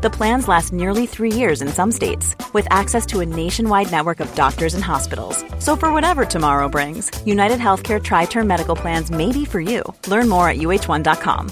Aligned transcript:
The 0.00 0.10
plans 0.10 0.46
last 0.46 0.72
nearly 0.72 1.06
three 1.06 1.32
years 1.32 1.60
in 1.60 1.66
some 1.66 1.90
states, 1.90 2.36
with 2.52 2.68
access 2.70 3.04
to 3.06 3.18
a 3.18 3.26
nationwide 3.26 3.90
network 3.90 4.20
of 4.20 4.32
doctors 4.36 4.74
and 4.74 4.84
hospitals. 4.84 5.44
So, 5.58 5.74
for 5.74 5.92
whatever 5.92 6.24
tomorrow 6.24 6.68
brings, 6.68 7.10
United 7.26 7.58
Healthcare 7.58 8.00
Tri 8.00 8.26
Term 8.26 8.46
Medical 8.46 8.76
Plans 8.76 9.10
may 9.10 9.32
be 9.32 9.44
for 9.44 9.60
you. 9.60 9.82
Learn 10.06 10.28
more 10.28 10.48
at 10.48 10.58
uhone.com. 10.58 11.50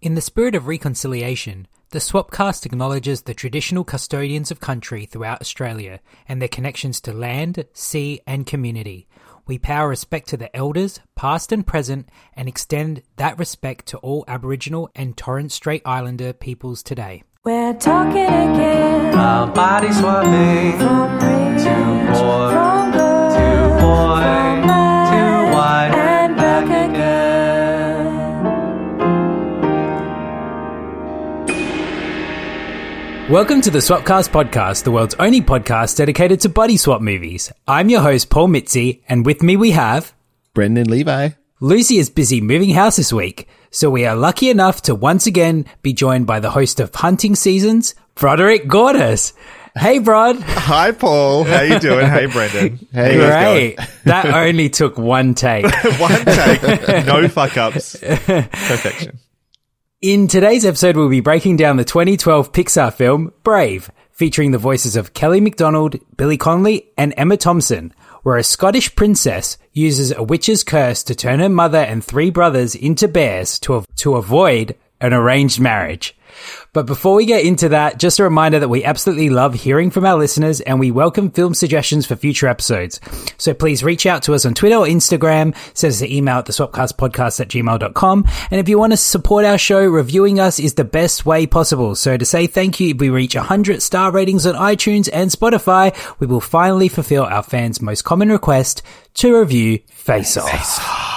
In 0.00 0.14
the 0.14 0.22
spirit 0.22 0.54
of 0.54 0.66
reconciliation, 0.66 1.68
the 1.90 1.98
Swapcast 1.98 2.64
acknowledges 2.64 3.22
the 3.22 3.34
traditional 3.34 3.84
custodians 3.84 4.50
of 4.50 4.58
country 4.58 5.04
throughout 5.04 5.42
Australia 5.42 6.00
and 6.26 6.40
their 6.40 6.48
connections 6.48 7.02
to 7.02 7.12
land, 7.12 7.66
sea, 7.74 8.20
and 8.26 8.46
community. 8.46 9.06
We 9.50 9.58
pay 9.58 9.74
our 9.74 9.88
respect 9.88 10.28
to 10.28 10.36
the 10.36 10.56
elders, 10.56 11.00
past 11.16 11.50
and 11.50 11.66
present, 11.66 12.08
and 12.34 12.46
extend 12.46 13.02
that 13.16 13.36
respect 13.36 13.86
to 13.86 13.98
all 13.98 14.24
Aboriginal 14.28 14.88
and 14.94 15.16
Torres 15.16 15.52
Strait 15.52 15.82
Islander 15.84 16.32
peoples 16.32 16.84
today. 16.84 17.24
We're 17.44 17.74
talking 17.74 18.26
again. 18.26 19.12
About 19.12 19.52
body 19.52 19.90
swapping. 19.92 20.78
From 20.78 21.14
rich, 21.14 21.64
Too 21.64 22.22
poor, 22.22 22.50
from 22.52 22.92
good, 22.92 23.30
too 23.34 23.80
boy, 23.82 24.79
Welcome 33.30 33.60
to 33.60 33.70
the 33.70 33.78
Swapcast 33.78 34.30
podcast, 34.30 34.82
the 34.82 34.90
world's 34.90 35.14
only 35.14 35.40
podcast 35.40 35.96
dedicated 35.96 36.40
to 36.40 36.48
body 36.48 36.76
swap 36.76 37.00
movies. 37.00 37.52
I'm 37.68 37.88
your 37.88 38.00
host, 38.00 38.28
Paul 38.28 38.48
Mitzi, 38.48 39.04
and 39.08 39.24
with 39.24 39.40
me 39.40 39.56
we 39.56 39.70
have 39.70 40.12
Brendan 40.52 40.90
Levi. 40.90 41.28
Lucy 41.60 41.98
is 41.98 42.10
busy 42.10 42.40
moving 42.40 42.70
house 42.70 42.96
this 42.96 43.12
week, 43.12 43.46
so 43.70 43.88
we 43.88 44.04
are 44.04 44.16
lucky 44.16 44.50
enough 44.50 44.82
to 44.82 44.96
once 44.96 45.28
again 45.28 45.64
be 45.80 45.92
joined 45.92 46.26
by 46.26 46.40
the 46.40 46.50
host 46.50 46.80
of 46.80 46.92
Hunting 46.92 47.36
Seasons, 47.36 47.94
Broderick 48.16 48.66
Gordes. 48.66 49.32
Hey, 49.76 50.00
Brod. 50.00 50.40
Hi, 50.40 50.90
Paul. 50.90 51.44
How 51.44 51.62
you 51.62 51.78
doing? 51.78 52.08
hey, 52.08 52.26
Brendan. 52.26 52.84
Hey, 52.92 53.14
Great. 53.14 53.78
That 54.04 54.26
only 54.26 54.70
took 54.70 54.98
one 54.98 55.36
take. 55.36 55.64
One 56.00 56.24
take, 56.24 56.62
no 57.06 57.28
fuck 57.28 57.56
ups, 57.56 57.96
perfection. 57.96 59.20
In 60.02 60.28
today's 60.28 60.64
episode, 60.64 60.96
we'll 60.96 61.10
be 61.10 61.20
breaking 61.20 61.58
down 61.58 61.76
the 61.76 61.84
2012 61.84 62.52
Pixar 62.52 62.90
film 62.90 63.34
Brave, 63.42 63.90
featuring 64.10 64.50
the 64.50 64.56
voices 64.56 64.96
of 64.96 65.12
Kelly 65.12 65.42
MacDonald, 65.42 65.96
Billy 66.16 66.38
Connolly, 66.38 66.90
and 66.96 67.12
Emma 67.18 67.36
Thompson, 67.36 67.92
where 68.22 68.38
a 68.38 68.42
Scottish 68.42 68.96
princess 68.96 69.58
uses 69.74 70.10
a 70.10 70.22
witch's 70.22 70.64
curse 70.64 71.02
to 71.02 71.14
turn 71.14 71.40
her 71.40 71.50
mother 71.50 71.80
and 71.80 72.02
three 72.02 72.30
brothers 72.30 72.74
into 72.74 73.08
bears 73.08 73.58
to, 73.58 73.84
to 73.96 74.16
avoid 74.16 74.74
an 75.02 75.12
arranged 75.12 75.60
marriage. 75.60 76.16
But 76.72 76.86
before 76.86 77.14
we 77.14 77.26
get 77.26 77.44
into 77.44 77.70
that, 77.70 77.98
just 77.98 78.18
a 78.18 78.24
reminder 78.24 78.58
that 78.60 78.68
we 78.68 78.84
absolutely 78.84 79.30
love 79.30 79.54
hearing 79.54 79.90
from 79.90 80.06
our 80.06 80.16
listeners 80.16 80.60
and 80.60 80.78
we 80.78 80.90
welcome 80.90 81.30
film 81.30 81.54
suggestions 81.54 82.06
for 82.06 82.16
future 82.16 82.46
episodes. 82.46 83.00
So 83.38 83.54
please 83.54 83.82
reach 83.82 84.06
out 84.06 84.22
to 84.24 84.34
us 84.34 84.46
on 84.46 84.54
Twitter 84.54 84.76
or 84.76 84.86
Instagram, 84.86 85.56
send 85.76 85.92
us 85.92 86.00
an 86.00 86.10
email 86.10 86.38
at 86.38 86.46
the 86.46 86.52
swapcastpodcast 86.52 87.40
at 87.40 87.48
gmail.com. 87.48 88.24
And 88.50 88.60
if 88.60 88.68
you 88.68 88.78
want 88.78 88.92
to 88.92 88.96
support 88.96 89.44
our 89.44 89.58
show, 89.58 89.84
reviewing 89.84 90.38
us 90.38 90.60
is 90.60 90.74
the 90.74 90.84
best 90.84 91.26
way 91.26 91.46
possible. 91.46 91.94
So 91.94 92.16
to 92.16 92.24
say 92.24 92.46
thank 92.46 92.80
you, 92.80 92.90
if 92.90 92.98
we 92.98 93.10
reach 93.10 93.34
100 93.34 93.82
star 93.82 94.12
ratings 94.12 94.46
on 94.46 94.54
iTunes 94.54 95.08
and 95.12 95.30
Spotify, 95.30 95.94
we 96.18 96.26
will 96.26 96.40
finally 96.40 96.88
fulfill 96.88 97.24
our 97.24 97.42
fans' 97.42 97.82
most 97.82 98.02
common 98.02 98.30
request 98.30 98.82
to 99.14 99.38
review 99.38 99.80
Face 99.90 100.36
Off. 100.36 101.10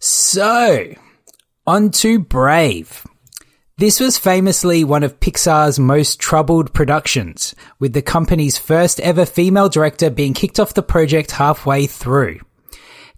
So, 0.00 0.94
on 1.66 1.90
to 1.90 2.18
Brave. 2.18 3.06
This 3.76 3.98
was 3.98 4.18
famously 4.18 4.84
one 4.84 5.02
of 5.02 5.20
Pixar's 5.20 5.78
most 5.78 6.20
troubled 6.20 6.74
productions, 6.74 7.54
with 7.78 7.94
the 7.94 8.02
company's 8.02 8.58
first 8.58 9.00
ever 9.00 9.24
female 9.24 9.70
director 9.70 10.10
being 10.10 10.34
kicked 10.34 10.60
off 10.60 10.74
the 10.74 10.82
project 10.82 11.30
halfway 11.30 11.86
through. 11.86 12.40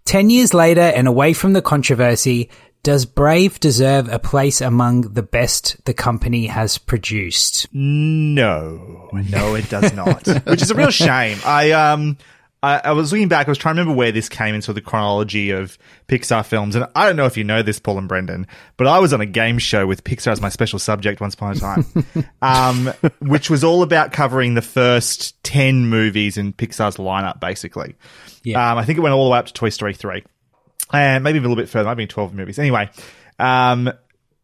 Ten 0.05 0.29
years 0.29 0.53
later 0.53 0.81
and 0.81 1.07
away 1.07 1.33
from 1.33 1.53
the 1.53 1.61
controversy, 1.61 2.49
does 2.83 3.05
Brave 3.05 3.59
deserve 3.59 4.09
a 4.09 4.19
place 4.19 4.59
among 4.59 5.13
the 5.13 5.23
best 5.23 5.83
the 5.85 5.93
company 5.93 6.47
has 6.47 6.77
produced? 6.77 7.67
No, 7.73 9.09
no, 9.13 9.55
it 9.55 9.69
does 9.69 9.93
not. 9.93 10.27
Which 10.45 10.61
is 10.61 10.71
a 10.71 10.75
real 10.75 10.91
shame. 10.91 11.37
I 11.45 11.71
um, 11.71 12.17
I, 12.63 12.79
I 12.85 12.91
was 12.93 13.11
looking 13.11 13.27
back. 13.27 13.47
I 13.47 13.51
was 13.51 13.57
trying 13.57 13.75
to 13.75 13.81
remember 13.81 13.97
where 13.97 14.13
this 14.13 14.29
came 14.29 14.55
into 14.55 14.71
the 14.71 14.79
chronology 14.79 15.51
of 15.51 15.77
Pixar 16.07 16.45
films, 16.45 16.75
and 16.75 16.87
I 16.95 17.05
don't 17.05 17.17
know 17.17 17.25
if 17.25 17.35
you 17.35 17.43
know 17.43 17.61
this, 17.61 17.77
Paul 17.77 17.97
and 17.97 18.07
Brendan, 18.07 18.47
but 18.77 18.87
I 18.87 18.99
was 18.99 19.11
on 19.11 19.19
a 19.19 19.25
game 19.25 19.59
show 19.59 19.85
with 19.85 20.05
Pixar 20.05 20.31
as 20.31 20.39
my 20.39 20.47
special 20.47 20.79
subject 20.79 21.19
once 21.19 21.33
upon 21.33 21.57
a 21.57 21.59
time, 21.59 21.85
um, 22.41 22.93
which 23.19 23.49
was 23.49 23.65
all 23.65 23.83
about 23.83 24.13
covering 24.13 24.53
the 24.53 24.61
first 24.61 25.43
ten 25.43 25.87
movies 25.87 26.37
in 26.37 26.53
Pixar's 26.53 26.95
lineup, 26.95 27.41
basically. 27.41 27.95
Yeah. 28.43 28.71
Um, 28.71 28.77
I 28.77 28.85
think 28.85 28.97
it 28.97 29.01
went 29.01 29.13
all 29.13 29.25
the 29.25 29.31
way 29.31 29.39
up 29.39 29.47
to 29.47 29.53
Toy 29.53 29.69
Story 29.69 29.93
three, 29.93 30.23
and 30.93 31.21
maybe 31.21 31.39
a 31.39 31.41
little 31.41 31.57
bit 31.57 31.67
further. 31.67 31.89
Might 31.89 31.95
be 31.95 32.07
twelve 32.07 32.33
movies. 32.33 32.59
Anyway, 32.59 32.89
um, 33.39 33.91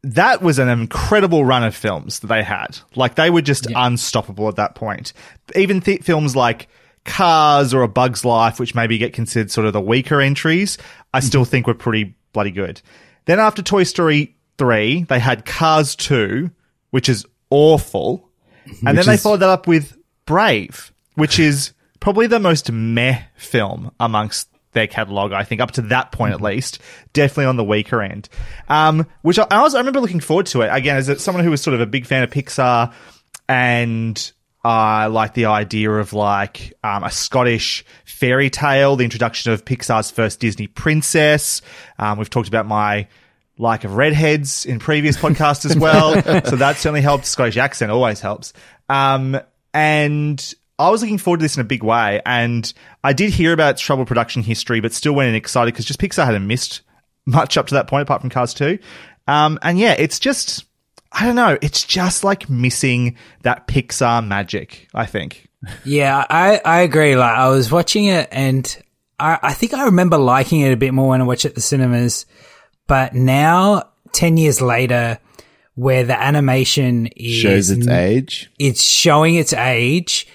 that 0.04 0.42
was 0.42 0.60
an 0.60 0.68
incredible 0.68 1.46
run 1.46 1.64
of 1.64 1.74
films 1.74 2.20
that 2.20 2.28
they 2.28 2.44
had. 2.44 2.80
Like 2.96 3.16
they 3.16 3.30
were 3.30 3.42
just 3.42 3.66
unstoppable 3.74 4.50
at 4.50 4.58
that 4.58 4.76
point. 4.76 5.14
Even 5.56 5.80
th- 5.80 6.04
films 6.04 6.36
like 6.36 6.68
Cars 7.10 7.74
or 7.74 7.82
A 7.82 7.88
Bug's 7.88 8.24
Life, 8.24 8.60
which 8.60 8.76
maybe 8.76 8.98
get 8.98 9.14
considered 9.14 9.50
sort 9.52 9.66
of 9.68 9.74
the 9.74 9.82
weaker 9.82 10.22
entries, 10.22 10.78
I 11.14 11.20
still 11.20 11.44
think 11.44 11.66
were 11.68 11.74
pretty 11.74 12.16
bloody 12.34 12.52
good. 12.52 12.82
Then 13.26 13.40
after 13.40 13.62
Toy 13.62 13.84
Story 13.84 14.36
3, 14.60 15.04
they 15.04 15.20
had 15.20 15.44
Cars 15.46 15.96
2, 15.96 16.50
which 16.92 17.10
is 17.10 17.26
awful. 17.50 18.30
And 18.86 18.98
then 18.98 19.06
they 19.06 19.16
is- 19.16 19.24
followed 19.24 19.38
that 19.42 19.50
up 19.50 19.68
with 19.68 19.98
Brave, 20.26 20.94
which 21.16 21.40
is 21.40 21.74
probably 22.00 22.28
the 22.28 22.40
most 22.40 22.72
meh 22.72 23.24
film 23.36 23.92
amongst 24.00 24.48
their 24.74 24.86
catalog, 24.86 25.32
I 25.34 25.44
think, 25.44 25.62
up 25.62 25.72
to 25.72 25.82
that 25.84 26.12
point 26.12 26.34
at 26.36 26.42
least. 26.42 26.80
Definitely 27.14 27.46
on 27.46 27.58
the 27.58 27.64
weaker 27.64 28.04
end. 28.04 28.30
Um, 28.68 29.08
which 29.24 29.40
I, 29.40 29.48
I 29.50 29.64
was, 29.64 29.74
I 29.74 29.80
remember 29.80 30.00
looking 30.00 30.20
forward 30.20 30.46
to 30.48 30.62
it. 30.62 30.70
Again, 30.72 30.96
as 30.98 31.10
a, 31.10 31.18
someone 31.18 31.44
who 31.44 31.50
was 31.50 31.62
sort 31.62 31.74
of 31.74 31.82
a 31.82 31.88
big 31.88 32.06
fan 32.06 32.22
of 32.22 32.30
Pixar 32.30 32.94
and 33.48 34.32
I 34.70 35.08
like 35.08 35.34
the 35.34 35.46
idea 35.46 35.90
of 35.90 36.14
like 36.14 36.74
um, 36.84 37.04
a 37.04 37.10
Scottish 37.10 37.84
fairy 38.06 38.52
tale, 38.52 38.96
the 38.96 39.04
introduction 39.04 39.52
of 39.52 39.66
Pixar's 39.66 40.12
first 40.12 40.40
Disney 40.40 40.68
princess. 40.68 41.64
Um, 41.98 42.20
we've 42.20 42.30
talked 42.30 42.48
about 42.48 42.68
my 42.68 43.08
like 43.58 43.84
of 43.84 43.96
redheads 43.96 44.68
in 44.68 44.78
previous 44.78 45.18
podcasts 45.22 45.66
as 45.66 45.76
well, 45.76 46.14
so 46.44 46.56
that 46.56 46.78
certainly 46.78 47.02
helped. 47.02 47.26
Scottish 47.26 47.58
accent 47.58 47.92
always 47.92 48.20
helps. 48.20 48.54
Um, 48.90 49.40
and 49.74 50.54
I 50.78 50.92
was 50.92 51.02
looking 51.02 51.18
forward 51.18 51.40
to 51.40 51.46
this 51.46 51.58
in 51.58 51.62
a 51.62 51.64
big 51.64 51.82
way, 51.82 52.22
and 52.24 52.72
I 53.04 53.14
did 53.14 53.32
hear 53.32 53.54
about 53.54 53.72
its 53.72 53.82
troubled 53.82 54.08
production 54.08 54.44
history, 54.44 54.82
but 54.82 54.94
still 54.94 55.14
went 55.14 55.30
in 55.30 55.36
excited 55.36 55.74
because 55.74 55.86
just 55.86 56.00
Pixar 56.00 56.26
hadn't 56.26 56.46
missed 56.46 56.82
much 57.26 57.58
up 57.58 57.66
to 57.70 57.74
that 57.74 57.88
point, 57.88 58.04
apart 58.04 58.22
from 58.22 58.30
Cars 58.30 58.54
2. 58.54 58.78
Um, 59.28 59.58
and 59.64 59.80
yeah, 59.80 59.96
it's 59.98 60.20
just, 60.20 60.66
I 61.12 61.26
don't 61.26 61.36
know, 61.36 61.58
it's 61.62 61.84
just 61.84 62.24
like 62.24 62.50
missing 62.50 63.18
that 63.42 63.68
Pixar 63.68 64.26
magic, 64.26 64.88
I 64.94 65.06
think. 65.06 65.48
Yeah, 65.84 66.26
I, 66.30 66.62
I 66.64 66.82
agree. 66.82 67.16
Like 67.16 67.36
I 67.36 67.50
was 67.50 67.72
watching 67.72 68.06
it 68.06 68.30
and 68.32 68.78
I, 69.20 69.40
I 69.42 69.54
think 69.54 69.74
I 69.74 69.86
remember 69.86 70.18
liking 70.18 70.62
it 70.62 70.72
a 70.72 70.78
bit 70.78 70.94
more 70.94 71.10
when 71.10 71.22
I 71.22 71.26
watched 71.26 71.46
it 71.46 71.50
at 71.50 71.56
the 71.56 71.62
cinemas. 71.62 72.26
But 72.88 73.14
now, 73.14 73.90
10 74.14 74.38
years 74.38 74.62
later, 74.62 75.20
where 75.76 76.04
the 76.04 76.20
animation 76.20 77.08
is 77.08 77.36
Shows 77.36 77.70
its 77.70 77.88
age. 77.88 78.52
it's 78.60 78.84
showing 78.84 79.36
its 79.36 79.54
age. 79.54 80.28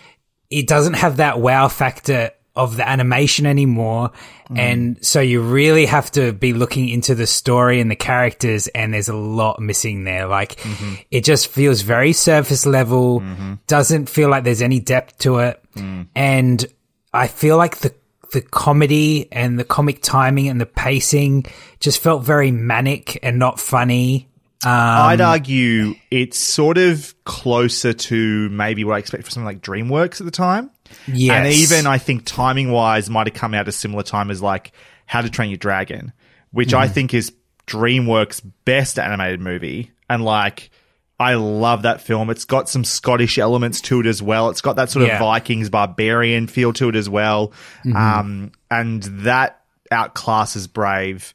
It 0.50 0.66
doesn't 0.66 0.94
have 0.94 1.16
that 1.18 1.40
wow 1.40 1.68
factor 1.68 2.30
of 2.56 2.76
the 2.76 2.88
animation 2.88 3.46
anymore. 3.46 4.12
Mm. 4.48 4.58
And 4.58 5.04
so 5.04 5.20
you 5.20 5.40
really 5.40 5.86
have 5.86 6.10
to 6.12 6.32
be 6.32 6.52
looking 6.52 6.88
into 6.88 7.14
the 7.14 7.26
story 7.26 7.80
and 7.80 7.90
the 7.90 7.96
characters 7.96 8.68
and 8.68 8.94
there's 8.94 9.08
a 9.08 9.16
lot 9.16 9.60
missing 9.60 10.04
there. 10.04 10.26
Like 10.26 10.56
mm-hmm. 10.56 10.94
it 11.10 11.24
just 11.24 11.48
feels 11.48 11.80
very 11.80 12.12
surface 12.12 12.64
level, 12.64 13.20
mm-hmm. 13.20 13.54
doesn't 13.66 14.08
feel 14.08 14.28
like 14.28 14.44
there's 14.44 14.62
any 14.62 14.78
depth 14.78 15.18
to 15.20 15.38
it. 15.38 15.60
Mm. 15.74 16.06
And 16.14 16.64
I 17.12 17.26
feel 17.26 17.56
like 17.56 17.78
the 17.78 17.94
the 18.32 18.42
comedy 18.42 19.28
and 19.32 19.58
the 19.58 19.64
comic 19.64 20.02
timing 20.02 20.48
and 20.48 20.60
the 20.60 20.66
pacing 20.66 21.46
just 21.78 22.00
felt 22.00 22.24
very 22.24 22.50
manic 22.50 23.18
and 23.22 23.38
not 23.38 23.60
funny. 23.60 24.28
Um, 24.64 24.70
I'd 24.72 25.20
argue 25.20 25.94
it's 26.10 26.38
sort 26.38 26.76
of 26.78 27.14
closer 27.24 27.92
to 27.92 28.48
maybe 28.50 28.82
what 28.82 28.94
I 28.94 28.98
expect 28.98 29.24
for 29.24 29.30
something 29.30 29.46
like 29.46 29.60
DreamWorks 29.60 30.20
at 30.20 30.24
the 30.24 30.32
time. 30.32 30.70
Yes. 31.06 31.36
And 31.36 31.46
even 31.52 31.86
I 31.86 31.98
think 31.98 32.24
timing 32.24 32.70
wise 32.70 33.08
might 33.10 33.26
have 33.26 33.34
come 33.34 33.54
out 33.54 33.68
a 33.68 33.72
similar 33.72 34.02
time 34.02 34.30
as 34.30 34.42
like 34.42 34.72
How 35.06 35.20
to 35.20 35.30
Train 35.30 35.50
Your 35.50 35.58
Dragon, 35.58 36.12
which 36.50 36.74
I 36.74 36.88
think 36.88 37.14
is 37.14 37.32
DreamWorks' 37.66 38.42
best 38.64 38.98
animated 38.98 39.40
movie, 39.40 39.90
and 40.08 40.24
like. 40.24 40.70
I 41.16 41.34
love 41.34 41.82
that 41.82 42.00
film. 42.00 42.28
It's 42.28 42.44
got 42.44 42.68
some 42.68 42.82
Scottish 42.82 43.38
elements 43.38 43.80
to 43.82 44.00
it 44.00 44.06
as 44.06 44.20
well. 44.20 44.50
It's 44.50 44.60
got 44.60 44.74
that 44.76 44.90
sort 44.90 45.04
of 45.08 45.20
Vikings 45.20 45.70
barbarian 45.70 46.48
feel 46.48 46.72
to 46.72 46.88
it 46.88 46.96
as 46.96 47.08
well. 47.08 47.52
Um, 47.84 48.50
and 48.68 49.00
that 49.22 49.62
outclasses 49.92 50.70
Brave, 50.70 51.32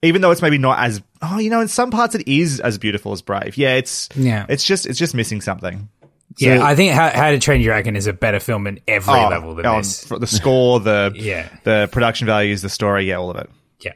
even 0.00 0.22
though 0.22 0.30
it's 0.30 0.42
maybe 0.42 0.58
not 0.58 0.78
as 0.78 1.02
oh, 1.22 1.38
you 1.40 1.50
know, 1.50 1.60
in 1.60 1.66
some 1.66 1.90
parts 1.90 2.14
it 2.14 2.28
is 2.28 2.60
as 2.60 2.78
beautiful 2.78 3.12
as 3.12 3.20
Brave. 3.20 3.56
Yeah, 3.56 3.74
it's 3.74 4.08
Yeah. 4.14 4.46
it's 4.48 4.62
just 4.62 4.86
it's 4.86 4.98
just 4.98 5.12
missing 5.12 5.40
something. 5.40 5.88
Yeah, 6.38 6.64
I 6.64 6.74
think 6.74 6.92
How, 6.92 7.10
How 7.10 7.30
to 7.30 7.38
Train 7.38 7.60
Your 7.60 7.72
Dragon 7.72 7.96
is 7.96 8.06
a 8.06 8.12
better 8.12 8.40
film 8.40 8.66
in 8.66 8.80
every 8.86 9.14
oh, 9.14 9.28
level 9.28 9.54
than 9.54 9.66
oh, 9.66 9.78
this. 9.78 10.06
for 10.06 10.18
the 10.18 10.26
score, 10.26 10.80
the 10.80 11.12
Yeah. 11.16 11.48
the 11.64 11.88
production 11.90 12.26
values, 12.26 12.62
the 12.62 12.68
story, 12.68 13.08
yeah, 13.08 13.16
all 13.16 13.30
of 13.30 13.36
it. 13.36 13.50
Yeah. 13.80 13.92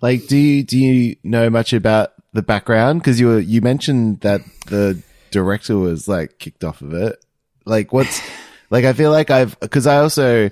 Like, 0.00 0.26
do 0.26 0.36
you 0.36 0.62
do 0.62 0.78
you 0.78 1.16
know 1.22 1.50
much 1.50 1.72
about 1.72 2.12
the 2.32 2.42
background? 2.42 3.00
Because 3.00 3.18
you 3.20 3.28
were, 3.28 3.40
you 3.40 3.60
mentioned 3.60 4.20
that 4.20 4.40
the 4.66 5.02
director 5.30 5.76
was 5.76 6.06
like 6.08 6.38
kicked 6.38 6.64
off 6.64 6.82
of 6.82 6.94
it. 6.94 7.24
Like, 7.64 7.92
what's 7.92 8.20
like? 8.70 8.84
I 8.84 8.92
feel 8.92 9.10
like 9.10 9.30
I've 9.30 9.58
because 9.60 9.86
I 9.86 9.98
also 9.98 10.50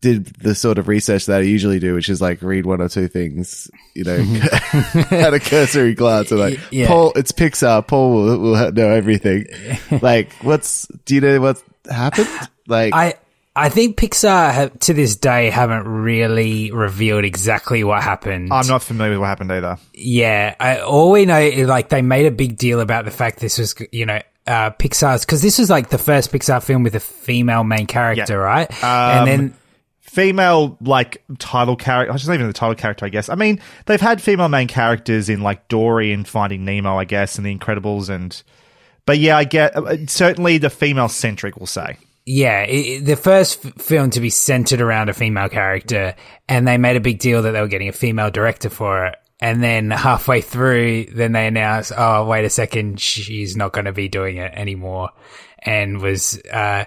did 0.00 0.26
the 0.36 0.54
sort 0.54 0.78
of 0.78 0.88
research 0.88 1.26
that 1.26 1.40
I 1.40 1.44
usually 1.44 1.78
do, 1.78 1.94
which 1.94 2.08
is 2.08 2.20
like 2.20 2.40
read 2.42 2.64
one 2.66 2.80
or 2.80 2.88
two 2.88 3.06
things, 3.08 3.70
you 3.94 4.04
know, 4.04 4.16
at 5.10 5.34
a 5.34 5.40
cursory 5.40 5.94
glance, 5.94 6.30
and 6.30 6.40
like 6.40 6.58
Yeah. 6.70 6.86
Paul, 6.88 7.12
it's 7.16 7.32
Pixar. 7.32 7.86
Paul 7.86 8.12
will, 8.12 8.38
will 8.38 8.72
know 8.72 8.88
everything. 8.90 9.46
like, 10.02 10.32
what's 10.42 10.86
do 11.04 11.14
you 11.14 11.20
know 11.20 11.40
what 11.40 11.62
happened? 11.90 12.28
Like, 12.66 12.94
I 12.94 13.14
I 13.56 13.68
think 13.68 13.96
Pixar 13.98 14.52
have, 14.52 14.78
to 14.80 14.94
this 14.94 15.16
day 15.16 15.50
haven't 15.50 15.86
really 15.86 16.70
revealed 16.70 17.24
exactly 17.24 17.82
what 17.84 18.02
happened. 18.02 18.52
I'm 18.52 18.66
not 18.68 18.82
familiar 18.82 19.10
with 19.12 19.20
what 19.20 19.26
happened 19.26 19.50
either. 19.52 19.76
Yeah, 19.92 20.54
I, 20.58 20.78
all 20.80 21.10
we 21.10 21.26
know 21.26 21.40
is 21.40 21.68
like 21.68 21.88
they 21.88 22.00
made 22.00 22.26
a 22.26 22.30
big 22.30 22.56
deal 22.56 22.80
about 22.80 23.04
the 23.04 23.10
fact 23.10 23.40
this 23.40 23.58
was, 23.58 23.74
you 23.92 24.06
know, 24.06 24.20
uh, 24.46 24.70
Pixar's 24.70 25.26
because 25.26 25.42
this 25.42 25.58
was 25.58 25.68
like 25.68 25.90
the 25.90 25.98
first 25.98 26.32
Pixar 26.32 26.62
film 26.62 26.84
with 26.84 26.94
a 26.94 27.00
female 27.00 27.64
main 27.64 27.86
character, 27.86 28.34
Yeah. 28.34 28.38
right? 28.38 28.84
Um, 28.84 29.18
and 29.18 29.26
then 29.26 29.54
Female 30.10 30.76
like 30.80 31.22
title 31.38 31.76
character, 31.76 32.12
just 32.14 32.26
not 32.26 32.34
even 32.34 32.48
the 32.48 32.52
title 32.52 32.74
character, 32.74 33.06
I 33.06 33.10
guess. 33.10 33.28
I 33.28 33.36
mean, 33.36 33.60
they've 33.86 34.00
had 34.00 34.20
female 34.20 34.48
main 34.48 34.66
characters 34.66 35.28
in 35.28 35.40
like 35.40 35.68
Dory 35.68 36.12
and 36.12 36.26
Finding 36.26 36.64
Nemo, 36.64 36.96
I 36.98 37.04
guess, 37.04 37.36
and 37.36 37.46
The 37.46 37.56
Incredibles, 37.56 38.08
and 38.10 38.42
but 39.06 39.18
yeah, 39.18 39.36
I 39.36 39.44
get 39.44 39.76
uh, 39.76 40.06
certainly 40.08 40.58
the 40.58 40.68
female 40.68 41.08
centric. 41.08 41.56
We'll 41.56 41.66
say. 41.66 41.96
yeah, 42.26 42.62
it- 42.62 43.04
the 43.04 43.14
first 43.14 43.64
f- 43.64 43.74
film 43.76 44.10
to 44.10 44.20
be 44.20 44.30
centered 44.30 44.80
around 44.80 45.10
a 45.10 45.14
female 45.14 45.48
character, 45.48 46.16
and 46.48 46.66
they 46.66 46.76
made 46.76 46.96
a 46.96 47.00
big 47.00 47.20
deal 47.20 47.42
that 47.42 47.52
they 47.52 47.60
were 47.60 47.68
getting 47.68 47.88
a 47.88 47.92
female 47.92 48.30
director 48.32 48.68
for 48.68 49.06
it. 49.06 49.14
And 49.38 49.62
then 49.62 49.90
halfway 49.92 50.40
through, 50.40 51.04
then 51.14 51.30
they 51.32 51.46
announced, 51.46 51.92
"Oh, 51.96 52.26
wait 52.26 52.44
a 52.44 52.50
second, 52.50 53.00
she's 53.00 53.56
not 53.56 53.72
going 53.72 53.84
to 53.86 53.92
be 53.92 54.08
doing 54.08 54.38
it 54.38 54.52
anymore," 54.54 55.10
and 55.62 56.00
was 56.02 56.38
uh, 56.52 56.84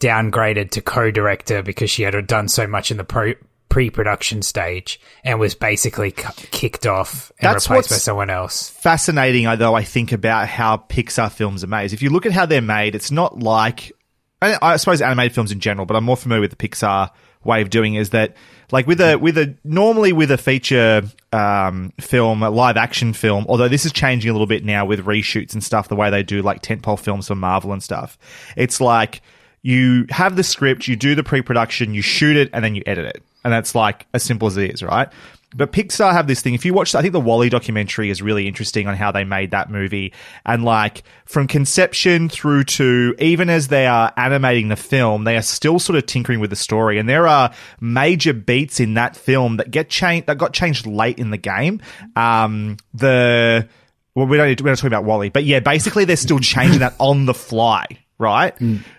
downgraded 0.00 0.70
to 0.72 0.80
co-director 0.82 1.62
because 1.62 1.90
she 1.90 2.02
had 2.02 2.26
done 2.26 2.48
so 2.48 2.66
much 2.66 2.90
in 2.90 2.96
the 2.96 3.04
pro- 3.04 3.34
pre-production 3.68 4.42
stage 4.42 5.00
and 5.24 5.40
was 5.40 5.54
basically 5.54 6.10
c- 6.10 6.46
kicked 6.50 6.86
off 6.86 7.32
and 7.40 7.54
That's 7.54 7.68
replaced 7.68 7.90
by 7.90 7.96
someone 7.96 8.30
else. 8.30 8.70
fascinating, 8.70 9.44
though, 9.58 9.74
I 9.74 9.82
think, 9.82 10.12
about 10.12 10.48
how 10.48 10.76
Pixar 10.76 11.32
films 11.32 11.64
are 11.64 11.66
made. 11.68 11.92
If 11.92 12.02
you 12.02 12.10
look 12.10 12.26
at 12.26 12.32
how 12.32 12.46
they're 12.46 12.62
made, 12.62 12.94
it's 12.94 13.10
not 13.10 13.38
like, 13.40 13.92
I 14.40 14.56
I 14.60 14.76
suppose 14.76 15.00
animated 15.02 15.34
films 15.34 15.50
in 15.52 15.60
general, 15.60 15.86
but 15.86 15.96
I'm 15.96 16.04
more 16.04 16.16
familiar 16.16 16.42
with 16.42 16.56
the 16.56 16.68
Pixar 16.68 17.10
way 17.44 17.62
of 17.62 17.70
doing 17.70 17.94
is 17.94 18.10
that, 18.10 18.34
like 18.72 18.86
with 18.86 19.00
a, 19.00 19.16
with 19.16 19.38
a, 19.38 19.56
normally 19.64 20.12
with 20.12 20.30
a 20.30 20.38
feature, 20.38 21.02
um, 21.32 21.92
film, 22.00 22.42
a 22.42 22.50
live 22.50 22.76
action 22.76 23.12
film, 23.12 23.46
although 23.48 23.68
this 23.68 23.86
is 23.86 23.92
changing 23.92 24.28
a 24.28 24.32
little 24.32 24.46
bit 24.46 24.64
now 24.64 24.84
with 24.84 25.04
reshoots 25.06 25.52
and 25.52 25.62
stuff, 25.62 25.88
the 25.88 25.96
way 25.96 26.10
they 26.10 26.22
do 26.22 26.42
like 26.42 26.62
tentpole 26.62 26.98
films 26.98 27.28
for 27.28 27.34
Marvel 27.34 27.72
and 27.72 27.82
stuff. 27.82 28.18
It's 28.56 28.80
like, 28.80 29.22
you 29.66 30.06
have 30.10 30.36
the 30.36 30.44
script, 30.44 30.86
you 30.86 30.94
do 30.94 31.16
the 31.16 31.24
pre-production, 31.24 31.92
you 31.92 32.00
shoot 32.00 32.36
it, 32.36 32.48
and 32.52 32.64
then 32.64 32.76
you 32.76 32.84
edit 32.86 33.06
it. 33.06 33.22
And 33.42 33.52
that's 33.52 33.74
like 33.74 34.06
as 34.14 34.22
simple 34.22 34.46
as 34.46 34.56
it 34.56 34.70
is, 34.70 34.80
right? 34.80 35.08
But 35.56 35.72
Pixar 35.72 36.12
have 36.12 36.28
this 36.28 36.40
thing. 36.40 36.54
If 36.54 36.64
you 36.64 36.72
watch, 36.72 36.94
I 36.94 37.02
think 37.02 37.12
the 37.12 37.20
WALL-E 37.20 37.48
documentary 37.48 38.08
is 38.08 38.22
really 38.22 38.46
interesting 38.46 38.86
on 38.86 38.94
how 38.94 39.10
they 39.10 39.24
made 39.24 39.50
that 39.50 39.68
movie. 39.68 40.12
And 40.44 40.64
like 40.64 41.02
from 41.24 41.48
conception 41.48 42.28
through 42.28 42.64
to 42.64 43.16
even 43.18 43.50
as 43.50 43.66
they 43.66 43.88
are 43.88 44.12
animating 44.16 44.68
the 44.68 44.76
film, 44.76 45.24
they 45.24 45.36
are 45.36 45.42
still 45.42 45.80
sort 45.80 45.96
of 45.98 46.06
tinkering 46.06 46.38
with 46.38 46.50
the 46.50 46.56
story. 46.56 47.00
And 47.00 47.08
there 47.08 47.26
are 47.26 47.52
major 47.80 48.34
beats 48.34 48.78
in 48.78 48.94
that 48.94 49.16
film 49.16 49.56
that 49.56 49.72
get 49.72 49.88
changed, 49.88 50.28
that 50.28 50.38
got 50.38 50.52
changed 50.52 50.86
late 50.86 51.18
in 51.18 51.30
the 51.30 51.38
game. 51.38 51.80
Um, 52.14 52.76
the, 52.94 53.68
well, 54.14 54.26
we 54.26 54.36
don't, 54.36 54.60
we're 54.62 54.70
not 54.70 54.78
talking 54.78 54.88
about 54.88 55.04
WALL-E, 55.04 55.30
but 55.30 55.42
yeah, 55.42 55.58
basically 55.58 56.04
they're 56.04 56.16
still 56.16 56.38
changing 56.38 56.80
that 56.80 56.94
on 57.00 57.26
the 57.26 57.34
fly, 57.34 57.86
right? 58.18 58.54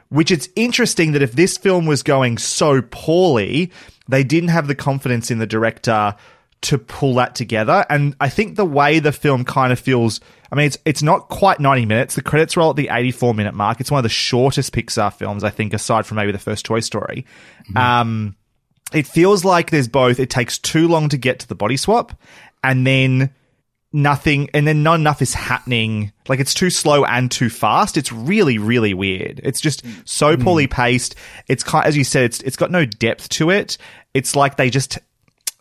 Which 0.09 0.31
it's 0.31 0.47
interesting 0.55 1.11
that 1.11 1.21
if 1.21 1.33
this 1.33 1.57
film 1.57 1.85
was 1.85 2.01
going 2.01 2.37
so 2.37 2.81
poorly, 2.81 3.71
they 4.07 4.23
didn't 4.23 4.49
have 4.49 4.67
the 4.67 4.75
confidence 4.75 5.29
in 5.29 5.39
the 5.39 5.47
director 5.47 6.15
to 6.61 6.77
pull 6.77 7.15
that 7.15 7.35
together. 7.35 7.85
And 7.89 8.15
I 8.19 8.29
think 8.29 8.55
the 8.55 8.65
way 8.65 8.99
the 8.99 9.11
film 9.11 9.43
kind 9.43 9.71
of 9.71 9.79
feels, 9.79 10.19
I 10.51 10.55
mean, 10.55 10.67
it's 10.67 10.77
it's 10.85 11.03
not 11.03 11.29
quite 11.29 11.59
90 11.59 11.85
minutes. 11.85 12.15
The 12.15 12.21
credits 12.21 12.57
roll 12.57 12.71
at 12.71 12.75
the 12.75 12.89
84 12.91 13.33
minute 13.33 13.53
mark. 13.53 13.79
It's 13.79 13.91
one 13.91 13.99
of 13.99 14.03
the 14.03 14.09
shortest 14.09 14.73
Pixar 14.73 15.13
films, 15.13 15.43
I 15.43 15.49
think, 15.49 15.73
aside 15.73 16.05
from 16.05 16.15
maybe 16.15 16.31
the 16.31 16.39
first 16.39 16.65
Toy 16.65 16.79
Story. 16.79 17.25
Um, 17.75 18.35
it 18.93 19.05
feels 19.05 19.43
like 19.43 19.69
there's 19.69 19.89
both, 19.89 20.19
it 20.19 20.29
takes 20.29 20.57
too 20.57 20.87
long 20.87 21.09
to 21.09 21.17
get 21.17 21.39
to 21.39 21.47
the 21.47 21.55
body 21.55 21.77
swap, 21.77 22.19
and 22.63 22.87
then 22.87 23.33
nothing 23.93 24.49
and 24.53 24.67
then 24.67 24.83
not 24.83 24.95
enough 24.95 25.21
is 25.21 25.33
happening. 25.33 26.11
Like 26.27 26.39
it's 26.39 26.53
too 26.53 26.69
slow 26.69 27.05
and 27.05 27.31
too 27.31 27.49
fast. 27.49 27.97
It's 27.97 28.11
really 28.11 28.57
really 28.57 28.93
weird. 28.93 29.39
It's 29.43 29.61
just 29.61 29.83
so 30.05 30.35
mm. 30.35 30.43
poorly 30.43 30.67
paced. 30.67 31.15
It's 31.47 31.63
kind 31.63 31.85
as 31.85 31.97
you 31.97 32.03
said 32.03 32.23
it's 32.23 32.41
it's 32.41 32.57
got 32.57 32.71
no 32.71 32.85
depth 32.85 33.29
to 33.29 33.49
it. 33.49 33.77
It's 34.13 34.35
like 34.35 34.57
they 34.57 34.69
just 34.69 34.99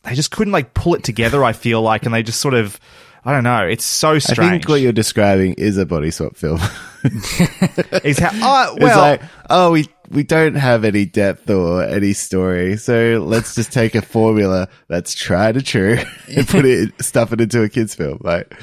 they 0.03 0.15
just 0.15 0.31
couldn't 0.31 0.53
like 0.53 0.73
pull 0.73 0.95
it 0.95 1.03
together 1.03 1.43
i 1.43 1.53
feel 1.53 1.83
like 1.83 2.05
and 2.05 2.15
they 2.15 2.23
just 2.23 2.41
sort 2.41 2.55
of 2.55 2.79
i 3.25 3.33
don't 3.33 3.45
know. 3.45 3.67
It's 3.67 3.85
so 3.85 4.13
I 4.13 4.19
strange. 4.19 4.51
think 4.51 4.69
what 4.69 4.81
you're 4.81 4.93
describing 4.93 5.55
is 5.55 5.77
a 5.79 5.87
body 5.87 6.11
swap 6.11 6.37
film. 6.37 6.61
is 8.05 8.19
how 8.19 8.31
oh, 8.35 8.73
It's 8.77 8.83
well 8.83 8.99
like, 8.99 9.23
oh, 9.51 9.73
we 9.73 9.89
we 10.11 10.23
don't 10.23 10.55
have 10.55 10.85
any 10.85 11.05
depth 11.05 11.49
or 11.51 11.83
any 11.83 12.13
story, 12.13 12.77
so 12.77 13.25
let's 13.27 13.55
just 13.55 13.73
take 13.73 13.95
a 13.95 14.03
formula 14.03 14.69
that's 14.89 15.15
tried 15.15 15.57
and 15.57 15.67
true 15.67 15.99
and 16.35 16.47
put 16.49 16.65
it 16.65 16.93
stuff 17.03 17.33
it 17.33 17.41
into 17.41 17.63
a 17.63 17.69
kids 17.69 17.95
film. 17.95 18.19
Like, 18.21 18.55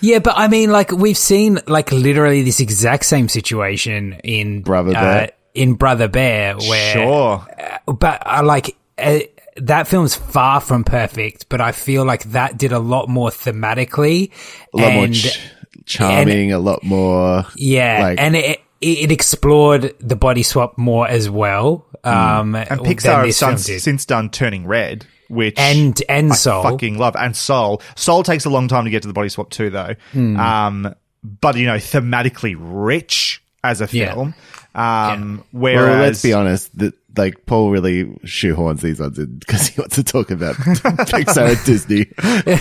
Yeah, 0.00 0.18
but 0.20 0.34
I 0.36 0.48
mean, 0.48 0.70
like 0.70 0.90
we've 0.92 1.18
seen 1.18 1.58
like 1.66 1.92
literally 1.92 2.42
this 2.42 2.60
exact 2.60 3.04
same 3.04 3.28
situation 3.28 4.14
in 4.24 4.62
Brother 4.62 4.90
uh, 4.90 5.00
Bear. 5.00 5.30
in 5.54 5.74
Brother 5.74 6.08
Bear, 6.08 6.56
where 6.56 6.92
sure 6.92 7.46
but 7.86 8.22
I 8.26 8.40
like 8.40 8.76
uh, 8.98 9.20
that 9.56 9.88
film's 9.88 10.14
far 10.14 10.60
from 10.60 10.84
perfect, 10.84 11.48
but 11.48 11.60
I 11.60 11.72
feel 11.72 12.04
like 12.04 12.24
that 12.32 12.58
did 12.58 12.72
a 12.72 12.78
lot 12.78 13.08
more 13.08 13.30
thematically, 13.30 14.30
a 14.74 14.76
lot 14.76 14.92
more 14.92 15.08
ch- 15.08 15.40
charming, 15.84 16.52
a 16.52 16.58
lot 16.58 16.82
more. 16.82 17.44
yeah, 17.56 18.00
like- 18.02 18.20
and 18.20 18.36
it 18.36 18.60
it 18.80 19.10
explored 19.12 19.94
the 20.00 20.16
body 20.16 20.42
swap 20.42 20.76
more 20.78 21.08
as 21.08 21.28
well. 21.30 21.86
Um, 22.04 22.54
and 22.54 22.80
pixar 22.80 23.24
has 23.26 23.38
this 23.38 23.66
since, 23.66 23.82
since 23.82 24.04
done 24.04 24.30
turning 24.30 24.66
red 24.66 25.06
which 25.28 25.58
and 25.58 26.00
and 26.08 26.32
I 26.32 26.36
Soul. 26.36 26.62
fucking 26.62 26.98
love. 26.98 27.16
And 27.16 27.36
Soul. 27.36 27.82
Soul 27.96 28.22
takes 28.22 28.44
a 28.44 28.50
long 28.50 28.68
time 28.68 28.84
to 28.84 28.90
get 28.90 29.02
to 29.02 29.08
the 29.08 29.14
body 29.14 29.28
swap 29.28 29.50
too, 29.50 29.70
though. 29.70 29.94
Hmm. 30.12 30.36
Um, 30.38 30.94
but 31.24 31.56
you 31.56 31.66
know, 31.66 31.76
thematically 31.76 32.54
rich 32.58 33.42
as 33.64 33.80
a 33.80 33.88
Yeah. 33.90 34.14
film. 34.14 34.34
Um, 34.74 35.42
whereas 35.52 35.88
Well, 35.88 35.98
let's 36.02 36.22
be 36.22 36.32
honest. 36.32 36.78
That 36.78 36.94
like 37.16 37.46
Paul 37.46 37.70
really 37.70 38.04
shoehorns 38.24 38.80
these 38.80 39.00
ones 39.00 39.18
in 39.18 39.38
because 39.38 39.68
he 39.68 39.80
wants 39.80 39.94
to 39.96 40.04
talk 40.04 40.30
about 40.30 40.54
Pixar 40.56 41.56
and 41.56 41.64
Disney. 41.64 42.06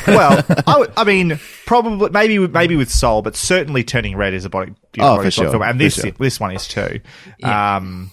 well, 0.08 0.44
I, 0.68 0.78
would- 0.80 0.94
I 0.98 1.04
mean, 1.04 1.40
probably 1.66 2.10
maybe 2.10 2.40
with- 2.40 2.54
maybe 2.54 2.76
with 2.76 2.90
Soul, 2.92 3.22
but 3.22 3.36
certainly 3.36 3.84
Turning 3.84 4.16
Red 4.16 4.34
is 4.34 4.46
a 4.46 4.50
body, 4.50 4.74
Oh, 5.00 5.18
body 5.18 5.24
for 5.28 5.32
sure, 5.32 5.50
film, 5.52 5.62
and 5.64 5.74
for 5.74 5.78
this 5.78 5.96
sure. 5.96 6.12
this 6.12 6.40
one 6.40 6.52
is 6.56 6.68
too. 6.68 7.00
Um, 7.44 8.12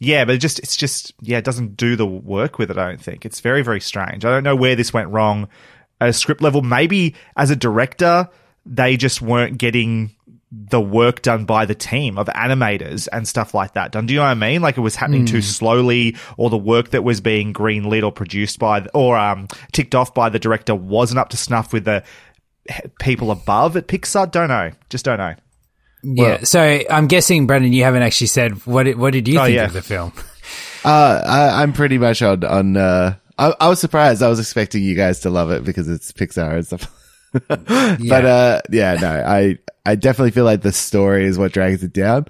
yeah, 0.00 0.24
but 0.24 0.36
it 0.36 0.38
just 0.38 0.58
it's 0.60 0.76
just 0.76 1.12
yeah, 1.20 1.38
it 1.38 1.44
doesn't 1.44 1.76
do 1.76 1.96
the 1.96 2.06
work 2.06 2.58
with 2.58 2.70
it. 2.70 2.78
I 2.78 2.88
don't 2.88 3.00
think 3.00 3.24
it's 3.26 3.40
very 3.40 3.62
very 3.62 3.80
strange. 3.80 4.24
I 4.24 4.30
don't 4.30 4.44
know 4.44 4.56
where 4.56 4.76
this 4.76 4.92
went 4.92 5.08
wrong 5.10 5.48
at 6.00 6.08
a 6.08 6.12
script 6.12 6.40
level. 6.40 6.62
Maybe 6.62 7.14
as 7.36 7.50
a 7.50 7.56
director, 7.56 8.28
they 8.64 8.96
just 8.96 9.20
weren't 9.20 9.58
getting 9.58 10.14
the 10.50 10.80
work 10.80 11.20
done 11.22 11.44
by 11.44 11.66
the 11.66 11.74
team 11.74 12.16
of 12.16 12.26
animators 12.28 13.06
and 13.12 13.28
stuff 13.28 13.52
like 13.52 13.74
that 13.74 13.92
done. 13.92 14.06
Do 14.06 14.14
you 14.14 14.18
know 14.20 14.24
what 14.24 14.30
I 14.30 14.34
mean? 14.34 14.62
Like 14.62 14.78
it 14.78 14.80
was 14.80 14.94
happening 14.96 15.26
too 15.26 15.42
slowly, 15.42 16.16
or 16.38 16.48
the 16.48 16.56
work 16.56 16.90
that 16.90 17.04
was 17.04 17.20
being 17.20 17.52
greenlit 17.52 18.02
or 18.02 18.12
produced 18.12 18.58
by, 18.58 18.86
or 18.94 19.16
um, 19.18 19.48
ticked 19.72 19.94
off 19.94 20.14
by 20.14 20.30
the 20.30 20.38
director 20.38 20.74
wasn't 20.74 21.18
up 21.18 21.28
to 21.30 21.36
snuff 21.36 21.72
with 21.72 21.84
the 21.84 22.02
people 22.98 23.30
above 23.30 23.76
at 23.76 23.86
Pixar. 23.88 24.30
Don't 24.30 24.48
know. 24.48 24.70
Just 24.88 25.04
don't 25.04 25.18
know. 25.18 25.34
yeah, 26.02 26.44
so 26.44 26.80
I'm 26.90 27.08
guessing, 27.08 27.46
Brendan, 27.46 27.72
you 27.72 27.84
haven't 27.84 28.02
actually 28.02 28.28
said 28.28 28.52
what. 28.66 28.84
Did, 28.84 28.98
what 28.98 29.12
did 29.12 29.28
you 29.28 29.38
Oh, 29.38 29.44
think 29.44 29.56
yeah. 29.56 29.64
of 29.66 29.72
the 29.72 29.82
film? 29.82 30.12
Uh, 30.84 31.20
I, 31.26 31.62
I'm 31.62 31.72
pretty 31.72 31.98
much 31.98 32.22
on 32.22 32.44
on 32.44 32.76
uh, 32.76 33.16
I, 33.36 33.52
I 33.60 33.68
was 33.68 33.80
surprised. 33.80 34.22
I 34.22 34.28
was 34.28 34.38
expecting 34.38 34.82
you 34.84 34.94
guys 34.94 35.20
to 35.20 35.28
love 35.30 35.50
it 35.50 35.64
because 35.64 35.88
it's 35.88 36.12
Pixar 36.12 36.54
and 36.54 36.64
stuff. 36.66 36.86
But 38.08 38.24
uh, 38.24 38.60
yeah, 38.70 38.94
no, 38.94 39.10
I 39.10 39.58
I 39.84 39.94
definitely 39.94 40.30
feel 40.32 40.44
like 40.44 40.62
the 40.62 40.72
story 40.72 41.24
is 41.24 41.38
what 41.38 41.52
drags 41.52 41.82
it 41.82 41.92
down. 41.92 42.26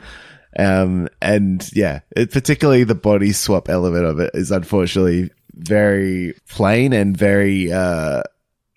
Um, 0.58 1.08
and 1.20 1.68
yeah, 1.74 2.00
it, 2.16 2.32
particularly 2.32 2.84
the 2.84 2.94
body 2.94 3.32
swap 3.32 3.68
element 3.68 4.04
of 4.04 4.18
it 4.18 4.30
is 4.34 4.50
unfortunately 4.50 5.30
very 5.54 6.34
plain 6.48 6.92
and 6.92 7.16
very 7.16 7.72
uh 7.72 8.22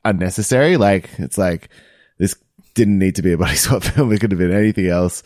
unnecessary. 0.06 0.78
Like 0.78 1.10
it's 1.18 1.38
like 1.38 1.70
this 2.18 2.36
didn't 2.74 3.00
need 3.00 3.16
to 3.16 3.22
be 3.22 3.34
a 3.34 3.38
body 3.38 3.56
swap 3.56 3.84
film. 3.84 4.12
It 4.12 4.20
could 4.20 4.32
have 4.32 4.40
been 4.40 4.52
anything 4.52 4.88
else. 4.88 5.24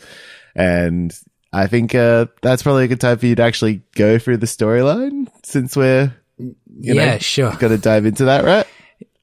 And 0.54 1.18
I 1.52 1.66
think 1.66 1.94
uh 1.94 2.26
that's 2.42 2.62
probably 2.62 2.84
a 2.84 2.88
good 2.88 3.00
time 3.00 3.18
for 3.18 3.26
you 3.26 3.34
to 3.34 3.42
actually 3.42 3.82
go 3.94 4.18
through 4.18 4.38
the 4.38 4.46
storyline 4.46 5.28
since 5.42 5.76
we're 5.76 6.14
you 6.38 6.54
yeah, 6.94 7.12
know, 7.12 7.18
sure. 7.18 7.52
To 7.52 7.78
dive 7.78 8.06
into 8.06 8.26
that, 8.26 8.44
right? 8.44 8.66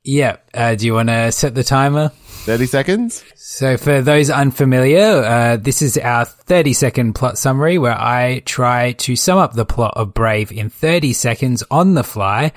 Yeah. 0.04 0.38
Uh, 0.54 0.76
do 0.76 0.86
you 0.86 0.94
want 0.94 1.10
to 1.10 1.32
set 1.32 1.56
the 1.56 1.64
timer? 1.64 2.10
30 2.46 2.66
seconds? 2.66 3.24
So, 3.36 3.78
for 3.78 4.02
those 4.02 4.30
unfamiliar, 4.30 5.24
uh, 5.24 5.58
this 5.58 5.82
is 5.82 5.98
our 5.98 6.26
30 6.26 6.74
second 6.74 7.14
plot 7.14 7.38
summary 7.38 7.78
where 7.78 7.98
I 7.98 8.42
try 8.46 8.94
to 8.94 9.16
sum 9.16 9.38
up 9.38 9.54
the 9.54 9.66
plot 9.66 9.94
of 9.96 10.14
Brave 10.14 10.52
in 10.52 10.70
30 10.70 11.14
seconds 11.14 11.64
on 11.72 11.94
the 11.94 12.04
fly. 12.04 12.52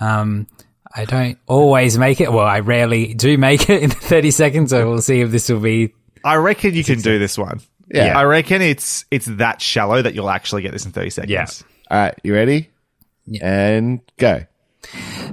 Um, 0.00 0.46
I 0.94 1.06
don't 1.06 1.38
always 1.46 1.98
make 1.98 2.20
it. 2.20 2.32
Well, 2.32 2.46
I 2.46 2.60
rarely 2.60 3.14
do 3.14 3.36
make 3.36 3.68
it 3.68 3.82
in 3.82 3.90
30 3.90 4.30
seconds, 4.30 4.70
so 4.70 4.88
we'll 4.88 5.00
see 5.00 5.20
if 5.20 5.30
this 5.30 5.48
will 5.48 5.60
be. 5.60 5.94
I 6.24 6.36
reckon 6.36 6.74
you 6.74 6.84
can 6.84 7.00
do 7.00 7.18
this 7.18 7.36
one. 7.36 7.60
Yeah. 7.92 8.16
I 8.16 8.24
reckon 8.24 8.62
it's 8.62 9.04
it's 9.10 9.26
that 9.26 9.60
shallow 9.60 10.00
that 10.00 10.14
you'll 10.14 10.30
actually 10.30 10.62
get 10.62 10.72
this 10.72 10.86
in 10.86 10.92
30 10.92 11.10
seconds. 11.10 11.30
Yeah. 11.30 11.46
All 11.90 11.98
right, 11.98 12.14
you 12.22 12.32
ready? 12.32 12.70
Yeah. 13.26 13.40
And 13.44 14.00
go. 14.18 14.44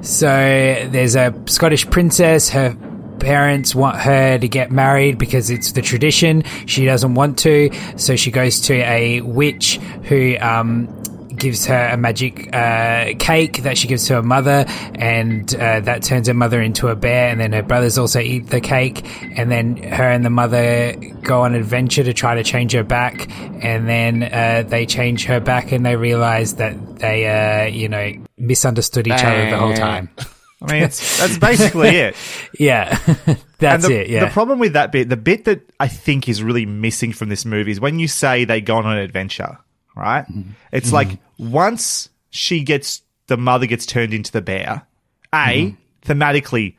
So, 0.01 0.27
there's 0.27 1.15
a 1.15 1.33
Scottish 1.45 1.89
princess. 1.89 2.49
Her 2.49 2.75
parents 3.19 3.75
want 3.75 3.97
her 3.97 4.37
to 4.37 4.47
get 4.47 4.71
married 4.71 5.17
because 5.17 5.49
it's 5.49 5.73
the 5.73 5.81
tradition. 5.81 6.43
She 6.65 6.85
doesn't 6.85 7.15
want 7.15 7.37
to, 7.39 7.69
so 7.97 8.15
she 8.15 8.31
goes 8.31 8.61
to 8.61 8.75
a 8.75 9.21
witch 9.21 9.77
who 10.03 10.37
um, 10.39 10.98
gives 11.39 11.65
her 11.65 11.89
a 11.91 11.97
magic 11.97 12.53
uh, 12.53 13.13
cake 13.19 13.63
that 13.63 13.77
she 13.77 13.87
gives 13.87 14.07
to 14.07 14.15
her 14.15 14.23
mother, 14.23 14.65
and 14.95 15.53
uh, 15.55 15.79
that 15.81 16.03
turns 16.03 16.27
her 16.27 16.33
mother 16.33 16.61
into 16.61 16.87
a 16.87 16.95
bear. 16.95 17.29
And 17.29 17.39
then 17.39 17.53
her 17.53 17.63
brothers 17.63 17.97
also 17.97 18.19
eat 18.19 18.47
the 18.47 18.61
cake, 18.61 19.03
and 19.37 19.51
then 19.51 19.77
her 19.77 20.09
and 20.09 20.25
the 20.25 20.29
mother 20.29 20.95
go 21.23 21.41
on 21.41 21.55
an 21.55 21.61
adventure 21.61 22.03
to 22.03 22.13
try 22.13 22.35
to 22.35 22.43
change 22.43 22.73
her 22.73 22.83
back. 22.83 23.29
And 23.63 23.87
then 23.87 24.23
uh, 24.23 24.63
they 24.67 24.85
change 24.85 25.25
her 25.25 25.39
back, 25.39 25.71
and 25.71 25.85
they 25.85 25.95
realize 25.95 26.55
that 26.55 26.99
they, 26.99 27.27
uh, 27.27 27.67
you 27.67 27.89
know, 27.89 28.13
misunderstood 28.37 29.07
each 29.07 29.23
other 29.23 29.49
the 29.49 29.57
whole 29.57 29.73
time. 29.73 30.09
I 30.61 30.73
mean, 30.73 30.83
it's, 30.83 31.17
that's 31.17 31.37
basically 31.37 31.89
it. 31.97 32.15
Yeah, 32.59 32.97
that's 33.59 33.87
the, 33.87 34.01
it. 34.01 34.09
Yeah, 34.09 34.25
the 34.25 34.31
problem 34.31 34.59
with 34.59 34.73
that 34.73 34.91
bit, 34.91 35.07
the 35.07 35.17
bit 35.17 35.45
that 35.45 35.61
I 35.79 35.87
think 35.87 36.27
is 36.27 36.43
really 36.43 36.65
missing 36.65 37.13
from 37.13 37.29
this 37.29 37.45
movie 37.45 37.71
is 37.71 37.79
when 37.79 37.99
you 37.99 38.07
say 38.07 38.43
they 38.45 38.59
go 38.59 38.75
on 38.75 38.85
an 38.85 38.97
adventure, 38.97 39.57
right? 39.99 40.25
Mm-hmm. 40.25 40.51
It's 40.71 40.91
like 40.91 41.19
once 41.37 42.09
she 42.29 42.63
gets, 42.63 43.01
the 43.27 43.37
mother 43.37 43.65
gets 43.65 43.85
turned 43.85 44.13
into 44.13 44.31
the 44.31 44.41
bear, 44.41 44.85
A, 45.33 45.37
Mm-hmm. 45.37 46.11
thematically, 46.11 46.75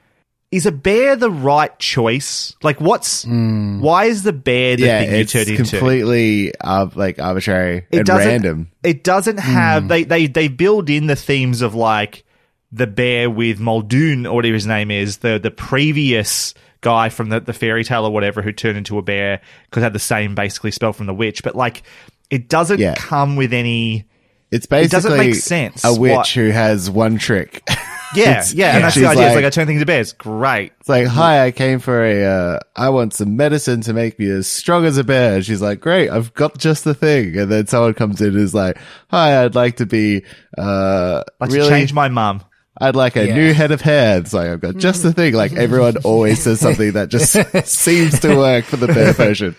is 0.51 0.67
a 0.67 0.73
bear 0.73 1.15
the 1.15 1.31
right 1.31 1.79
choice? 1.79 2.57
Like, 2.63 2.81
what's, 2.81 3.25
why 3.25 4.07
is 4.07 4.25
the 4.25 4.33
bear 4.33 4.77
the 4.77 4.83
yeah, 4.83 5.01
thing 5.01 5.11
you 5.11 5.17
it's 5.19 5.33
turned 5.33 5.49
into? 5.49 5.63
completely 5.63 6.53
uh, 6.61 6.89
like 6.97 7.21
arbitrary 7.21 7.87
and 7.93 8.09
random. 8.09 8.71
It 8.83 9.05
doesn't 9.05 9.39
have 9.39 9.87
they, 9.87 10.03
they 10.03 10.27
they 10.27 10.49
build 10.49 10.91
in 10.91 11.07
the 11.07 11.15
themes 11.15 11.63
of 11.63 11.77
like 11.77 12.25
the 12.73 12.89
bear 12.89 13.31
with 13.31 13.61
Muldoon 13.61 14.27
or 14.27 14.35
whatever 14.37 14.55
his 14.55 14.67
name 14.67 14.91
is, 14.91 15.19
the 15.19 15.39
the 15.39 15.53
previous 15.53 16.55
guy 16.81 17.11
from 17.11 17.29
the, 17.29 17.39
the 17.41 17.53
fairy 17.53 17.85
tale 17.85 18.05
or 18.07 18.11
whatever 18.11 18.43
who 18.43 18.53
turned 18.53 18.79
into 18.79 18.99
a 18.99 19.03
bear 19.03 19.41
because 19.67 19.83
had 19.83 19.93
the 19.93 19.99
same 19.99 20.35
basically 20.35 20.71
spell 20.73 20.93
from 20.93 21.07
the 21.07 21.15
witch. 21.15 21.43
But 21.45 21.55
like 21.55 21.83
it 22.31 22.49
doesn't 22.49 22.79
Yeah. 22.79 22.95
come 22.97 23.37
with 23.37 23.53
any 23.53 24.07
It's 24.51 24.67
basically 24.67 24.97
doesn't 24.97 25.17
make 25.19 25.35
sense. 25.35 25.85
a 25.85 25.93
witch 25.95 26.13
What- 26.13 26.29
who 26.29 26.51
has 26.51 26.91
one 26.91 27.19
trick. 27.19 27.63
Yeah, 28.13 28.31
It's- 28.31 28.55
yeah, 28.55 28.75
and 28.75 28.83
that's 28.83 28.95
she's 28.95 29.05
the 29.05 29.09
idea. 29.11 29.23
it's 29.27 29.29
like- 29.37 29.45
like 29.45 29.45
I 29.45 29.51
turn 29.51 29.69
things 29.69 29.81
to 29.83 29.87
bears. 29.87 30.13
Great. 30.15 30.73
It's 30.81 30.89
like, 30.89 31.07
hi, 31.07 31.47
I 31.47 31.53
came 31.53 31.79
for 31.79 32.05
a, 32.05 32.25
uh, 32.25 32.59
I 32.75 32.89
want 32.89 33.15
some 33.15 33.37
medicine 33.37 33.83
to 33.83 33.93
make 33.93 34.19
me 34.19 34.29
as 34.31 34.49
strong 34.49 34.85
as 34.85 34.99
a 34.99 35.05
bear. 35.05 35.37
And 35.37 35.45
she's 35.47 35.63
like, 35.63 35.79
great, 35.79 36.11
I've 36.11 36.35
got 36.35 36.59
just 36.59 36.83
the 36.83 36.93
thing. 36.93 37.39
And 37.39 37.53
then 37.53 37.69
someone 37.69 37.95
comes 37.95 38.21
in 38.21 38.31
and 38.31 38.39
is 38.39 38.53
like, 38.53 38.79
hi, 39.11 39.45
I'd 39.45 39.55
like 39.55 39.77
to 39.77 39.87
be, 39.87 40.25
uh, 40.59 41.23
Like 41.39 41.53
really, 41.53 41.69
to 41.69 41.69
change 41.69 41.93
my 41.93 42.09
mum. 42.09 42.43
I'd 42.81 42.97
like 42.97 43.15
a 43.15 43.29
Yeah. 43.29 43.35
new 43.37 43.55
head 43.55 43.71
of 43.71 43.81
hair. 43.81 44.19
It's 44.19 44.33
like, 44.33 44.49
I've 44.49 44.61
got 44.61 44.77
just 44.79 45.05
the 45.05 45.13
thing. 45.13 45.35
Like 45.35 45.53
everyone 45.53 45.99
always 45.99 46.43
says 46.43 46.59
something 46.59 46.91
that 46.95 47.11
just 47.11 47.31
seems 47.69 48.19
to 48.21 48.35
work 48.35 48.65
for 48.65 48.77
the 48.77 48.89
bear 48.89 49.13
version. 49.13 49.55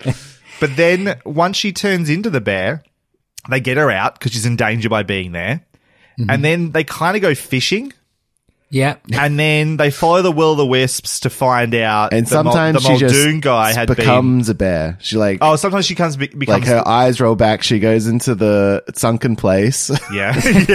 But 0.62 0.78
then 0.78 1.20
once 1.26 1.58
she 1.58 1.74
turns 1.74 2.10
into 2.10 2.30
the 2.30 2.40
bear, 2.40 2.84
they 3.50 3.60
get 3.60 3.76
her 3.76 3.92
out 3.92 4.18
because 4.18 4.32
she's 4.32 4.46
in 4.46 4.56
danger 4.56 4.88
by 4.88 5.04
being 5.04 5.34
there. 5.34 5.66
Mm-hmm. 6.20 6.30
And 6.30 6.46
then 6.46 6.72
they 6.72 6.84
kind 6.86 7.16
of 7.18 7.22
go 7.22 7.36
fishing. 7.36 7.92
yeah. 8.74 8.96
and 9.12 9.38
then 9.38 9.76
they 9.76 9.92
follow 9.92 10.22
the 10.22 10.32
will 10.32 10.50
o' 10.52 10.56
the 10.56 10.66
wisps 10.66 11.22
to 11.22 11.30
find 11.30 11.74
out. 11.76 12.14
And 12.14 12.22
Mul- 12.24 12.30
sometimes 12.44 12.84
the 12.84 12.94
she 12.94 13.00
just 13.00 13.16
Muldoon 13.16 13.40
guy 13.42 13.74
had 13.74 13.88
been. 13.88 13.98
becomes 13.98 14.48
a 14.48 14.54
bear. 14.56 14.98
She 15.02 15.18
like, 15.18 15.40
Oh, 15.42 15.56
sometimes 15.58 15.86
she 15.86 15.96
comes 15.96 16.16
be- 16.16 16.28
like 16.28 16.40
becomes. 16.40 16.68
her 16.68 16.88
eyes 16.88 17.20
roll 17.20 17.36
back. 17.36 17.64
She 17.64 17.80
goes 17.80 18.08
into 18.08 18.34
the 18.36 18.82
sunken 18.94 19.36
place. 19.36 19.90
yeah, 20.14 20.34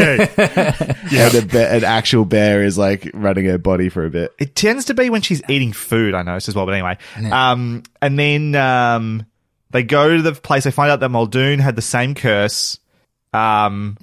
yeah. 1.11 1.27
and 1.27 1.35
a 1.37 1.43
be- 1.47 1.59
an 1.59 1.85
actual 1.85 2.25
bear 2.25 2.63
is 2.65 2.77
like 2.77 3.11
running 3.15 3.47
her 3.47 3.57
body 3.59 3.89
for 3.89 4.05
a 4.05 4.11
bit. 4.11 4.35
It 4.39 4.55
tends 4.57 4.87
to 4.87 4.95
be 4.95 5.09
when 5.09 5.23
she's 5.23 5.41
eating 5.49 5.73
food. 5.73 6.15
I 6.15 6.23
noticed 6.23 6.49
as 6.49 6.55
well. 6.55 6.67
But 6.67 6.73
anyway, 6.75 6.99
um, 7.31 7.83
and 8.03 8.19
then 8.19 8.55
um, 8.57 9.25
they 9.77 9.83
go 9.83 10.17
to 10.17 10.23
the 10.23 10.33
place. 10.33 10.65
They 10.65 10.71
find 10.71 10.91
out 10.91 11.01
that 11.01 11.11
Muldoon 11.11 11.59
had 11.59 11.77
the 11.77 11.83
same 11.83 12.15
curse. 12.15 12.79
Um, 13.35 13.99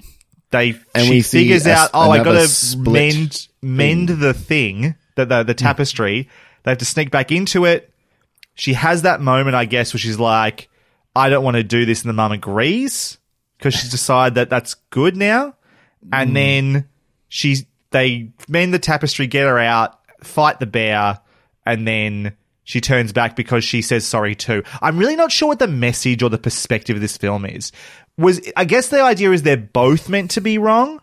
they 0.50 0.80
And 0.94 1.06
she 1.06 1.20
figures 1.20 1.66
out. 1.66 1.90
Oh, 1.92 2.12
I 2.12 2.22
got 2.22 2.48
to 2.48 2.78
mend 2.78 3.48
mend 3.60 4.08
the 4.08 4.32
thing 4.32 4.94
the 5.16 5.26
the, 5.26 5.42
the 5.42 5.54
tapestry. 5.54 6.28
They 6.62 6.70
have 6.70 6.78
to 6.78 6.84
sneak 6.84 7.10
back 7.10 7.32
into 7.32 7.64
it. 7.64 7.92
She 8.54 8.74
has 8.74 9.02
that 9.02 9.20
moment, 9.20 9.56
I 9.56 9.64
guess, 9.64 9.92
where 9.92 9.98
she's 9.98 10.20
like, 10.20 10.68
"I 11.16 11.28
don't 11.28 11.42
want 11.42 11.56
to 11.56 11.64
do 11.64 11.84
this," 11.84 12.02
and 12.02 12.08
the 12.08 12.14
mum 12.14 12.30
agrees 12.30 13.18
because 13.58 13.74
she's 13.74 13.90
decided 13.90 14.36
that 14.36 14.50
that's 14.50 14.74
good 14.90 15.16
now. 15.16 15.56
And 16.12 16.36
then 16.36 16.88
she's 17.26 17.64
they 17.90 18.30
mend 18.48 18.72
the 18.72 18.78
tapestry, 18.78 19.26
get 19.26 19.48
her 19.48 19.58
out, 19.58 19.98
fight 20.22 20.60
the 20.60 20.66
bear, 20.66 21.18
and 21.66 21.88
then 21.88 22.36
she 22.64 22.80
turns 22.80 23.12
back 23.12 23.36
because 23.36 23.62
she 23.64 23.82
says 23.82 24.06
sorry 24.06 24.34
too. 24.34 24.62
I'm 24.82 24.98
really 24.98 25.16
not 25.16 25.30
sure 25.30 25.48
what 25.48 25.58
the 25.58 25.68
message 25.68 26.22
or 26.22 26.30
the 26.30 26.38
perspective 26.38 26.96
of 26.96 27.02
this 27.02 27.16
film 27.16 27.44
is. 27.44 27.72
Was 28.18 28.40
I 28.56 28.64
guess 28.64 28.88
the 28.88 29.02
idea 29.02 29.30
is 29.32 29.42
they're 29.42 29.56
both 29.56 30.08
meant 30.08 30.32
to 30.32 30.40
be 30.40 30.58
wrong, 30.58 31.00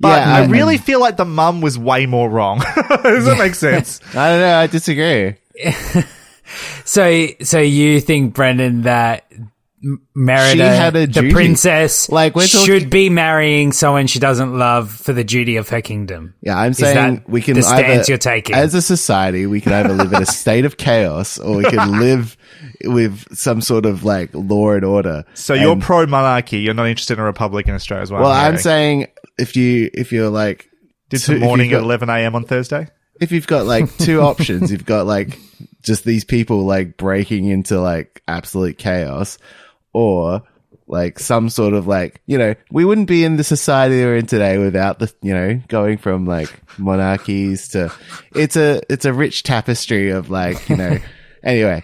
but 0.00 0.08
Yeah, 0.20 0.34
I 0.34 0.40
and- 0.42 0.52
really 0.52 0.78
feel 0.78 1.00
like 1.00 1.16
the 1.16 1.24
mum 1.24 1.60
was 1.60 1.78
way 1.78 2.06
more 2.06 2.28
wrong. 2.28 2.58
Does 3.02 3.24
that 3.26 3.36
make 3.38 3.54
sense? 3.54 4.00
I 4.14 4.28
don't 4.30 4.40
know. 4.40 4.56
I 4.58 4.66
disagree. 4.66 5.34
So, 6.84 7.26
so 7.42 7.58
you 7.58 8.00
think, 8.00 8.32
Brendan, 8.34 8.82
that 8.82 9.24
M- 9.84 10.00
Merida, 10.14 10.52
She 10.52 10.58
had 10.60 10.96
a 10.96 11.00
the 11.00 11.06
duty. 11.06 11.32
princess, 11.32 12.08
Like, 12.08 12.34
we're 12.34 12.46
should 12.46 12.66
talking- 12.66 12.88
be 12.88 13.10
marrying 13.10 13.72
someone 13.72 14.06
she 14.06 14.18
doesn't 14.18 14.56
love 14.58 14.90
for 14.90 15.12
the 15.12 15.22
duty 15.22 15.56
of 15.56 15.68
her 15.68 15.82
kingdom? 15.82 16.34
Yeah, 16.40 16.58
I'm 16.58 16.70
Is 16.70 16.78
saying 16.78 17.16
that 17.16 17.28
we 17.28 17.42
can 17.42 17.54
the 17.56 17.62
stance 17.62 17.84
either, 17.84 18.04
you're 18.08 18.18
taking? 18.18 18.56
as 18.56 18.74
a 18.74 18.80
society, 18.80 19.44
we 19.46 19.60
can 19.60 19.72
either 19.74 19.92
live 19.92 20.12
in 20.14 20.22
a 20.22 20.26
state 20.42 20.64
of 20.64 20.76
chaos 20.78 21.38
or 21.38 21.56
we 21.58 21.64
can 21.64 22.00
live 22.00 22.36
with 22.84 23.36
some 23.36 23.60
sort 23.60 23.84
of 23.86 24.02
like 24.02 24.30
law 24.32 24.72
and 24.72 24.84
order. 24.84 25.24
So 25.34 25.52
you're 25.54 25.76
pro 25.76 26.06
monarchy. 26.06 26.58
You're 26.60 26.74
not 26.74 26.86
interested 26.88 27.14
in 27.14 27.20
a 27.20 27.24
republic 27.24 27.68
in 27.68 27.74
Australia 27.74 28.02
as 28.02 28.10
well. 28.10 28.22
well, 28.22 28.30
I'm 28.32 28.44
hearing. 28.52 28.58
saying 28.58 29.06
if 29.38 29.56
you 29.56 29.90
if 29.92 30.10
you're 30.12 30.30
like 30.30 30.68
did 31.10 31.18
two- 31.20 31.34
some 31.34 31.40
morning 31.40 31.70
got- 31.70 31.78
at 31.78 31.82
11 31.84 32.08
a.m. 32.08 32.34
on 32.34 32.44
Thursday. 32.44 32.88
if 33.20 33.30
you've 33.30 33.46
got 33.46 33.66
like 33.66 33.94
two 33.98 34.20
options, 34.22 34.72
you've 34.72 34.86
got 34.86 35.06
like 35.06 35.38
just 35.82 36.04
these 36.04 36.24
people 36.24 36.64
like 36.64 36.96
breaking 36.96 37.44
into 37.46 37.78
like 37.80 38.22
absolute 38.26 38.76
chaos 38.78 39.38
or 39.96 40.42
like 40.86 41.18
some 41.18 41.48
sort 41.48 41.72
of 41.72 41.86
like, 41.86 42.20
you 42.26 42.36
know, 42.36 42.54
we 42.70 42.84
wouldn't 42.84 43.08
be 43.08 43.24
in 43.24 43.36
the 43.36 43.42
society 43.44 43.96
we're 44.04 44.18
in 44.18 44.26
today 44.26 44.58
without 44.58 44.98
the, 44.98 45.10
you 45.22 45.32
know, 45.32 45.58
going 45.68 45.96
from 45.96 46.26
like 46.26 46.50
monarchies 46.78 47.68
to, 47.68 47.90
it's 48.34 48.56
a, 48.56 48.82
it's 48.92 49.06
a 49.06 49.12
rich 49.14 49.42
tapestry 49.42 50.10
of 50.10 50.28
like, 50.28 50.68
you 50.68 50.76
know, 50.76 50.98
anyway. 51.42 51.82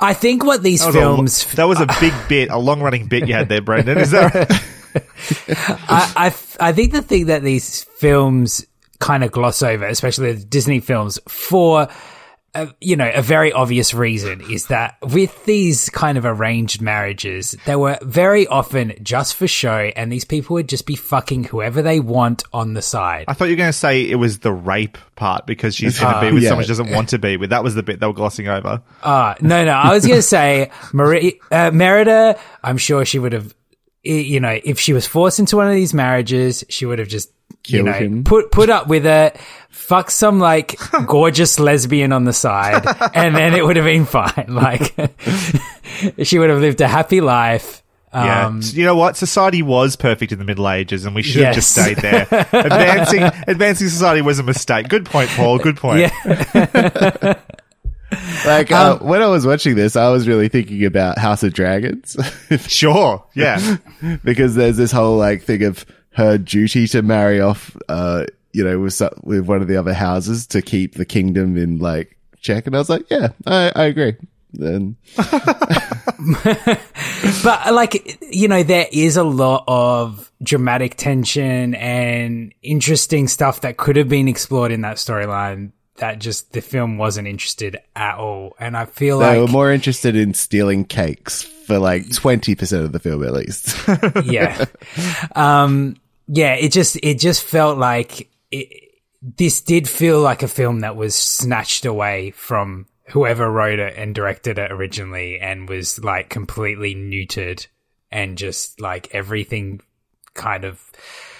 I 0.00 0.12
think 0.12 0.44
what 0.44 0.64
these 0.64 0.80
That 0.80 0.86
was 0.88 0.96
a- 0.96 0.98
films, 0.98 1.54
that 1.54 1.64
was 1.64 1.80
a 1.80 1.86
big 2.00 2.12
bit, 2.28 2.50
a 2.50 2.58
long 2.58 2.80
running 2.82 3.06
bit 3.06 3.28
you 3.28 3.34
had 3.34 3.48
there, 3.48 3.62
Brendan. 3.62 3.98
Is 3.98 4.10
that 4.10 4.34
right? 4.34 5.06
I, 5.88 6.12
I, 6.16 6.68
I 6.68 6.72
think 6.72 6.92
the 6.92 7.02
thing 7.02 7.26
that 7.26 7.42
these 7.42 7.84
films 7.84 8.66
kind 8.98 9.22
of 9.22 9.30
gloss 9.30 9.62
over, 9.62 9.86
especially 9.86 10.32
the 10.32 10.44
Disney 10.44 10.80
films, 10.80 11.20
for 11.28 11.88
a, 12.56 12.74
you 12.80 12.96
know, 12.96 13.10
a 13.14 13.22
very 13.22 13.52
obvious 13.52 13.92
reason 13.92 14.40
is 14.50 14.66
that 14.66 14.96
with 15.02 15.44
these 15.44 15.88
kind 15.90 16.16
of 16.16 16.24
arranged 16.24 16.80
marriages, 16.80 17.56
they 17.66 17.76
were 17.76 17.98
very 18.02 18.46
often 18.46 18.94
just 19.02 19.34
for 19.34 19.46
show, 19.46 19.92
and 19.94 20.10
these 20.10 20.24
people 20.24 20.54
would 20.54 20.68
just 20.68 20.86
be 20.86 20.96
fucking 20.96 21.44
whoever 21.44 21.82
they 21.82 22.00
want 22.00 22.44
on 22.52 22.74
the 22.74 22.82
side. 22.82 23.26
I 23.28 23.34
thought 23.34 23.46
you 23.46 23.52
were 23.52 23.58
going 23.58 23.68
to 23.68 23.78
say 23.78 24.02
it 24.02 24.16
was 24.16 24.38
the 24.38 24.52
rape 24.52 24.98
part 25.14 25.46
because 25.46 25.76
she's 25.76 26.00
going 26.00 26.14
to 26.14 26.20
be 26.20 26.32
with 26.32 26.42
yeah. 26.42 26.50
someone 26.50 26.64
she 26.64 26.68
doesn't 26.68 26.90
want 26.90 27.10
to 27.10 27.18
be 27.18 27.36
with. 27.36 27.50
That 27.50 27.62
was 27.62 27.74
the 27.74 27.82
bit 27.82 28.00
they 28.00 28.06
were 28.06 28.12
glossing 28.12 28.48
over. 28.48 28.82
Uh, 29.02 29.34
no, 29.40 29.64
no, 29.64 29.72
I 29.72 29.92
was 29.92 30.06
going 30.06 30.16
to 30.18 30.22
say 30.22 30.70
Marie, 30.92 31.40
uh, 31.50 31.70
Merida, 31.70 32.38
I'm 32.64 32.78
sure 32.78 33.04
she 33.04 33.18
would 33.18 33.32
have, 33.32 33.54
you 34.02 34.40
know, 34.40 34.58
if 34.64 34.80
she 34.80 34.92
was 34.92 35.06
forced 35.06 35.38
into 35.38 35.56
one 35.56 35.68
of 35.68 35.74
these 35.74 35.92
marriages, 35.92 36.64
she 36.68 36.86
would 36.86 36.98
have 36.98 37.08
just, 37.08 37.30
you 37.66 37.82
know, 37.82 37.92
him. 37.92 38.24
put, 38.24 38.50
put 38.50 38.70
up 38.70 38.86
with 38.88 39.06
it, 39.06 39.36
fuck 39.70 40.10
some 40.10 40.38
like 40.38 40.78
gorgeous 41.06 41.58
lesbian 41.58 42.12
on 42.12 42.24
the 42.24 42.32
side, 42.32 42.84
and 43.14 43.34
then 43.36 43.54
it 43.54 43.64
would 43.64 43.76
have 43.76 43.84
been 43.84 44.06
fine. 44.06 44.46
Like, 44.48 44.94
she 46.22 46.38
would 46.38 46.50
have 46.50 46.60
lived 46.60 46.80
a 46.80 46.88
happy 46.88 47.20
life. 47.20 47.82
Yeah. 48.12 48.46
Um, 48.46 48.60
you 48.62 48.84
know 48.84 48.96
what? 48.96 49.16
Society 49.16 49.60
was 49.62 49.94
perfect 49.96 50.32
in 50.32 50.38
the 50.38 50.44
Middle 50.44 50.68
Ages 50.70 51.04
and 51.04 51.14
we 51.14 51.22
should 51.22 51.42
have 51.44 51.54
just 51.54 51.70
stayed 51.72 51.98
there. 51.98 52.22
advancing, 52.52 53.22
advancing 53.46 53.88
society 53.88 54.22
was 54.22 54.38
a 54.38 54.42
mistake. 54.42 54.88
Good 54.88 55.04
point, 55.04 55.28
Paul. 55.30 55.58
Good 55.58 55.76
point. 55.76 56.00
yeah. 56.00 57.34
Like 58.46 58.70
uh, 58.70 58.98
when 58.98 59.20
I 59.20 59.26
was 59.26 59.46
watching 59.46 59.74
this, 59.74 59.96
I 59.96 60.08
was 60.10 60.28
really 60.28 60.48
thinking 60.48 60.84
about 60.84 61.18
House 61.18 61.42
of 61.42 61.52
Dragons 61.52 62.16
Sure. 62.66 63.24
Yeah. 63.34 63.76
because 64.24 64.54
there's 64.54 64.76
this 64.76 64.92
whole 64.92 65.18
like 65.18 65.42
thing 65.42 65.64
of 65.64 65.84
her 66.16 66.38
duty 66.38 66.86
to 66.88 67.02
marry 67.02 67.40
off, 67.40 67.76
uh, 67.90 68.24
you 68.52 68.64
know, 68.64 68.80
with 68.80 69.02
with 69.22 69.46
one 69.46 69.60
of 69.60 69.68
the 69.68 69.76
other 69.76 69.92
houses 69.92 70.46
to 70.48 70.62
keep 70.62 70.94
the 70.94 71.04
kingdom 71.04 71.58
in 71.58 71.78
like 71.78 72.16
check. 72.40 72.66
And 72.66 72.74
I 72.74 72.78
was 72.78 72.88
like, 72.88 73.04
yeah, 73.10 73.28
I, 73.46 73.70
I 73.76 73.84
agree. 73.84 74.16
Then 74.52 74.96
But 77.44 77.74
like 77.74 78.18
you 78.30 78.48
know, 78.48 78.62
there 78.62 78.86
is 78.90 79.18
a 79.18 79.24
lot 79.24 79.64
of 79.68 80.32
dramatic 80.42 80.94
tension 80.96 81.74
and 81.74 82.54
interesting 82.62 83.28
stuff 83.28 83.60
that 83.60 83.76
could 83.76 83.96
have 83.96 84.08
been 84.08 84.28
explored 84.28 84.72
in 84.72 84.80
that 84.82 84.96
storyline 84.96 85.72
that 85.96 86.18
just 86.18 86.52
the 86.52 86.60
film 86.62 86.98
wasn't 86.98 87.28
interested 87.28 87.78
at 87.94 88.16
all. 88.16 88.54
And 88.58 88.76
I 88.76 88.86
feel 88.86 89.18
like 89.18 89.34
they 89.34 89.40
were 89.40 89.48
more 89.48 89.70
interested 89.70 90.16
in 90.16 90.32
stealing 90.32 90.84
cakes 90.86 91.42
for 91.42 91.78
like 91.78 92.10
twenty 92.14 92.54
percent 92.54 92.84
of 92.84 92.92
the 92.92 93.00
film 93.00 93.22
at 93.24 93.34
least. 93.34 93.76
yeah. 94.24 94.64
Um 95.34 95.96
yeah, 96.26 96.54
it 96.54 96.72
just 96.72 96.98
it 97.02 97.18
just 97.18 97.42
felt 97.42 97.78
like 97.78 98.30
it, 98.50 98.68
this 99.22 99.60
did 99.60 99.88
feel 99.88 100.20
like 100.20 100.42
a 100.42 100.48
film 100.48 100.80
that 100.80 100.96
was 100.96 101.14
snatched 101.14 101.84
away 101.84 102.30
from 102.32 102.86
whoever 103.08 103.50
wrote 103.50 103.78
it 103.78 103.96
and 103.96 104.14
directed 104.14 104.58
it 104.58 104.72
originally 104.72 105.38
and 105.38 105.68
was 105.68 106.02
like 106.02 106.28
completely 106.28 106.94
neutered 106.94 107.66
and 108.10 108.36
just 108.36 108.80
like 108.80 109.14
everything 109.14 109.80
kind 110.34 110.64
of 110.64 110.92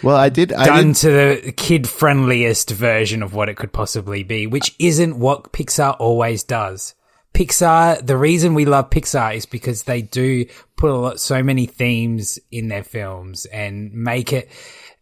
well, 0.02 0.16
I 0.16 0.28
did. 0.28 0.52
I 0.52 0.66
done 0.66 0.88
did. 0.88 0.96
to 0.96 1.10
the 1.10 1.52
kid 1.52 1.88
friendliest 1.88 2.70
version 2.70 3.22
of 3.22 3.34
what 3.34 3.48
it 3.48 3.56
could 3.56 3.72
possibly 3.72 4.22
be, 4.22 4.46
which 4.46 4.74
isn't 4.78 5.18
what 5.18 5.52
Pixar 5.52 5.96
always 5.98 6.42
does. 6.42 6.94
Pixar, 7.36 8.04
the 8.04 8.16
reason 8.16 8.54
we 8.54 8.64
love 8.64 8.88
Pixar 8.88 9.36
is 9.36 9.44
because 9.44 9.82
they 9.82 10.00
do 10.00 10.46
put 10.76 10.90
a 10.90 10.96
lot, 10.96 11.20
so 11.20 11.42
many 11.42 11.66
themes 11.66 12.38
in 12.50 12.68
their 12.68 12.82
films 12.82 13.44
and 13.44 13.92
make 13.92 14.32
it 14.32 14.50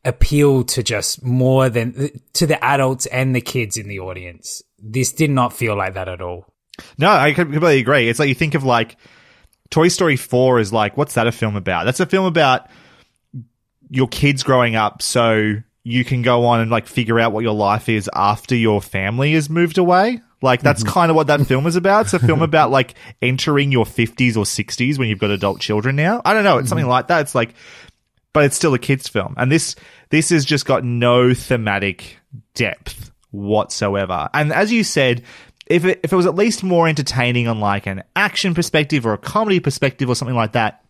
appeal 0.05 0.65
to 0.65 0.83
just 0.83 1.23
more 1.23 1.69
than 1.69 2.11
to 2.33 2.47
the 2.49 2.63
adults 2.63 3.07
and 3.07 3.37
the 3.37 3.41
kids 3.41 3.77
in 3.77 3.87
the 3.87 4.01
audience. 4.01 4.63
This 4.81 5.13
did 5.13 5.31
not 5.31 5.53
feel 5.53 5.77
like 5.77 5.95
that 5.95 6.09
at 6.09 6.21
all. 6.21 6.53
No, 6.99 7.09
I 7.09 7.33
completely 7.35 7.79
agree. 7.79 8.09
It's 8.09 8.19
like 8.19 8.29
you 8.29 8.35
think 8.35 8.57
of 8.57 8.65
like 8.65 8.97
Toy 9.71 9.87
Story 9.87 10.17
4 10.17 10.59
is 10.59 10.73
like, 10.73 10.97
what's 10.97 11.15
that 11.15 11.29
a 11.29 11.33
film 11.33 11.55
about? 11.55 11.85
That's 11.85 12.01
a 12.01 12.07
film 12.07 12.27
about 12.27 12.67
your 13.91 14.09
kids 14.09 14.43
growing 14.43 14.75
up 14.75 15.03
so 15.03 15.55
you 15.85 16.05
can 16.05 16.23
go 16.23 16.47
on 16.47 16.59
and 16.61 16.71
like 16.71 16.89
figure 16.89 17.21
out 17.21 17.31
what 17.31 17.45
your 17.45 17.55
life 17.55 17.89
is 17.89 18.11
after 18.13 18.57
your 18.57 18.83
family 18.83 19.35
has 19.35 19.49
moved 19.49 19.79
away. 19.79 20.21
Like 20.45 20.61
that's 20.61 20.85
mm-hmm. 20.85 20.93
kind 20.93 21.11
of 21.11 21.17
what 21.17 21.27
that 21.27 21.45
film 21.47 21.67
is 21.67 21.75
about. 21.75 22.05
It's 22.05 22.15
a 22.15 22.19
film 22.19 22.43
about 22.43 22.71
like 22.71 22.95
entering 23.21 23.73
your 23.73 23.85
50s 23.85 24.37
or 24.37 24.45
60s 24.45 24.99
when 24.99 25.09
you've 25.09 25.19
got 25.19 25.31
adult 25.31 25.61
children 25.61 25.97
now. 25.97 26.23
I 26.25 26.35
don't 26.35 26.45
know, 26.45 26.59
it's 26.59 26.69
something 26.69 26.85
mm-hmm. 26.85 26.91
like 26.91 27.09
that. 27.09 27.23
It's 27.23 27.35
like 27.35 27.55
but 28.35 28.45
it's 28.45 28.57
still 28.57 28.75
a 28.75 28.79
kids 28.79 29.09
film. 29.09 29.35
And 29.39 29.51
this 29.51 29.75
this 30.11 30.29
has 30.29 30.45
just 30.45 30.67
got 30.67 30.85
no 30.85 31.33
thematic 31.33 32.19
depth 32.55 33.11
whatsoever. 33.31 34.29
And 34.35 34.53
as 34.53 34.71
you 34.71 34.85
said, 34.85 35.23
if 35.67 35.87
it, 35.87 36.01
if 36.03 36.13
it 36.13 36.17
was 36.17 36.27
at 36.27 36.35
least 36.35 36.63
more 36.63 36.87
entertaining 36.87 37.49
on 37.49 37.61
like 37.61 37.87
an 37.87 38.03
action 38.15 38.55
perspective 38.55 39.07
or 39.07 39.15
a 39.15 39.19
comedy 39.19 39.61
perspective 39.61 40.11
or 40.11 40.15
something 40.15 40.37
like 40.37 40.53
that, 40.53 40.85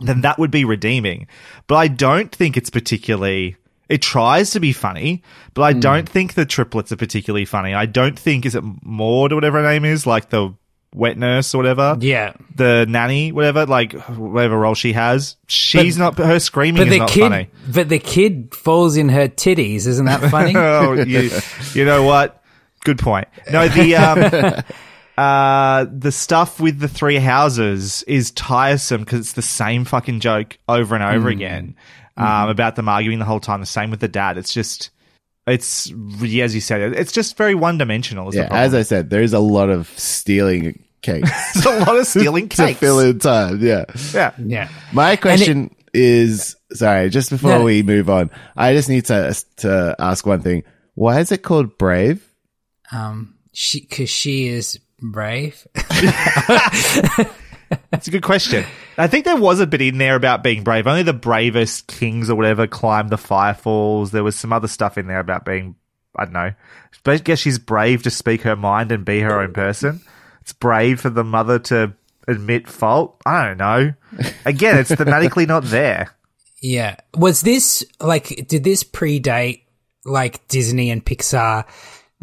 then 0.00 0.16
mm-hmm. 0.16 0.20
that 0.22 0.38
would 0.38 0.50
be 0.50 0.64
redeeming. 0.64 1.28
But 1.68 1.76
I 1.76 1.88
don't 1.88 2.34
think 2.34 2.56
it's 2.56 2.70
particularly. 2.70 3.56
It 3.88 4.02
tries 4.02 4.50
to 4.50 4.60
be 4.60 4.72
funny, 4.72 5.22
but 5.54 5.62
I 5.62 5.72
don't 5.72 6.08
think 6.08 6.34
the 6.34 6.44
triplets 6.44 6.90
are 6.90 6.96
particularly 6.96 7.44
funny. 7.44 7.72
I 7.72 7.86
don't 7.86 8.18
think 8.18 8.44
is 8.44 8.54
it 8.54 8.64
Maud 8.82 9.32
or 9.32 9.36
whatever 9.36 9.62
her 9.62 9.68
name 9.68 9.84
is, 9.84 10.06
like 10.06 10.30
the 10.30 10.54
wet 10.94 11.16
nurse 11.18 11.54
or 11.54 11.58
whatever. 11.58 11.96
Yeah. 12.00 12.32
the 12.54 12.86
nanny, 12.88 13.30
whatever, 13.30 13.64
like 13.66 13.92
whatever 13.92 14.58
role 14.58 14.74
she 14.74 14.92
has. 14.94 15.36
She's 15.46 15.96
not. 15.98 16.16
Her 16.18 16.40
screaming 16.40 16.80
But 16.80 16.88
is 16.88 16.92
the 16.94 16.98
not 16.98 17.08
kid, 17.10 17.20
funny. 17.20 17.50
but 17.68 17.88
the 17.88 17.98
kid 18.00 18.54
falls 18.54 18.96
in 18.96 19.08
her 19.10 19.28
titties. 19.28 19.86
Isn't 19.86 20.06
that 20.06 20.30
funny? 20.30 20.52
oh, 20.56 20.94
you, 20.94 21.30
you 21.74 21.84
know 21.84 22.02
what? 22.02 22.42
Good 22.84 22.98
point. 22.98 23.28
No, 23.52 23.68
the 23.68 23.96
um, 23.96 24.64
uh, 25.18 25.86
the 25.92 26.12
stuff 26.12 26.60
with 26.60 26.78
the 26.78 26.88
three 26.88 27.16
houses 27.16 28.02
is 28.04 28.30
tiresome 28.32 29.02
because 29.02 29.20
it's 29.20 29.32
the 29.32 29.42
same 29.42 29.84
fucking 29.84 30.20
joke 30.20 30.58
over 30.68 30.94
and 30.94 31.04
over 31.04 31.28
again 31.28 31.76
um, 32.16 32.48
about 32.48 32.76
them 32.76 32.88
arguing 32.88 33.18
the 33.18 33.24
whole 33.24 33.40
time. 33.40 33.60
The 33.60 33.66
same 33.66 33.90
with 33.90 34.00
the 34.00 34.08
dad. 34.08 34.38
It's 34.38 34.52
just, 34.52 34.90
it's 35.46 35.90
yeah, 35.90 36.44
as 36.44 36.54
you 36.54 36.60
said, 36.60 36.94
it's 36.94 37.12
just 37.12 37.36
very 37.36 37.54
one 37.54 37.78
dimensional. 37.78 38.34
Yeah, 38.34 38.48
as 38.50 38.74
I 38.74 38.82
said, 38.82 39.10
there 39.10 39.22
is 39.22 39.32
a 39.32 39.38
lot 39.38 39.70
of 39.70 39.88
stealing 39.98 40.84
cakes 41.02 41.30
There's 41.54 41.66
a 41.66 41.78
lot 41.84 41.96
of 41.96 42.06
stealing 42.06 42.48
cake. 42.48 42.76
to 42.80 42.80
fill 42.80 42.98
in 43.00 43.18
time. 43.18 43.60
Yeah. 43.60 43.84
Yeah. 44.12 44.32
yeah. 44.38 44.68
My 44.92 45.16
question 45.16 45.74
is 45.94 46.56
sorry, 46.72 47.10
just 47.10 47.30
before 47.30 47.58
No. 47.58 47.64
we 47.64 47.82
move 47.82 48.10
on, 48.10 48.30
I 48.56 48.72
just 48.74 48.88
need 48.88 49.06
to 49.06 49.34
to 49.58 49.96
ask 49.98 50.26
one 50.26 50.42
thing. 50.42 50.64
Why 50.94 51.20
is 51.20 51.30
it 51.32 51.42
called 51.42 51.78
Brave? 51.78 52.26
Um, 52.90 53.34
she, 53.52 53.82
cause 53.82 54.08
she 54.08 54.48
is 54.48 54.78
brave. 55.00 55.66
It's 57.92 58.08
a 58.08 58.10
good 58.10 58.22
question. 58.22 58.64
I 58.96 59.06
think 59.08 59.24
there 59.24 59.36
was 59.36 59.60
a 59.60 59.66
bit 59.66 59.80
in 59.80 59.98
there 59.98 60.16
about 60.16 60.42
being 60.42 60.62
brave. 60.62 60.86
Only 60.86 61.02
the 61.02 61.12
bravest 61.12 61.86
kings 61.86 62.30
or 62.30 62.36
whatever 62.36 62.66
climbed 62.66 63.10
the 63.10 63.16
firefalls. 63.16 64.10
There 64.10 64.24
was 64.24 64.36
some 64.36 64.52
other 64.52 64.68
stuff 64.68 64.98
in 64.98 65.06
there 65.06 65.18
about 65.18 65.44
being, 65.44 65.74
I 66.16 66.24
don't 66.24 66.32
know. 66.32 66.52
I 67.04 67.16
guess 67.18 67.38
she's 67.38 67.58
brave 67.58 68.02
to 68.04 68.10
speak 68.10 68.42
her 68.42 68.56
mind 68.56 68.92
and 68.92 69.04
be 69.04 69.20
her 69.20 69.40
own 69.40 69.52
person. 69.52 70.00
It's 70.40 70.52
brave 70.52 71.00
for 71.00 71.10
the 71.10 71.24
mother 71.24 71.58
to 71.60 71.92
admit 72.28 72.68
fault. 72.68 73.20
I 73.24 73.46
don't 73.46 73.58
know. 73.58 73.94
Again, 74.44 74.78
it's 74.78 74.90
thematically 74.90 75.46
not 75.46 75.64
there. 75.64 76.10
Yeah. 76.62 76.96
Was 77.14 77.42
this 77.42 77.84
like 78.00 78.46
did 78.48 78.64
this 78.64 78.82
predate 78.82 79.62
like 80.04 80.46
Disney 80.48 80.90
and 80.90 81.04
Pixar 81.04 81.64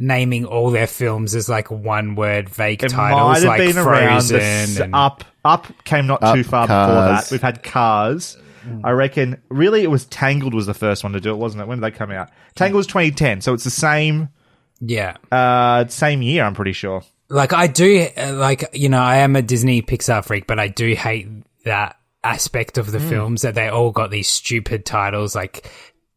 naming 0.03 0.45
all 0.45 0.69
their 0.69 0.87
films 0.87 1.33
as 1.33 1.47
like 1.47 1.71
one 1.71 2.15
word 2.15 2.49
vague 2.49 2.83
It 2.83 2.89
titles 2.89 3.21
might 3.21 3.35
have 3.39 3.43
like 3.45 3.59
been 3.59 3.83
Frozen 3.83 4.39
s- 4.39 4.79
and 4.79 4.93
up. 4.95 5.23
Up 5.45 5.67
came 5.85 6.07
not 6.07 6.21
Up, 6.21 6.35
too 6.35 6.43
far 6.43 6.67
before 6.67 6.95
that. 6.95 7.27
We've 7.31 7.41
had 7.41 7.63
Cars. 7.63 8.37
I 8.83 8.91
reckon. 8.91 9.41
Really, 9.49 9.83
it 9.83 9.91
was 9.91 10.05
Tangled 10.05 10.53
was 10.53 10.65
the 10.65 10.73
first 10.73 11.03
one 11.03 11.11
to 11.13 11.19
do 11.19 11.31
it, 11.31 11.37
wasn't 11.37 11.63
it? 11.63 11.67
When 11.67 11.79
did 11.79 11.83
they 11.83 11.97
come 11.97 12.11
out? 12.11 12.29
Tangled 12.55 12.77
was 12.77 12.87
2010, 12.87 13.41
so 13.41 13.53
it's 13.53 13.63
the 13.65 13.69
same 13.69 14.29
yeah. 14.79 15.17
uh 15.31 15.85
same 15.87 16.21
year. 16.21 16.43
I'm 16.43 16.53
pretty 16.55 16.73
sure. 16.73 17.03
Like 17.29 17.51
I 17.53 17.67
do 17.67 18.07
uh, 18.17 18.33
like 18.33 18.63
you 18.73 18.89
know 18.89 19.01
I 19.01 19.17
am 19.17 19.35
a 19.35 19.41
Disney 19.41 19.81
Pixar 19.81 20.23
freak 20.25 20.47
but 20.47 20.59
I 20.59 20.67
do 20.67 20.93
hate 20.93 21.27
that 21.65 21.97
aspect 22.23 22.77
of 22.77 22.91
the 22.91 22.99
Hmm. 22.99 23.09
films 23.09 23.41
that 23.41 23.55
they 23.55 23.67
all 23.69 23.91
got 23.91 24.11
these 24.11 24.27
stupid 24.29 24.85
titles 24.85 25.35
like 25.35 25.69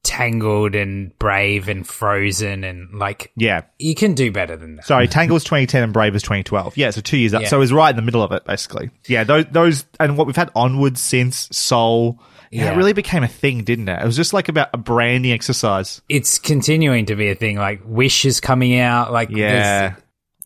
Tangled 0.07 0.77
and 0.77 1.17
Brave 1.19 1.69
and 1.69 1.87
Frozen 1.87 2.63
and 2.63 2.95
like 2.95 3.33
Yeah. 3.37 3.63
you 3.79 3.95
can 3.97 4.15
do 4.15 4.31
better 4.31 4.57
than 4.57 4.77
that. 4.77 4.87
Sorry, 4.87 5.09
Tangled 5.09 5.35
was 5.35 5.45
2010 5.45 5.83
and 5.83 5.93
Brave 5.93 6.15
is 6.15 6.23
2012. 6.23 6.77
Yeah, 6.77 6.91
so 6.91 7.01
two 7.01 7.17
years 7.19 7.35
up. 7.35 7.43
Yeah. 7.43 7.49
So 7.49 7.57
it 7.57 7.61
was 7.61 7.73
right 7.73 7.91
in 7.91 7.97
the 7.97 8.03
middle 8.03 8.23
of 8.23 8.31
it, 8.33 8.45
basically. 8.45 8.91
Yeah, 9.09 9.25
those, 9.25 9.47
those 9.51 9.85
and 9.99 10.17
what 10.17 10.27
we've 10.29 10.37
had 10.37 10.51
onwards 10.55 11.01
since 11.01 11.49
Soul. 11.51 12.21
Yeah, 12.53 12.67
Yeah. 12.67 12.75
it 12.75 12.77
really 12.77 12.93
became 12.93 13.25
a 13.25 13.29
thing, 13.29 13.65
didn't 13.65 13.89
it? 13.89 14.01
It 14.01 14.07
was 14.07 14.15
just 14.17 14.33
like 14.33 14.49
about 14.49 14.69
a 14.73 14.79
branding 14.79 15.33
exercise. 15.33 16.01
It's 16.09 16.39
continuing 16.39 17.07
to 17.07 17.17
be 17.17 17.29
a 17.31 17.35
thing 17.35 17.57
like 17.57 17.81
Wish 17.85 18.25
is 18.25 18.39
coming 18.41 18.79
out 18.79 19.13
like 19.13 19.29
there's- 19.31 19.53
Yeah. 19.53 19.95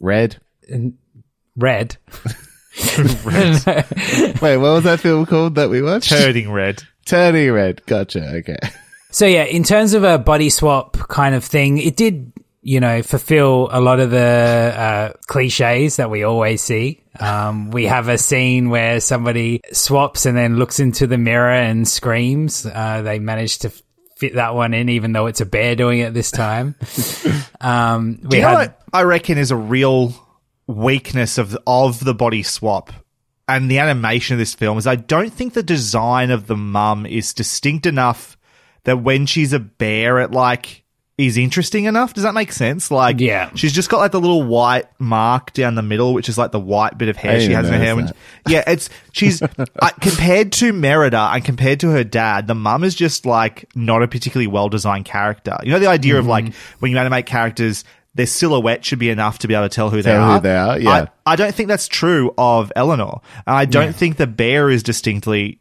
Red. 0.01 0.37
Red. 1.57 1.97
Wait, 3.27 4.57
what 4.57 4.61
was 4.61 4.85
that 4.85 5.01
film 5.01 5.27
called 5.27 5.57
that 5.57 5.69
we 5.71 5.83
watched? 5.83 6.09
Turning 6.09 6.51
red. 6.51 6.83
Turning 7.05 7.51
Red. 7.53 7.85
Gotcha. 7.87 8.37
Okay. 8.37 8.57
So 9.11 9.27
yeah, 9.27 9.45
in 9.45 9.65
terms 9.65 9.95
of 9.95 10.05
a 10.05 10.19
body 10.19 10.51
swap 10.51 10.97
kind 11.09 11.35
of 11.35 11.45
thing, 11.45 11.79
it 11.79 11.97
did 11.97 12.33
you 12.63 12.81
know, 12.81 13.03
fulfill 13.03 13.69
a 13.73 13.81
lot 13.81 14.01
of 14.01 14.11
the 14.11 14.19
uh, 14.19 15.13
cliches 15.27 15.97
that 15.97 16.11
we 16.11 16.25
always 16.25 16.63
see. 16.63 17.03
Um, 17.19 17.71
we 17.71 17.87
have 17.87 18.09
a 18.09 18.19
scene 18.19 18.69
where 18.69 19.01
somebody 19.01 19.63
swaps 19.73 20.27
and 20.27 20.37
then 20.37 20.57
looks 20.57 20.79
into 20.79 21.07
the 21.07 21.19
mirror 21.19 21.53
and 21.53 21.89
screams. 21.89 22.67
Uh, 22.67 23.03
they 23.03 23.19
managed 23.19 23.63
to 23.63 23.73
fit 24.17 24.35
that 24.35 24.55
one 24.55 24.75
in, 24.75 24.91
even 24.91 25.13
though 25.13 25.27
it's 25.27 25.41
a 25.41 25.47
bear 25.47 25.75
doing 25.75 26.01
it 26.01 26.15
this 26.15 26.31
time. 26.31 26.75
Um, 27.63 28.21
we 28.23 28.29
Do 28.29 28.37
you 28.39 28.43
know 28.43 28.55
what 28.55 28.81
I 28.91 29.03
reckon 29.03 29.37
is 29.37 29.51
a 29.51 29.57
real 29.57 30.15
weakness 30.67 31.37
of 31.37 31.59
of 31.67 32.03
the 32.03 32.15
body 32.15 32.43
swap 32.43 32.91
and 33.47 33.71
the 33.71 33.81
animation 33.81 34.33
of 34.33 34.39
this 34.39 34.55
film 34.55 34.79
is 34.79 34.87
I 34.87 34.95
don't 34.95 35.31
think 35.31 35.53
the 35.53 35.63
design 35.63 36.31
of 36.31 36.47
the 36.47 36.57
mum 36.57 37.05
is 37.05 37.35
distinct 37.35 37.85
enough 37.85 38.39
that 38.85 38.99
when 39.03 39.27
she's 39.27 39.53
a 39.53 39.59
bear 39.61 40.19
it 40.21 40.31
like 40.31 40.85
is 41.19 41.37
interesting 41.37 41.85
enough. 41.85 42.15
Does 42.15 42.23
that 42.25 42.33
make 42.33 42.51
sense? 42.51 42.91
Like, 42.91 43.21
Yeah. 43.21 43.51
she's 43.55 43.75
just 43.75 43.91
got 43.91 43.99
like 43.99 44.11
the 44.13 44.21
little 44.21 44.43
white 44.43 44.87
mark 44.99 45.53
down 45.53 45.75
the 45.75 45.83
middle, 45.83 46.15
which 46.15 46.31
is 46.31 46.39
like 46.39 46.51
the 46.51 46.59
white 46.59 46.97
bit 46.97 47.11
of 47.11 47.17
hair 47.19 47.39
she 47.41 47.53
has 47.53 47.67
in 47.69 47.75
her 47.75 47.79
hair. 47.79 47.95
notice 47.95 48.13
When, 48.47 48.55
yeah, 48.55 48.65
it's 48.67 48.89
she's 49.13 49.43
uh, 49.43 49.91
compared 50.01 50.51
to 50.53 50.73
Merida 50.73 51.29
and 51.35 51.45
compared 51.45 51.81
to 51.81 51.91
her 51.91 52.05
dad. 52.05 52.47
The 52.47 52.55
mum 52.55 52.85
is 52.85 52.95
just 52.95 53.27
like 53.27 53.69
not 53.75 54.03
a 54.03 54.09
particularly 54.09 54.47
well 54.47 54.71
designed 54.71 55.05
character. 55.05 55.59
You 55.63 55.73
know, 55.73 55.79
the 55.79 55.89
idea 55.89 56.19
of 56.19 56.25
like 56.27 56.55
when 56.79 56.91
you 56.91 56.97
animate 56.97 57.27
characters, 57.27 57.85
their 58.15 58.25
silhouette 58.27 58.83
should 58.87 58.99
be 58.99 59.11
enough 59.11 59.41
to 59.41 59.47
be 59.49 59.55
able 59.55 59.69
to 59.69 59.75
tell 59.75 59.91
who 59.91 59.97
they 60.01 60.13
Tell 60.13 60.25
who 60.25 60.33
are. 60.33 60.41
they 60.41 60.57
are, 60.57 60.79
yeah. 60.81 61.07
I, 61.27 61.33
I 61.35 61.37
don't 61.37 61.55
think 61.55 61.69
that's 61.69 61.87
true 61.87 62.33
of 62.39 62.73
Eleanor. 62.75 63.21
I 63.47 63.67
don't 63.67 63.95
think 63.95 64.17
the 64.17 64.27
bear 64.27 64.71
is 64.71 64.83
distinctly 64.83 65.61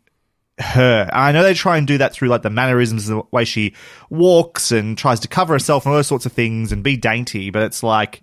her. 0.60 1.10
I 1.14 1.32
know 1.32 1.44
they 1.44 1.54
try 1.54 1.78
and 1.78 1.88
do 1.88 1.98
that 2.00 2.14
through 2.14 2.28
like 2.30 2.42
the 2.42 2.50
mannerisms, 2.50 3.08
the 3.08 3.22
way 3.32 3.46
she 3.46 3.74
walks 4.10 4.72
and 4.72 4.98
tries 4.98 5.20
to 5.22 5.28
cover 5.28 5.54
herself 5.54 5.86
and 5.86 5.92
all 5.92 5.98
those 5.98 6.08
sorts 6.08 6.26
of 6.26 6.32
things 6.34 6.72
and 6.72 6.84
be 6.84 6.98
dainty, 6.98 7.50
but 7.50 7.64
it's 7.64 7.84
like 7.84 8.22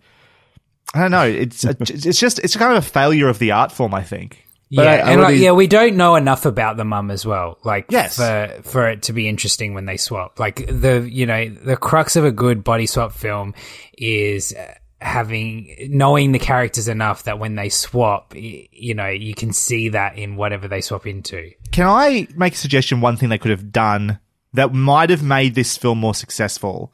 I 0.94 1.00
don't 1.00 1.10
know. 1.10 1.26
It's 1.26 1.64
it's 1.80 2.18
just 2.20 2.38
it's 2.40 2.56
kind 2.56 2.76
of 2.76 2.84
a 2.84 2.88
failure 2.88 3.28
of 3.28 3.38
the 3.38 3.50
art 3.52 3.72
form. 3.72 3.94
I 3.94 4.02
think. 4.02 4.46
yeah, 4.68 4.82
I- 4.82 4.86
I 4.96 5.12
and 5.12 5.20
like, 5.22 5.38
yeah, 5.38 5.52
we 5.52 5.66
don't 5.66 5.96
know 5.96 6.16
enough 6.16 6.44
about 6.46 6.76
the 6.76 6.84
mum 6.84 7.10
as 7.10 7.24
well. 7.26 7.58
Like, 7.64 7.86
Yes. 7.90 8.16
for 8.16 8.60
for 8.62 8.88
it 8.88 9.02
to 9.04 9.12
be 9.12 9.28
interesting 9.28 9.74
when 9.74 9.84
they 9.86 9.96
swap. 9.96 10.38
Like 10.38 10.66
the 10.66 11.08
you 11.10 11.26
know 11.26 11.48
the 11.48 11.76
crux 11.76 12.16
of 12.16 12.24
a 12.24 12.32
good 12.32 12.62
body 12.64 12.86
swap 12.86 13.12
film 13.12 13.54
is 13.98 14.54
having 15.00 15.74
knowing 15.90 16.32
the 16.32 16.38
characters 16.38 16.88
enough 16.88 17.24
that 17.24 17.38
when 17.38 17.54
they 17.54 17.68
swap, 17.68 18.32
you 18.34 18.94
know, 18.94 19.08
you 19.08 19.34
can 19.34 19.52
see 19.52 19.90
that 19.90 20.16
in 20.18 20.36
whatever 20.36 20.68
they 20.68 20.80
swap 20.80 21.06
into. 21.06 21.50
Can 21.70 21.86
I 21.86 22.28
make 22.34 22.54
a 22.54 22.56
suggestion? 22.56 23.00
One 23.00 23.16
thing 23.16 23.28
they 23.28 23.38
could 23.38 23.50
have 23.50 23.72
done 23.72 24.18
that 24.54 24.72
might 24.72 25.10
have 25.10 25.22
made 25.22 25.54
this 25.54 25.76
film 25.76 25.98
more 25.98 26.14
successful 26.14 26.92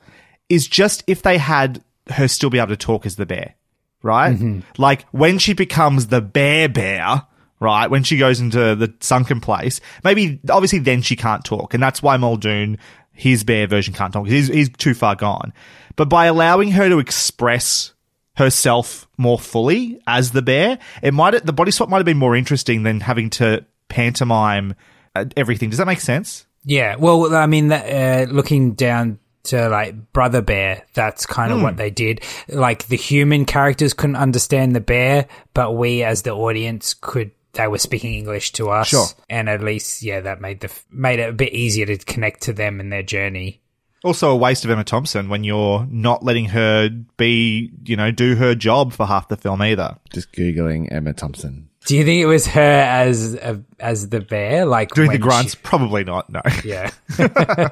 is 0.49 0.67
just 0.67 1.05
if 1.07 1.23
they 1.23 1.39
had 1.39 1.83
her 2.09 2.27
still 2.29 2.51
be 2.51 2.59
able 2.59 2.69
to 2.69 2.77
talk 2.77 3.07
as 3.07 3.17
the 3.17 3.27
bear, 3.27 3.55
right? 4.03 4.35
Mm-hmm. 4.35 4.61
Like 4.79 5.07
when 5.13 5.39
she 5.39 5.53
becomes 5.53 6.09
the 6.09 6.21
bear 6.21 6.69
bear, 6.69 7.23
right? 7.61 7.89
When 7.89 8.03
she 8.03 8.19
goes 8.19 8.41
into 8.41 8.75
the 8.75 8.93
sunken 8.99 9.41
place, 9.41 9.81
maybe 10.03 10.41
obviously 10.51 10.81
then 10.81 11.03
she 11.03 11.15
can't 11.15 11.45
talk, 11.45 11.73
and 11.73 11.83
that's 11.83 12.03
why 12.03 12.17
Muldoon, 12.17 12.79
his 13.13 13.45
bear 13.45 13.67
version, 13.67 13.95
can't 13.95 14.13
talk. 14.13 14.27
He's, 14.27 14.49
he's 14.49 14.69
too 14.71 14.95
far 14.95 15.15
gone. 15.15 15.53
But 15.97 16.09
by 16.09 16.27
allowing 16.27 16.73
her 16.73 16.89
to 16.89 16.99
express 16.99 17.93
herself 18.37 19.09
more 19.19 19.39
fully 19.39 20.01
as 20.07 20.33
the 20.33 20.43
bear, 20.43 20.79
it 21.03 21.13
might 21.13 21.45
the 21.45 21.53
body 21.53 21.71
swap 21.71 21.89
might 21.89 21.99
have 21.99 22.07
been 22.07 22.19
more 22.19 22.35
interesting 22.35 22.83
than 22.83 23.01
having 23.01 23.31
to 23.31 23.65
pantomime 23.89 24.75
uh, 25.15 25.27
everything. 25.37 25.71
Does 25.71 25.79
that 25.79 25.87
make 25.87 26.01
sense? 26.01 26.47
Yeah, 26.65 26.97
well, 26.97 27.35
I 27.35 27.47
mean, 27.47 27.71
uh, 27.71 28.27
looking 28.31 28.75
down 28.75 29.19
to 29.45 29.69
like 29.69 30.13
Brother 30.13 30.41
Bear, 30.41 30.85
that's 30.95 31.27
kind 31.27 31.53
of 31.53 31.61
what 31.61 31.77
they 31.77 31.91
did. 31.91 32.23
Like 32.49 32.87
the 32.87 32.97
human 32.97 33.45
characters 33.45 33.93
couldn't 33.93 34.17
understand 34.17 34.75
the 34.75 34.81
bear, 34.81 35.27
but 35.55 35.77
we 35.77 36.05
as 36.05 36.23
the 36.23 36.33
audience 36.33 36.95
could. 36.95 37.33
They 37.55 37.69
were 37.69 37.79
speaking 37.79 38.15
English 38.15 38.53
to 38.53 38.71
us, 38.71 38.89
Sure. 38.89 39.07
and 39.29 39.49
at 39.49 39.61
least, 39.63 40.03
yeah, 40.03 40.21
that 40.21 40.41
made 40.41 40.61
the 40.61 40.71
made 40.91 41.19
it 41.19 41.29
a 41.29 41.33
bit 41.33 41.53
easier 41.53 41.85
to 41.87 41.99
connect 41.99 42.43
to 42.45 42.53
them 42.55 42.81
and 42.81 42.91
their 42.93 43.03
journey. 43.03 43.61
Also, 44.05 44.31
a 44.31 44.37
waste 44.37 44.65
of 44.65 44.71
Emma 44.71 44.83
Thompson 44.85 45.29
when 45.29 45.45
you're 45.45 45.87
not 45.91 46.25
letting 46.25 46.47
her 46.47 46.89
be, 47.19 47.71
you 47.85 47.95
know, 47.95 48.11
do 48.11 48.35
her 48.37 48.55
job 48.55 48.93
for 48.93 49.07
half 49.07 49.29
the 49.29 49.37
film 49.37 49.61
either. 49.63 49.97
Just 50.13 50.33
googling 50.33 50.91
Emma 50.91 51.13
Thompson. 51.13 51.69
Do 51.85 51.97
you 51.97 52.05
think 52.05 52.21
it 52.23 52.27
was 52.27 52.47
her 52.49 52.61
as 52.61 53.35
a, 53.35 53.63
as 53.79 54.09
the 54.09 54.21
bear, 54.21 54.65
like 54.65 54.91
Doing 54.95 55.11
the 55.13 55.19
grunts, 55.19 55.53
she- 55.53 55.59
probably 55.63 56.05
not. 56.05 56.31
No. 56.31 56.41
yeah, 56.65 56.91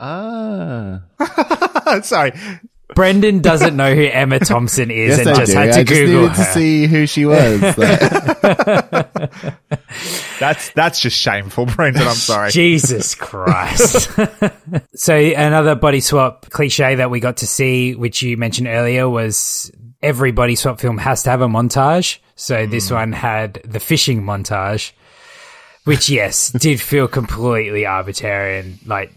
Ah. 0.00 1.02
Sorry. 2.02 2.32
Brendan 2.94 3.40
doesn't 3.40 3.76
know 3.76 3.94
who 3.94 4.04
Emma 4.04 4.38
Thompson 4.40 4.90
is 4.90 5.18
Yes, 5.18 5.20
and 5.20 5.28
I 5.28 5.34
just 5.34 5.52
do. 5.52 5.58
had 5.58 5.72
to 5.72 5.80
I 5.80 5.84
just 5.84 6.00
Google 6.00 6.22
needed 6.22 6.36
her. 6.36 6.44
to 6.44 6.52
see 6.52 6.86
who 6.86 7.06
she 7.06 7.26
was. 7.26 7.60
That's 10.38 10.70
that's 10.70 11.00
just 11.00 11.18
shameful, 11.18 11.66
Brendan. 11.66 12.06
I'm 12.06 12.14
sorry. 12.14 12.50
Jesus 12.50 13.14
Christ. 13.14 14.10
so 14.94 15.16
another 15.16 15.74
body 15.74 16.00
swap 16.00 16.48
cliche 16.50 16.96
that 16.96 17.10
we 17.10 17.20
got 17.20 17.38
to 17.38 17.46
see, 17.46 17.94
which 17.94 18.22
you 18.22 18.36
mentioned 18.36 18.68
earlier, 18.68 19.08
was 19.08 19.72
every 20.00 20.30
body 20.30 20.54
swap 20.54 20.80
film 20.80 20.98
has 20.98 21.24
to 21.24 21.30
have 21.30 21.40
a 21.40 21.48
montage. 21.48 22.18
So 22.36 22.66
this 22.66 22.88
hmm. 22.88 22.94
one 22.94 23.12
had 23.12 23.54
the 23.64 23.80
fishing 23.80 24.22
montage, 24.22 24.92
which 25.84 26.08
yes, 26.08 26.50
did 26.50 26.80
feel 26.80 27.08
completely 27.08 27.84
arbitrary 27.84 28.60
and 28.60 28.78
like 28.86 29.12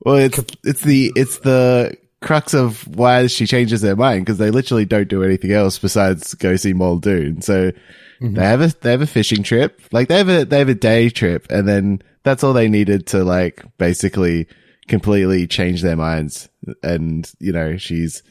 well, 0.00 0.16
it's 0.16 0.38
it's 0.64 0.82
the 0.82 1.12
it's 1.16 1.38
the 1.40 1.96
crux 2.22 2.54
of 2.54 2.86
why 2.96 3.26
she 3.26 3.46
changes 3.46 3.80
their 3.80 3.96
mind 3.96 4.24
because 4.24 4.38
they 4.38 4.50
literally 4.50 4.84
don't 4.84 5.08
do 5.08 5.22
anything 5.22 5.52
else 5.52 5.78
besides 5.78 6.34
go 6.34 6.56
see 6.56 6.72
Muldoon. 6.72 7.42
So 7.42 7.70
mm-hmm. 7.70 8.34
they 8.34 8.44
have 8.44 8.60
a 8.60 8.68
they 8.80 8.90
have 8.90 9.02
a 9.02 9.06
fishing 9.06 9.42
trip, 9.42 9.80
like 9.92 10.08
they 10.08 10.16
have 10.16 10.28
a 10.28 10.44
they 10.44 10.58
have 10.58 10.68
a 10.68 10.74
day 10.74 11.10
trip, 11.10 11.46
and 11.50 11.68
then 11.68 12.02
that's 12.22 12.42
all 12.42 12.52
they 12.52 12.68
needed 12.68 13.06
to 13.08 13.24
like 13.24 13.64
basically 13.78 14.48
completely 14.88 15.46
change 15.46 15.82
their 15.82 15.96
minds. 15.96 16.48
And 16.82 17.30
you 17.38 17.52
know, 17.52 17.76
she's 17.76 18.22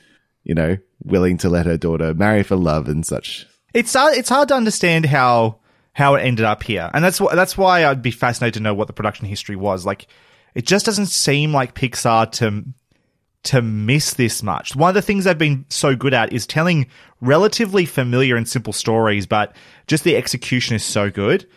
you 0.43 0.55
know 0.55 0.77
willing 1.03 1.37
to 1.39 1.49
let 1.49 1.65
her 1.65 1.77
daughter 1.77 2.13
marry 2.13 2.43
for 2.43 2.55
love 2.55 2.87
and 2.87 3.05
such. 3.05 3.47
It's 3.73 3.93
hard, 3.93 4.17
it's 4.17 4.29
hard 4.29 4.47
to 4.49 4.55
understand 4.55 5.05
how 5.05 5.59
how 5.93 6.15
it 6.15 6.21
ended 6.21 6.45
up 6.45 6.63
here, 6.63 6.89
and 6.93 7.03
that's 7.03 7.19
wh- 7.19 7.33
that's 7.33 7.57
why 7.57 7.85
I'd 7.85 8.01
be 8.01 8.11
fascinated 8.11 8.55
to 8.55 8.59
know 8.61 8.73
what 8.73 8.87
the 8.87 8.93
production 8.93 9.27
history 9.27 9.55
was. 9.55 9.85
Like, 9.85 10.07
it 10.53 10.65
just 10.65 10.85
doesn't 10.85 11.07
seem 11.07 11.53
like 11.53 11.75
Pixar 11.75 12.31
to 12.33 12.65
to 13.45 13.61
miss 13.61 14.13
this 14.15 14.43
much. 14.43 14.75
One 14.75 14.89
of 14.89 14.95
the 14.95 15.01
things 15.01 15.23
they've 15.23 15.37
been 15.37 15.65
so 15.69 15.95
good 15.95 16.13
at 16.13 16.33
is 16.33 16.45
telling 16.45 16.87
relatively 17.21 17.85
familiar 17.85 18.35
and 18.35 18.47
simple 18.47 18.73
stories, 18.73 19.25
but 19.25 19.55
just 19.87 20.03
the 20.03 20.15
execution 20.15 20.75
is 20.75 20.83
so 20.83 21.09
good. 21.09 21.47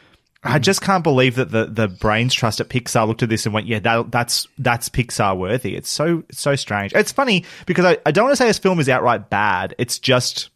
I 0.44 0.58
mm. 0.58 0.62
just 0.62 0.82
can't 0.82 1.02
believe 1.02 1.34
that 1.34 1.50
the 1.50 1.66
the 1.66 1.88
brains 1.88 2.32
trust 2.32 2.60
at 2.60 2.68
Pixar 2.68 3.06
looked 3.06 3.22
at 3.22 3.28
this 3.28 3.44
and 3.44 3.54
went, 3.54 3.66
"Yeah, 3.66 3.80
that, 3.80 4.12
that's 4.12 4.46
that's 4.58 4.88
Pixar 4.88 5.36
worthy." 5.36 5.74
It's 5.74 5.90
so 5.90 6.22
it's 6.28 6.40
so 6.40 6.54
strange. 6.54 6.92
It's 6.94 7.12
funny 7.12 7.44
because 7.66 7.84
I, 7.84 7.98
I 8.06 8.12
don't 8.12 8.24
want 8.24 8.32
to 8.32 8.36
say 8.36 8.46
this 8.46 8.58
film 8.58 8.78
is 8.78 8.88
outright 8.88 9.30
bad. 9.30 9.74
It's 9.78 9.98
just 9.98 10.50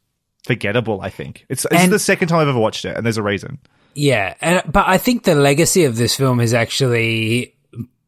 forgettable. 0.44 1.00
I 1.00 1.10
think 1.10 1.46
it's 1.48 1.64
it's 1.64 1.74
And- 1.74 1.92
the 1.92 1.98
second 1.98 2.28
time 2.28 2.40
I've 2.40 2.48
ever 2.48 2.58
watched 2.58 2.84
it, 2.84 2.96
and 2.96 3.04
there's 3.04 3.18
a 3.18 3.22
reason. 3.22 3.58
Yeah, 3.94 4.34
and, 4.40 4.62
but 4.66 4.88
I 4.88 4.96
think 4.96 5.24
the 5.24 5.34
legacy 5.34 5.84
of 5.84 5.96
this 5.96 6.16
film 6.16 6.40
is 6.40 6.54
actually 6.54 7.54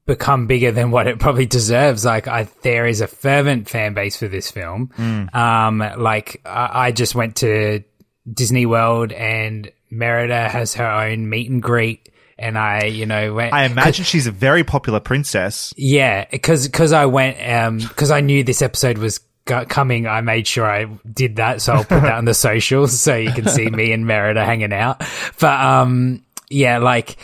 become 0.06 0.46
bigger 0.46 0.70
than 0.70 0.90
what 0.90 1.06
it 1.06 1.18
probably 1.18 1.46
deserves. 1.46 2.04
Like, 2.04 2.28
I, 2.28 2.48
there 2.62 2.86
is 2.86 3.00
a 3.00 3.06
fervent 3.06 3.68
fan 3.68 3.94
base 3.94 4.16
for 4.16 4.28
this 4.28 4.50
film. 4.50 4.90
Um, 5.32 5.78
like, 5.78 6.42
I, 6.44 6.86
I 6.86 6.92
just 6.92 7.14
went 7.14 7.36
to 7.36 7.82
Disney 8.30 8.66
World 8.66 9.12
and 9.12 9.70
Merida 9.90 10.48
has 10.48 10.74
her 10.74 10.86
own 10.86 11.28
meet 11.28 11.50
and 11.50 11.62
greet. 11.62 12.08
And 12.36 12.58
I, 12.58 12.86
you 12.86 13.06
know, 13.06 13.32
went. 13.32 13.54
I 13.54 13.64
imagine 13.64 14.04
she's 14.04 14.26
a 14.26 14.32
very 14.32 14.64
popular 14.64 14.98
princess. 14.98 15.72
Yeah, 15.76 16.24
because 16.28 16.66
because 16.66 16.92
I 16.92 17.06
went 17.06 17.36
um 17.40 17.78
because 17.78 18.10
I 18.10 18.22
knew 18.22 18.42
this 18.42 18.60
episode 18.60 18.98
was 18.98 19.20
coming. 19.44 20.08
I 20.08 20.20
made 20.20 20.46
sure 20.46 20.66
I 20.68 20.86
did 21.10 21.36
that, 21.36 21.62
so 21.62 21.74
I'll 21.74 21.84
put 21.84 22.02
that 22.02 22.14
on 22.14 22.24
the 22.24 22.34
socials 22.48 22.98
so 22.98 23.14
you 23.14 23.32
can 23.32 23.46
see 23.46 23.70
me 23.70 23.92
and 23.92 24.04
Merida 24.04 24.44
hanging 24.44 24.72
out. 24.72 25.04
But 25.38 25.60
um, 25.60 26.24
yeah, 26.50 26.78
like 26.78 27.16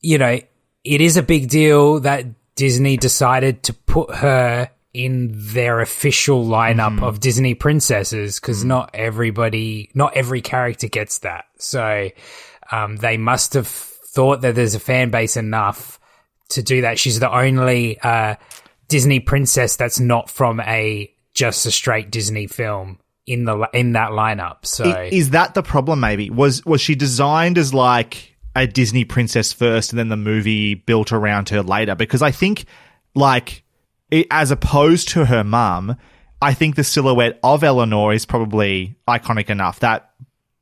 you 0.00 0.18
know, 0.18 0.38
it 0.86 1.00
is 1.00 1.16
a 1.16 1.22
big 1.22 1.48
deal 1.48 2.00
that 2.00 2.26
Disney 2.54 2.96
decided 2.96 3.64
to 3.64 3.72
put 3.72 4.14
her 4.14 4.70
in 4.94 5.32
their 5.34 5.80
official 5.80 6.46
lineup 6.46 7.02
of 7.02 7.20
Disney 7.20 7.54
princesses 7.54 8.40
because 8.40 8.64
not 8.64 8.90
everybody, 8.94 9.90
not 9.94 10.16
every 10.16 10.40
character 10.40 10.88
gets 10.88 11.18
that. 11.18 11.44
So 11.58 12.08
um, 12.70 12.96
they 12.96 13.18
must 13.18 13.52
have 13.54 13.66
thought 13.66 14.40
that 14.40 14.54
there's 14.54 14.74
a 14.74 14.80
fan 14.80 15.10
base 15.10 15.36
enough 15.36 15.98
to 16.50 16.62
do 16.62 16.82
that. 16.82 16.98
She's 16.98 17.20
the 17.20 17.30
only 17.30 17.98
uh, 18.00 18.36
Disney 18.88 19.20
princess 19.20 19.76
that's 19.76 20.00
not 20.00 20.30
from 20.30 20.60
a 20.60 21.12
just 21.34 21.66
a 21.66 21.70
straight 21.70 22.10
Disney 22.10 22.46
film 22.46 23.00
in 23.26 23.44
the 23.44 23.68
in 23.74 23.92
that 23.92 24.12
lineup. 24.12 24.64
So 24.64 24.84
Is 25.12 25.30
that 25.30 25.54
the 25.54 25.62
problem? 25.62 26.00
Maybe 26.00 26.30
was 26.30 26.64
was 26.64 26.80
she 26.80 26.94
designed 26.94 27.58
as 27.58 27.74
like 27.74 28.35
a 28.56 28.66
Disney 28.66 29.04
princess 29.04 29.52
first, 29.52 29.92
and 29.92 29.98
then 29.98 30.08
the 30.08 30.16
movie 30.16 30.74
built 30.74 31.12
around 31.12 31.50
her 31.50 31.62
later? 31.62 31.94
Because 31.94 32.22
I 32.22 32.32
think 32.32 32.64
like 33.14 33.62
it, 34.10 34.26
as 34.30 34.50
opposed 34.50 35.10
to 35.10 35.26
her 35.26 35.44
mum, 35.44 35.96
I 36.40 36.54
think 36.54 36.74
the 36.76 36.84
silhouette 36.84 37.38
of 37.42 37.62
Eleanor 37.62 38.12
is 38.12 38.26
probably 38.26 38.96
iconic 39.08 39.50
enough. 39.50 39.80
That 39.80 40.10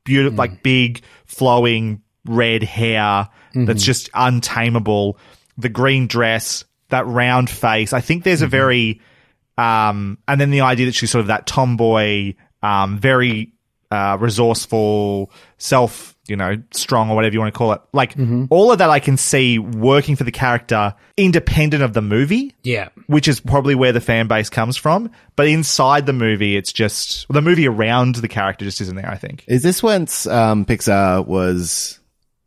beautiful, 0.03 0.37
like 0.37 0.63
big, 0.63 1.01
flowing 1.25 2.01
red 2.25 2.63
hair 2.63 3.29
that's 3.53 3.83
just 3.83 4.09
untamable. 4.13 5.17
The 5.57 5.69
green 5.69 6.07
dress, 6.07 6.65
that 6.89 7.07
round 7.07 7.49
face. 7.49 7.93
I 7.93 8.01
think 8.01 8.23
there's 8.23 8.41
a 8.41 8.47
very, 8.47 9.01
um, 9.57 10.17
and 10.27 10.39
then 10.39 10.51
the 10.51 10.61
idea 10.61 10.87
that 10.87 10.95
she's 10.95 11.11
sort 11.11 11.21
of 11.21 11.27
that 11.27 11.47
tomboy, 11.47 12.33
um, 12.61 12.99
very 12.99 13.53
uh, 13.91 14.17
resourceful, 14.19 15.31
self, 15.57 16.14
you 16.27 16.35
know, 16.35 16.55
strong 16.71 17.09
or 17.09 17.15
whatever 17.15 17.33
you 17.33 17.39
want 17.39 17.53
to 17.53 17.57
call 17.57 17.71
it. 17.73 17.81
Like 17.93 18.15
all 18.49 18.71
of 18.71 18.79
that, 18.79 18.89
I 18.89 18.99
can 18.99 19.15
see 19.17 19.59
working 19.59 20.15
for 20.15 20.23
the 20.23 20.31
character 20.31 20.93
independent 21.17 21.83
of 21.83 21.93
the 21.93 22.01
movie 22.01 22.53
Yeah. 22.63 22.89
which 23.07 23.27
is 23.27 23.39
probably 23.39 23.75
where 23.75 23.91
the 23.91 24.01
fan 24.01 24.27
base 24.27 24.49
comes 24.49 24.75
from. 24.77 25.11
But 25.35 25.47
inside 25.47 26.05
the 26.05 26.13
movie, 26.13 26.55
it's 26.57 26.73
just 26.73 27.25
the 27.29 27.41
movie 27.41 27.67
around 27.67 28.15
the 28.15 28.27
character 28.27 28.65
just 28.65 28.81
isn't 28.81 28.95
there. 28.95 29.09
I 29.09 29.17
think. 29.17 29.43
Is 29.47 29.63
this 29.63 29.83
once 29.83 30.25
um, 30.27 30.65
Pixar 30.65 31.25
was 31.25 31.99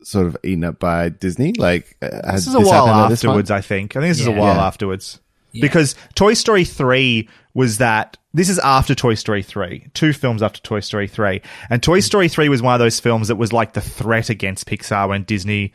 sort 0.03 0.27
of 0.27 0.37
eaten 0.43 0.65
up 0.65 0.79
by 0.79 1.09
Disney? 1.11 1.53
Like, 1.53 1.97
uh, 2.03 2.09
has 2.31 2.45
This 2.45 2.49
is 2.49 2.55
a 2.55 2.61
while 2.61 2.87
happened 2.87 3.05
at 3.05 3.09
this 3.11 3.23
point? 3.23 3.31
afterwards. 3.31 3.51
I 3.51 3.61
think. 3.61 3.97
I 3.97 4.01
think 4.01 4.11
this 4.11 4.21
is 4.21 4.27
a 4.27 4.33
while 4.33 4.55
Yeah. 4.57 4.67
afterwards 4.67 5.21
because 5.53 5.95
Toy 6.15 6.35
Story 6.35 6.65
three 6.65 7.29
was 7.55 7.79
that. 7.79 8.17
This 8.35 8.51
is 8.51 8.59
after 8.61 8.95
Toy 8.95 9.15
Story 9.15 9.43
3, 9.43 9.89
two 9.95 10.13
films 10.13 10.43
after 10.43 10.61
Toy 10.61 10.81
Story 10.81 11.09
3. 11.09 11.41
And 11.71 11.83
Toy 11.83 12.01
Story 12.01 12.29
3 12.29 12.49
was 12.51 12.61
one 12.63 12.75
of 12.75 12.79
those 12.79 13.01
films 13.01 13.29
that 13.29 13.37
was 13.37 13.53
like 13.55 13.73
the 13.73 13.81
threat 13.81 14.29
against 14.29 14.67
Pixar 14.69 15.09
when 15.09 15.25
Disney 15.25 15.73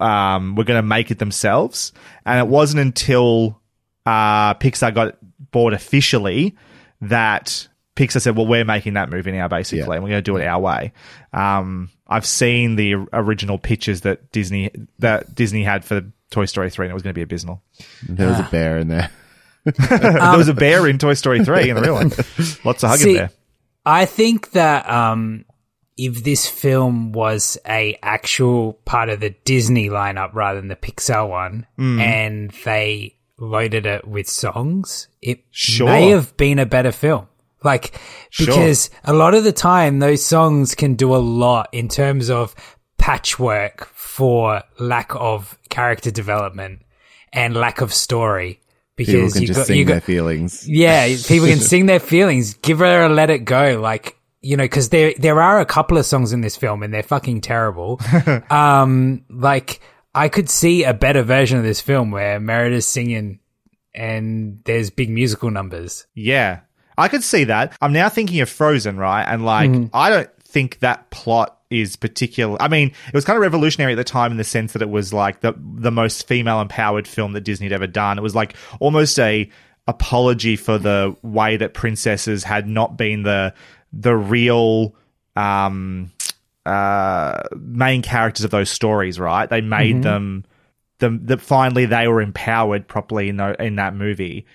um, 0.00 0.54
were 0.56 0.64
going 0.64 0.78
to 0.78 0.82
make 0.86 1.10
it 1.10 1.18
themselves. 1.18 1.92
And 2.24 2.40
it 2.40 2.48
wasn't 2.48 2.80
until 2.80 3.60
uh, 4.04 4.54
Pixar 4.54 4.94
got 4.94 5.16
bought 5.52 5.74
officially 5.74 6.56
that 7.02 7.68
Pixar 7.94 8.20
said, 8.20 8.36
"Well, 8.36 8.46
we're 8.46 8.64
making 8.64 8.94
that 8.94 9.10
movie 9.10 9.32
now, 9.32 9.48
basically, 9.48 9.80
Yeah. 9.86 9.94
and 9.94 10.02
we're 10.02 10.10
going 10.10 10.24
to 10.24 10.30
do 10.30 10.36
it 10.38 10.46
our 10.46 10.60
way." 10.60 10.92
Um, 11.32 11.90
I've 12.06 12.26
seen 12.26 12.76
the 12.76 12.94
original 13.12 13.58
pictures 13.58 14.00
that 14.02 14.32
Disney 14.32 14.70
that 14.98 15.34
Disney 15.34 15.62
had 15.62 15.84
for 15.84 16.02
Toy 16.30 16.44
Story 16.46 16.70
three, 16.70 16.86
and 16.86 16.90
it 16.90 16.94
was 16.94 17.02
going 17.02 17.12
to 17.12 17.18
be 17.18 17.22
abysmal. 17.22 17.62
There 18.08 18.28
was 18.28 18.38
a 18.40 18.48
bear 18.50 18.78
in 18.78 18.88
there. 18.88 19.10
there 19.64 20.36
was 20.38 20.48
a 20.48 20.54
bear 20.54 20.86
in 20.86 20.98
Toy 20.98 21.14
Story 21.14 21.44
three 21.44 21.70
in 21.70 21.76
the 21.76 21.82
real 21.82 21.94
one. 21.94 22.10
Lots 22.64 22.82
of 22.84 22.90
hugging 22.90 23.04
See, 23.04 23.14
there. 23.14 23.30
I 23.84 24.04
think 24.04 24.50
that 24.52 24.88
um, 24.88 25.44
if 25.96 26.22
this 26.24 26.46
film 26.48 27.12
was 27.12 27.56
a 27.66 27.98
actual 28.02 28.74
part 28.84 29.08
of 29.08 29.20
the 29.20 29.30
Disney 29.44 29.88
lineup 29.88 30.34
rather 30.34 30.60
than 30.60 30.68
the 30.68 30.76
Pixar 30.76 31.28
one, 31.28 31.66
Mm. 31.78 32.00
and 32.00 32.50
they 32.64 33.16
loaded 33.38 33.86
it 33.86 34.06
with 34.06 34.28
songs, 34.28 35.08
it 35.22 35.44
Sure. 35.50 35.86
may 35.88 36.10
have 36.10 36.36
been 36.36 36.58
a 36.58 36.66
better 36.66 36.92
film. 36.92 37.28
Like 37.62 37.98
because 38.38 38.90
a 39.04 39.12
lot 39.12 39.34
of 39.34 39.42
the 39.42 39.52
time 39.52 39.98
those 39.98 40.24
songs 40.24 40.74
can 40.74 40.94
do 40.94 41.14
a 41.14 41.18
lot 41.18 41.68
in 41.72 41.88
terms 41.88 42.30
of 42.30 42.54
patchwork 42.98 43.86
for 43.94 44.62
lack 44.78 45.14
of 45.14 45.58
character 45.68 46.10
development 46.10 46.82
and 47.32 47.54
lack 47.54 47.80
of 47.80 47.92
story. 47.92 48.60
People 48.96 49.14
Because 49.14 49.32
can 49.34 49.42
you 49.42 49.48
just 49.48 49.58
got, 49.60 49.66
sing 49.66 49.78
you 49.78 49.84
their 49.84 49.96
got, 49.96 50.04
feelings. 50.04 50.68
yeah, 50.68 51.06
people 51.26 51.48
can 51.48 51.58
sing 51.60 51.86
their 51.86 52.00
feelings. 52.00 52.54
Give 52.54 52.78
her 52.78 53.04
a 53.04 53.08
let 53.10 53.28
it 53.28 53.40
go. 53.40 53.78
Like, 53.80 54.16
you 54.40 54.56
know, 54.56 54.64
because 54.64 54.88
there, 54.88 55.12
there 55.18 55.40
are 55.40 55.60
a 55.60 55.66
couple 55.66 55.98
of 55.98 56.06
songs 56.06 56.32
in 56.32 56.40
this 56.40 56.56
film 56.56 56.82
and 56.82 56.94
they're 56.94 57.02
fucking 57.02 57.42
terrible. 57.42 58.00
um, 58.50 59.24
like, 59.28 59.80
I 60.14 60.30
could 60.30 60.48
see 60.48 60.84
a 60.84 60.94
better 60.94 61.22
version 61.22 61.58
of 61.58 61.64
this 61.64 61.80
film 61.82 62.10
where 62.10 62.40
Merida's 62.40 62.86
singing 62.86 63.40
and 63.94 64.60
there's 64.64 64.88
big 64.90 65.10
musical 65.10 65.50
numbers. 65.50 66.06
Yeah, 66.14 66.60
I 66.96 67.08
could 67.08 67.22
see 67.22 67.44
that. 67.44 67.76
I'm 67.82 67.92
now 67.92 68.08
thinking 68.08 68.40
of 68.40 68.48
Frozen, 68.48 68.96
right? 68.96 69.24
And 69.24 69.44
like, 69.44 69.70
I 69.92 70.08
don't 70.10 70.30
think 70.56 70.78
that 70.78 71.10
plot 71.10 71.58
is 71.68 71.96
particular. 71.96 72.56
I 72.62 72.68
mean, 72.68 72.92
it 73.08 73.12
was 73.12 73.26
kind 73.26 73.36
of 73.36 73.42
revolutionary 73.42 73.92
at 73.92 73.96
the 73.96 74.04
time 74.04 74.30
in 74.30 74.38
the 74.38 74.44
sense 74.44 74.72
that 74.72 74.80
it 74.80 74.88
was 74.88 75.12
like 75.12 75.40
the 75.40 75.54
the 75.58 75.90
most 75.90 76.26
female 76.26 76.62
empowered 76.62 77.06
film 77.06 77.32
that 77.32 77.42
Disney 77.42 77.66
had 77.66 77.74
ever 77.74 77.86
done. 77.86 78.16
It 78.16 78.22
was 78.22 78.34
like 78.34 78.54
almost 78.80 79.18
a 79.18 79.50
apology 79.86 80.56
for 80.56 80.78
the 80.78 81.14
way 81.20 81.58
that 81.58 81.74
princesses 81.74 82.42
had 82.42 82.66
not 82.66 82.96
been 82.96 83.22
the 83.22 83.52
the 83.92 84.16
real 84.16 84.94
um 85.36 86.10
uh 86.64 87.42
main 87.54 88.00
characters 88.00 88.44
of 88.44 88.50
those 88.50 88.70
stories, 88.70 89.20
right? 89.20 89.50
They 89.50 89.60
made 89.60 90.02
them 90.02 90.46
the, 91.00 91.10
the 91.10 91.36
finally 91.36 91.84
they 91.84 92.08
were 92.08 92.22
empowered 92.22 92.88
properly 92.88 93.28
in 93.28 93.36
the, 93.36 93.62
in 93.62 93.76
that 93.76 93.94
movie. 93.94 94.46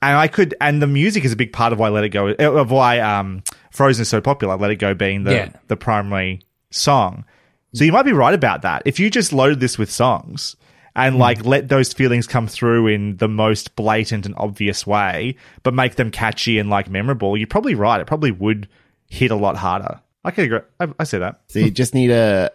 And 0.00 0.16
I 0.16 0.28
could, 0.28 0.54
and 0.60 0.80
the 0.80 0.86
music 0.86 1.24
is 1.24 1.32
a 1.32 1.36
big 1.36 1.52
part 1.52 1.72
of 1.72 1.80
why 1.80 1.88
I 1.88 1.90
Let 1.90 2.04
It 2.04 2.08
Go, 2.10 2.28
of 2.28 2.70
why 2.70 3.00
um, 3.00 3.42
Frozen 3.70 4.02
is 4.02 4.08
so 4.08 4.20
popular. 4.20 4.56
Let 4.56 4.70
It 4.70 4.76
Go 4.76 4.94
being 4.94 5.24
the 5.24 5.32
Yeah. 5.32 5.48
the 5.68 5.76
primary 5.76 6.42
song. 6.70 7.24
So 7.72 7.84
you 7.84 7.92
might 7.92 8.04
be 8.04 8.12
right 8.12 8.34
about 8.34 8.62
that. 8.62 8.82
If 8.84 8.98
you 8.98 9.10
just 9.10 9.32
loaded 9.32 9.60
this 9.60 9.78
with 9.78 9.90
songs 9.90 10.56
and 10.96 11.14
hmm. 11.14 11.20
like 11.20 11.44
let 11.44 11.68
those 11.68 11.92
feelings 11.92 12.26
come 12.26 12.46
through 12.46 12.88
in 12.88 13.16
the 13.18 13.28
most 13.28 13.76
blatant 13.76 14.26
and 14.26 14.34
obvious 14.36 14.86
way, 14.86 15.36
but 15.62 15.74
make 15.74 15.94
them 15.94 16.10
catchy 16.10 16.58
and 16.58 16.68
like 16.68 16.90
memorable, 16.90 17.36
you're 17.36 17.46
probably 17.46 17.74
right. 17.74 18.00
It 18.00 18.06
probably 18.06 18.32
would 18.32 18.68
hit 19.06 19.30
a 19.30 19.36
lot 19.36 19.56
harder. 19.56 20.00
I 20.24 20.30
could 20.32 20.44
agree. 20.44 20.60
I, 20.78 20.88
I 20.98 21.04
say 21.04 21.18
that. 21.18 21.40
So 21.48 21.60
you 21.60 21.70
just 21.70 21.94
need 21.94 22.10
a 22.10 22.50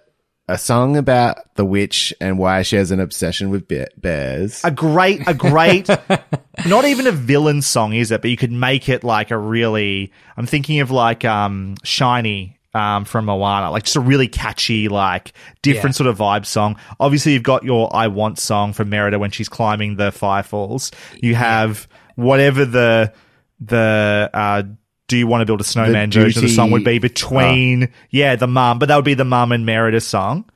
a 0.48 0.58
song 0.58 0.96
about 0.96 1.56
the 1.56 1.66
witch 1.66 2.14
and 2.22 2.38
why 2.38 2.62
she 2.62 2.76
has 2.76 2.92
an 2.92 3.00
obsession 3.00 3.50
with 3.50 3.68
be- 3.68 3.86
bears. 3.98 4.64
a 4.64 4.70
great, 4.70 5.28
a 5.28 5.34
great, 5.34 5.90
not 6.68 6.86
even 6.86 7.08
a 7.08 7.12
villain 7.12 7.62
song, 7.62 7.94
is 7.94 8.12
it? 8.12 8.22
But 8.22 8.30
you 8.32 8.38
could 8.38 8.52
make 8.52 8.90
it 8.90 9.04
like 9.04 9.32
a 9.32 9.38
really. 9.38 10.12
I'm 10.38 10.46
thinking 10.46 10.80
of 10.80 10.92
like 10.92 11.26
um, 11.26 11.76
Shiny 11.84 12.58
um, 12.74 13.06
from 13.06 13.26
Moana, 13.26 13.72
like 13.72 13.84
just 13.84 13.96
a 13.96 14.02
really 14.02 14.28
catchy, 14.28 14.88
like 14.90 15.34
different 15.62 15.96
Yeah. 15.96 15.98
sort 15.98 16.08
of 16.08 16.18
vibe 16.18 16.46
song. 16.46 16.78
Obviously, 17.00 17.34
you've 17.34 17.44
got 17.44 17.64
your 17.64 17.94
"I 17.96 18.08
Want" 18.08 18.40
song 18.40 18.74
from 18.74 18.90
Merida 18.90 19.18
when 19.20 19.32
she's 19.32 19.50
climbing 19.50 19.96
the 19.96 20.12
firefalls. 20.12 20.94
You 21.22 21.36
have 21.36 21.88
whatever 22.16 22.66
the 22.66 23.14
the. 23.60 24.30
Uh, 24.34 24.64
do 25.08 25.18
you 25.18 25.28
want 25.28 25.42
to 25.42 25.46
build 25.46 25.62
a 25.62 25.64
snowman 25.64 26.10
The 26.10 26.20
version 26.22 26.44
of 26.44 26.50
the 26.50 26.56
song 26.56 26.72
would 26.72 26.84
be 26.84 26.98
between 26.98 27.90
yeah 28.10 28.36
the 28.36 28.48
mum 28.48 28.80
but 28.80 28.88
that 28.88 28.96
would 28.96 29.06
be 29.06 29.14
the 29.14 29.24
mum 29.24 29.52
and 29.52 29.64
Merida 29.64 30.02
song 30.02 30.50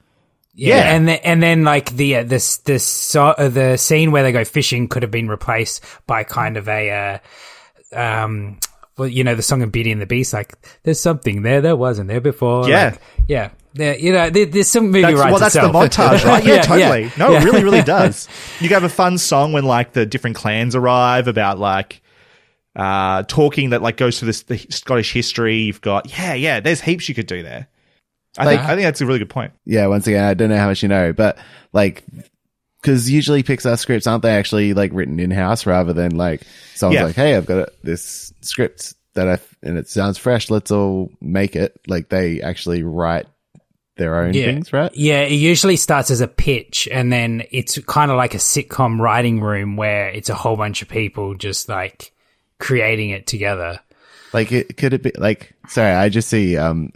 Yeah, 0.55 0.75
Yeah. 0.77 0.95
and 0.95 1.07
then, 1.07 1.19
and 1.23 1.43
then 1.43 1.63
like 1.63 1.91
the 1.95 2.17
uh, 2.17 2.23
this 2.23 2.57
this 2.57 2.83
so, 2.85 3.27
uh, 3.27 3.49
the 3.49 3.77
scene 3.77 4.11
where 4.11 4.23
they 4.23 4.31
go 4.31 4.43
fishing 4.43 4.87
could 4.87 5.03
have 5.03 5.11
been 5.11 5.27
replaced 5.29 5.83
by 6.07 6.23
kind 6.23 6.57
of 6.57 6.67
a 6.67 7.21
uh, 7.93 7.97
um 7.97 8.59
well 8.97 9.07
you 9.07 9.23
know 9.23 9.35
the 9.35 9.41
song 9.41 9.61
of 9.61 9.71
Beauty 9.71 9.91
and 9.91 10.01
the 10.01 10.05
Beast 10.05 10.33
like 10.33 10.53
there's 10.83 10.99
something 10.99 11.41
there 11.43 11.61
that 11.61 11.77
wasn't 11.77 12.07
there 12.09 12.21
before 12.21 12.67
Yeah. 12.69 12.85
Like, 12.91 13.01
yeah 13.27 13.49
there, 13.73 13.97
you 13.97 14.11
know 14.11 14.29
there's 14.29 14.67
some 14.67 14.85
movie 14.87 15.01
That's, 15.01 15.13
rights 15.15 15.31
well, 15.31 15.39
that's 15.39 15.53
the 15.53 15.65
itself. 15.67 16.21
montage, 16.21 16.25
right? 16.25 16.43
Yeah, 16.45 16.61
totally. 16.63 17.11
No, 17.17 17.31
yeah. 17.31 17.41
it 17.41 17.45
really, 17.45 17.63
really 17.63 17.81
does. 17.97 18.27
You 18.59 18.67
can 18.67 18.73
have 18.73 18.83
a 18.83 18.89
fun 18.89 19.17
song 19.19 19.53
when 19.53 19.63
like 19.63 19.93
the 19.93 20.05
different 20.07 20.35
clans 20.35 20.75
arrive 20.75 21.27
about 21.27 21.59
like 21.59 22.01
uh 22.75 23.23
talking 23.23 23.69
that 23.69 23.81
like 23.83 23.97
goes 23.97 24.19
through 24.19 24.25
this 24.27 24.41
the 24.43 24.57
Scottish 24.69 25.13
history. 25.13 25.57
You've 25.57 25.81
got 25.81 26.17
yeah, 26.17 26.33
yeah. 26.33 26.59
There's 26.59 26.81
heaps 26.81 27.07
you 27.09 27.15
could 27.15 27.27
do 27.27 27.43
there. 27.43 27.67
I 28.39 28.45
think 28.45 28.61
I 28.61 28.67
think 28.75 28.81
that's 28.81 29.01
a 29.01 29.05
really 29.05 29.19
good 29.19 29.29
point. 29.29 29.53
yeah, 29.65 29.87
once 29.87 30.07
again, 30.07 30.23
I 30.23 30.33
don't 30.33 30.49
know 30.49 30.57
how 30.57 30.67
much 30.67 30.81
you 30.83 30.89
know, 30.89 31.13
but 31.13 31.37
like, 31.73 32.03
because 32.81 33.09
usually 33.09 33.43
Pixar 33.43 33.77
scripts 33.77 34.07
aren't 34.07 34.23
they 34.23 34.35
actually 34.35 34.73
like 34.73 34.91
written 34.93 35.19
in 35.19 35.31
house 35.31 35.65
rather 35.65 35.93
than 35.93 36.15
like 36.15 36.41
someone's 36.75 36.99
Yeah. 36.99 37.05
like, 37.05 37.15
hey, 37.15 37.35
I've 37.35 37.45
got 37.45 37.57
a, 37.59 37.71
this 37.83 38.33
script 38.41 38.93
that 39.15 39.27
I 39.27 39.39
and 39.61 39.77
it 39.77 39.89
sounds 39.89 40.17
fresh. 40.17 40.49
Let's 40.49 40.71
all 40.71 41.11
make 41.21 41.55
it. 41.55 41.79
Like 41.87 42.09
they 42.09 42.41
actually 42.41 42.83
write 42.83 43.27
their 43.97 44.15
own 44.21 44.33
Yeah. 44.33 44.45
things, 44.45 44.71
right? 44.71 44.91
Yeah, 44.95 45.21
it 45.23 45.33
usually 45.33 45.75
starts 45.75 46.09
as 46.09 46.21
a 46.21 46.27
pitch 46.27 46.87
and 46.89 47.11
then 47.11 47.43
it's 47.51 47.77
kind 47.79 48.11
of 48.11 48.15
like 48.17 48.33
a 48.33 48.37
sitcom 48.37 48.99
writing 48.99 49.41
room 49.41 49.75
where 49.75 50.07
it's 50.07 50.29
a 50.29 50.35
whole 50.35 50.55
bunch 50.55 50.81
of 50.81 50.87
people 50.87 51.35
just 51.35 51.67
like 51.67 52.13
creating 52.59 53.09
it 53.09 53.27
together. 53.27 53.79
Like, 54.31 54.51
it 54.53 54.77
could 54.77 54.93
it 54.93 55.03
be 55.03 55.11
like? 55.17 55.53
Sorry, 55.67 55.91
I 55.91 56.07
just 56.09 56.29
see 56.29 56.55
um 56.55 56.91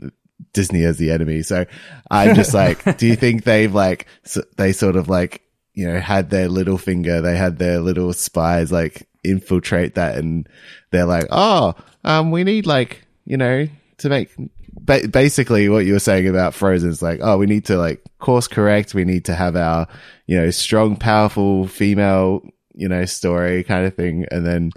Disney 0.54 0.84
as 0.84 0.98
the 0.98 1.12
enemy. 1.12 1.42
So 1.42 1.66
I'm 2.10 2.36
just 2.36 2.54
like, 2.64 2.98
do 2.98 3.08
you 3.08 3.16
think 3.16 3.44
they've 3.44 3.74
like 3.74 4.08
s 4.26 4.38
they 4.58 4.72
sort 4.72 4.96
of 4.96 5.10
like 5.10 5.42
you 5.74 5.88
know 5.88 6.00
had 6.00 6.30
their 6.30 6.48
little 6.48 6.78
finger, 6.78 7.22
they 7.22 7.36
had 7.36 7.58
their 7.58 7.80
little 7.80 8.14
spies 8.14 8.72
like 8.72 9.08
infiltrate 9.24 9.96
that, 9.96 10.18
and 10.18 10.48
they're 10.92 11.06
like, 11.06 11.26
oh, 11.32 11.74
um, 12.04 12.32
we 12.32 12.44
need 12.44 12.66
like 12.66 13.06
you 13.26 13.38
know 13.38 13.68
to 13.98 14.10
make. 14.10 14.30
Ba- 14.76 15.08
basically, 15.08 15.70
what 15.70 15.86
you 15.86 15.94
were 15.94 16.00
saying 16.00 16.28
about 16.28 16.56
Frozen 16.56 16.90
is 16.90 17.02
like, 17.02 17.20
oh, 17.22 17.38
we 17.38 17.46
need 17.46 17.66
to 17.66 17.78
like 17.78 18.04
course 18.20 18.48
correct. 18.48 18.96
We 18.96 19.06
need 19.06 19.26
to 19.26 19.36
have 19.36 19.56
our, 19.56 19.88
you 20.26 20.36
know, 20.36 20.50
strong, 20.50 20.96
powerful 20.96 21.68
female, 21.68 22.42
you 22.74 22.90
know, 22.90 23.06
story 23.06 23.64
kind 23.64 23.86
of 23.86 23.94
thing. 23.96 24.26
And 24.32 24.46
then 24.46 24.72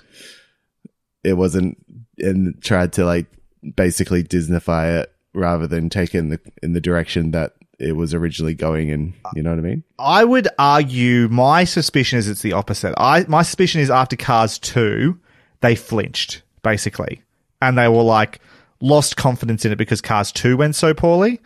it 1.25 1.33
wasn't 1.33 1.79
and 2.19 2.63
tried 2.63 2.93
to 2.95 3.05
like 3.07 3.27
basically 3.75 4.23
Disneyfy 4.23 5.01
it 5.01 5.16
rather 5.37 5.67
than 5.67 5.89
take 5.89 6.15
it 6.15 6.19
in 6.19 6.31
the 6.31 6.41
in 6.63 6.73
the 6.73 6.81
direction 6.81 7.31
that 7.33 7.55
it 7.79 7.93
was 7.93 8.15
originally 8.15 8.55
going 8.55 8.89
in. 8.89 9.15
You 9.35 9.43
know 9.43 9.51
what 9.51 9.59
I 9.59 9.63
mean? 9.63 9.85
I 9.99 10.25
would 10.25 10.49
argue 10.59 11.29
my 11.29 11.65
suspicion 11.65 12.19
is 12.19 12.29
it's 12.29 12.43
the 12.43 12.55
opposite. 12.55 12.95
I 12.97 13.25
my 13.29 13.43
suspicion 13.43 13.81
is 13.81 13.91
after 13.91 14.17
Cars 14.17 14.59
2, 14.59 15.19
they 15.61 15.75
flinched, 15.75 16.43
basically. 16.63 17.23
And 17.61 17.79
they 17.79 17.89
were 17.89 18.03
like 18.03 18.41
lost 18.81 19.17
confidence 19.17 19.65
in 19.65 19.73
it 19.73 19.77
because 19.77 20.01
Cars 20.01 20.33
2 20.33 20.57
went 20.57 20.75
so 20.75 20.95
poorly 20.95 21.41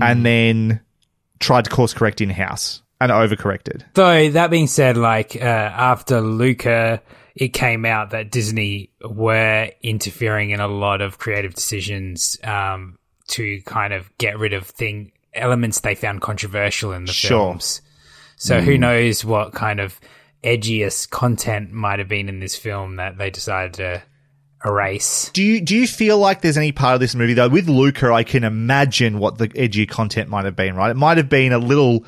and 0.00 0.24
then 0.24 0.80
tried 1.38 1.64
to 1.64 1.70
course 1.70 1.92
correct 1.92 2.20
in 2.20 2.30
house 2.30 2.82
and 3.00 3.12
overcorrected. 3.12 3.82
Though 3.94 4.30
that 4.30 4.50
being 4.50 4.66
said, 4.66 4.96
like 4.96 5.36
uh, 5.36 5.44
after 5.44 6.20
Luca, 6.20 7.02
it 7.34 7.48
came 7.48 7.84
out 7.84 8.10
that 8.10 8.30
Disney 8.30 8.90
were 9.04 9.70
interfering 9.82 10.50
in 10.50 10.60
a 10.60 10.68
lot 10.68 11.00
of 11.00 11.18
creative 11.18 11.54
decisions 11.54 12.38
um, 12.44 12.98
to 13.28 13.60
kind 13.62 13.92
of 13.92 14.10
get 14.18 14.38
rid 14.38 14.52
of 14.52 14.66
thing 14.66 15.12
elements 15.32 15.80
they 15.80 15.94
found 15.94 16.20
controversial 16.20 16.92
in 16.92 17.04
the 17.04 17.12
Sure. 17.12 17.50
films. 17.50 17.82
So 18.36 18.60
who 18.60 18.74
hmm. 18.74 18.80
knows 18.82 19.24
what 19.24 19.52
kind 19.52 19.80
of 19.80 19.98
edgiest 20.42 21.10
content 21.10 21.72
might 21.72 21.98
have 21.98 22.08
been 22.08 22.28
in 22.28 22.38
this 22.38 22.54
film 22.54 22.96
that 22.96 23.16
they 23.16 23.30
decided 23.30 23.74
to 23.74 24.02
erase. 24.64 25.30
Do 25.32 25.42
you 25.42 25.60
do 25.60 25.76
you 25.76 25.86
feel 25.86 26.18
like 26.18 26.40
there's 26.40 26.56
any 26.56 26.72
part 26.72 26.94
of 26.94 27.00
this 27.00 27.14
movie 27.14 27.34
though 27.34 27.48
with 27.48 27.68
Luca 27.68 28.12
I 28.12 28.24
can 28.24 28.44
imagine 28.44 29.18
what 29.18 29.38
the 29.38 29.50
edgy 29.54 29.86
content 29.86 30.28
might 30.28 30.44
have 30.44 30.56
been, 30.56 30.74
right? 30.74 30.90
It 30.90 30.96
might 30.96 31.16
have 31.18 31.28
been 31.28 31.52
a 31.52 31.58
little 31.58 32.04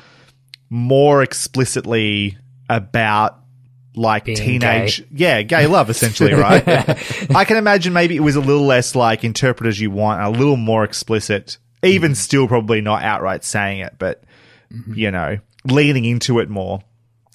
more 0.69 1.21
explicitly 1.21 2.37
about 2.69 3.39
like 3.97 4.25
Being 4.25 4.37
teenage 4.37 5.03
yeah, 5.11 5.41
gay 5.41 5.67
love 5.67 5.89
essentially, 5.89 6.33
right? 6.35 6.63
I 7.35 7.45
can 7.45 7.57
imagine 7.57 7.93
maybe 7.93 8.15
it 8.15 8.21
was 8.21 8.35
a 8.35 8.41
little 8.41 8.65
less 8.65 8.95
like 8.95 9.23
interpret 9.23 9.67
as 9.67 9.79
you 9.79 9.91
want, 9.91 10.21
a 10.21 10.29
little 10.29 10.57
more 10.57 10.83
explicit. 10.83 11.57
Even 11.83 12.13
mm. 12.13 12.15
still 12.15 12.47
probably 12.47 12.81
not 12.81 13.03
outright 13.03 13.43
saying 13.43 13.79
it, 13.79 13.95
but 13.99 14.23
mm-hmm. 14.73 14.93
you 14.93 15.11
know, 15.11 15.39
leaning 15.65 16.05
into 16.05 16.39
it 16.39 16.49
more. 16.49 16.81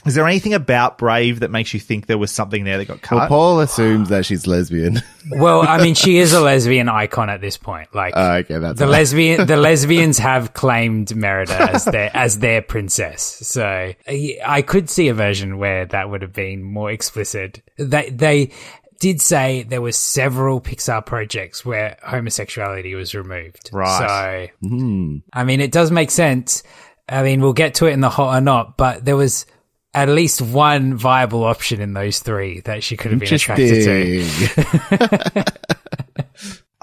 Is 0.04 0.14
there 0.14 0.26
anything 0.26 0.52
about 0.54 0.98
Brave 0.98 1.40
that 1.40 1.50
makes 1.50 1.72
you 1.72 1.80
think 1.80 2.06
there 2.06 2.18
was 2.18 2.32
something 2.32 2.64
there 2.64 2.78
that 2.78 2.86
got 2.88 3.02
cut? 3.02 3.16
Well, 3.16 3.28
Paul 3.28 3.60
assumes 3.60 4.08
that 4.08 4.26
she's 4.26 4.46
lesbian. 4.46 5.00
Well, 5.30 5.62
I 5.62 5.80
mean, 5.80 5.94
she 5.94 6.18
is 6.18 6.32
a 6.32 6.40
lesbian 6.40 6.88
icon 6.88 7.30
at 7.30 7.40
this 7.40 7.56
point. 7.56 7.94
Like, 7.94 8.12
Oh, 8.16 8.32
okay, 8.38 8.58
that's 8.58 8.76
the 8.80 8.86
all. 8.86 8.90
lesbian 8.90 9.46
the 9.46 9.56
lesbians 9.68 10.18
have 10.18 10.52
claimed 10.52 11.14
Merida 11.14 11.70
as 11.72 11.84
their 11.84 12.10
as 12.16 12.40
their 12.40 12.60
princess. 12.60 13.22
So 13.22 13.64
I 13.64 14.38
I 14.44 14.62
could 14.62 14.90
see 14.90 15.06
a 15.06 15.14
version 15.14 15.58
where 15.58 15.86
that 15.86 16.10
would 16.10 16.22
have 16.22 16.32
been 16.32 16.64
more 16.64 16.90
explicit. 16.90 17.62
They 17.78 18.10
they 18.10 18.50
did 18.98 19.20
say 19.20 19.62
there 19.62 19.80
were 19.80 19.92
several 19.92 20.60
Pixar 20.60 21.06
projects 21.06 21.64
where 21.64 21.96
homosexuality 22.02 22.96
was 22.96 23.14
removed. 23.14 23.70
Right. 23.72 24.50
So 24.60 24.68
hmm. 24.68 25.18
I 25.32 25.44
mean, 25.44 25.60
it 25.60 25.70
does 25.70 25.92
make 25.92 26.10
sense. 26.10 26.64
I 27.08 27.22
mean, 27.22 27.40
we'll 27.40 27.52
get 27.52 27.74
to 27.74 27.86
it 27.86 27.92
in 27.92 28.00
the 28.00 28.10
hot 28.10 28.36
or 28.36 28.40
not, 28.40 28.76
but 28.76 29.04
there 29.04 29.16
was 29.16 29.46
at 29.94 30.08
least 30.08 30.40
one 30.40 30.96
viable 30.96 31.44
option 31.44 31.80
in 31.80 31.92
those 31.92 32.20
three 32.20 32.60
that 32.60 32.82
she 32.82 32.96
could 32.96 33.10
have 33.10 33.20
been 33.20 33.34
attracted 33.34 33.84
to. 33.84 35.44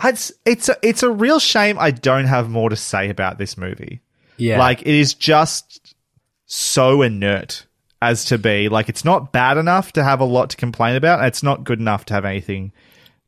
It's 0.02 0.32
it's 0.46 0.70
a, 0.70 0.78
it's 0.82 1.04
a 1.04 1.12
real 1.12 1.40
shame 1.40 1.78
I 1.78 1.92
don't 1.92 2.26
have 2.26 2.50
more 2.50 2.70
to 2.70 2.76
say 2.76 3.10
about 3.10 3.38
this 3.38 3.58
movie. 3.58 4.02
Yeah. 4.38 4.58
Like 4.58 4.82
it 4.82 4.88
is 4.88 5.14
just 5.14 5.94
so 6.46 7.02
inert 7.02 7.66
as 8.02 8.26
to 8.26 8.38
be. 8.38 8.70
Like 8.70 8.90
it's 8.90 9.04
not 9.04 9.32
bad 9.32 9.58
enough 9.58 9.92
to 9.94 10.04
have 10.04 10.22
a 10.22 10.26
lot 10.26 10.52
to 10.52 10.58
complain 10.58 10.96
about. 10.96 11.24
It's 11.26 11.44
not 11.44 11.66
good 11.66 11.80
enough 11.80 12.06
to 12.06 12.14
have 12.14 12.24
anything 12.24 12.72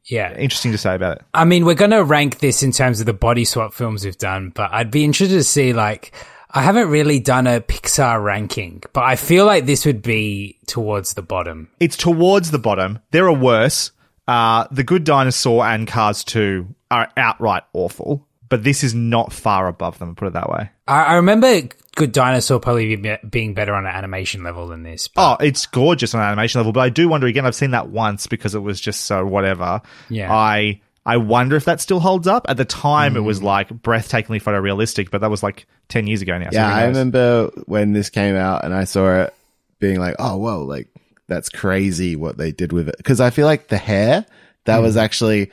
yeah. 0.06 0.36
interesting 0.38 0.72
to 0.72 0.78
say 0.78 0.96
about 0.96 1.17
it. 1.17 1.26
I 1.34 1.46
mean, 1.46 1.65
we're 1.65 1.76
going 1.76 1.91
to 1.91 2.04
rank 2.04 2.39
this 2.39 2.63
in 2.63 2.72
terms 2.72 3.00
of 3.00 3.06
the 3.06 3.13
body 3.13 3.46
swap 3.46 3.74
films 3.74 4.06
we've 4.06 4.17
done, 4.17 4.52
but 4.54 4.72
I'd 4.74 4.91
be 4.91 5.04
interested 5.04 5.36
to 5.36 5.44
see, 5.44 5.74
like, 5.74 6.13
I 6.53 6.61
haven't 6.61 6.89
really 6.89 7.19
done 7.19 7.47
a 7.47 7.61
Pixar 7.61 8.21
ranking, 8.23 8.83
but 8.93 9.03
I 9.03 9.15
feel 9.15 9.45
like 9.45 9.65
this 9.65 9.85
would 9.85 10.01
be 10.01 10.57
towards 10.67 11.13
the 11.13 11.21
bottom. 11.21 11.69
It's 11.79 11.97
towards 11.97 12.51
the 12.51 12.59
bottom. 12.59 12.99
There 13.11 13.27
are 13.27 13.33
worse. 13.33 13.91
Uh, 14.27 14.67
the 14.71 14.83
Good 14.83 15.03
Dinosaur 15.03 15.65
and 15.65 15.87
Cars 15.87 16.23
2 16.23 16.67
are 16.89 17.09
outright 17.17 17.63
awful, 17.73 18.27
but 18.49 18.63
this 18.63 18.83
is 18.83 18.93
not 18.93 19.33
far 19.33 19.67
above 19.67 19.97
them, 19.99 20.15
put 20.15 20.27
it 20.27 20.33
that 20.33 20.49
way. 20.49 20.69
I, 20.87 21.03
I 21.03 21.13
remember 21.15 21.61
Good 21.95 22.11
Dinosaur 22.11 22.59
probably 22.59 22.95
be, 22.95 23.17
being 23.29 23.53
better 23.53 23.73
on 23.73 23.85
an 23.85 23.93
animation 23.93 24.43
level 24.43 24.67
than 24.67 24.83
this. 24.83 25.07
But 25.07 25.33
Oh, 25.33 25.43
it's 25.43 25.65
gorgeous 25.65 26.13
on 26.13 26.21
an 26.21 26.27
animation 26.27 26.59
level, 26.59 26.71
but 26.73 26.81
I 26.81 26.89
do 26.89 27.07
wonder 27.09 27.27
again. 27.27 27.45
I've 27.45 27.55
seen 27.55 27.71
that 27.71 27.89
once 27.89 28.27
because 28.27 28.55
it 28.55 28.59
was 28.59 28.79
just 28.79 29.01
so 29.05 29.25
whatever. 29.25 29.81
Yeah. 30.09 30.31
I 30.31 30.81
I 31.05 31.17
wonder 31.17 31.55
if 31.55 31.65
that 31.65 31.81
still 31.81 31.99
holds 31.99 32.27
up. 32.27 32.45
At 32.47 32.57
the 32.57 32.65
time, 32.65 33.15
it 33.17 33.21
Mm. 33.21 33.25
was 33.25 33.41
like 33.41 33.69
breathtakingly 33.69 34.41
photorealistic, 34.41 35.09
but 35.09 35.21
that 35.21 35.31
was 35.31 35.41
like 35.41 35.65
ten 35.89 36.05
years 36.07 36.21
ago 36.21 36.37
now. 36.37 36.49
yeah, 36.51 36.69
who 36.69 36.75
I 36.79 36.85
remember 36.85 37.49
when 37.65 37.93
this 37.93 38.09
came 38.09 38.35
out 38.35 38.63
and 38.63 38.73
I 38.73 38.83
saw 38.83 39.21
it 39.23 39.33
being 39.79 39.99
like, 39.99 40.15
oh, 40.19 40.37
whoa, 40.37 40.63
like 40.63 40.87
that's 41.27 41.49
crazy 41.49 42.15
what 42.15 42.37
they 42.37 42.51
did 42.51 42.71
with 42.71 42.87
it. 42.89 42.95
Cause 43.03 43.19
I 43.19 43.29
feel 43.31 43.45
like 43.47 43.67
the 43.69 43.77
hair, 43.77 44.25
that 44.65 44.79
was 44.79 44.93
Hmm. 44.93 44.99
actually 44.99 45.51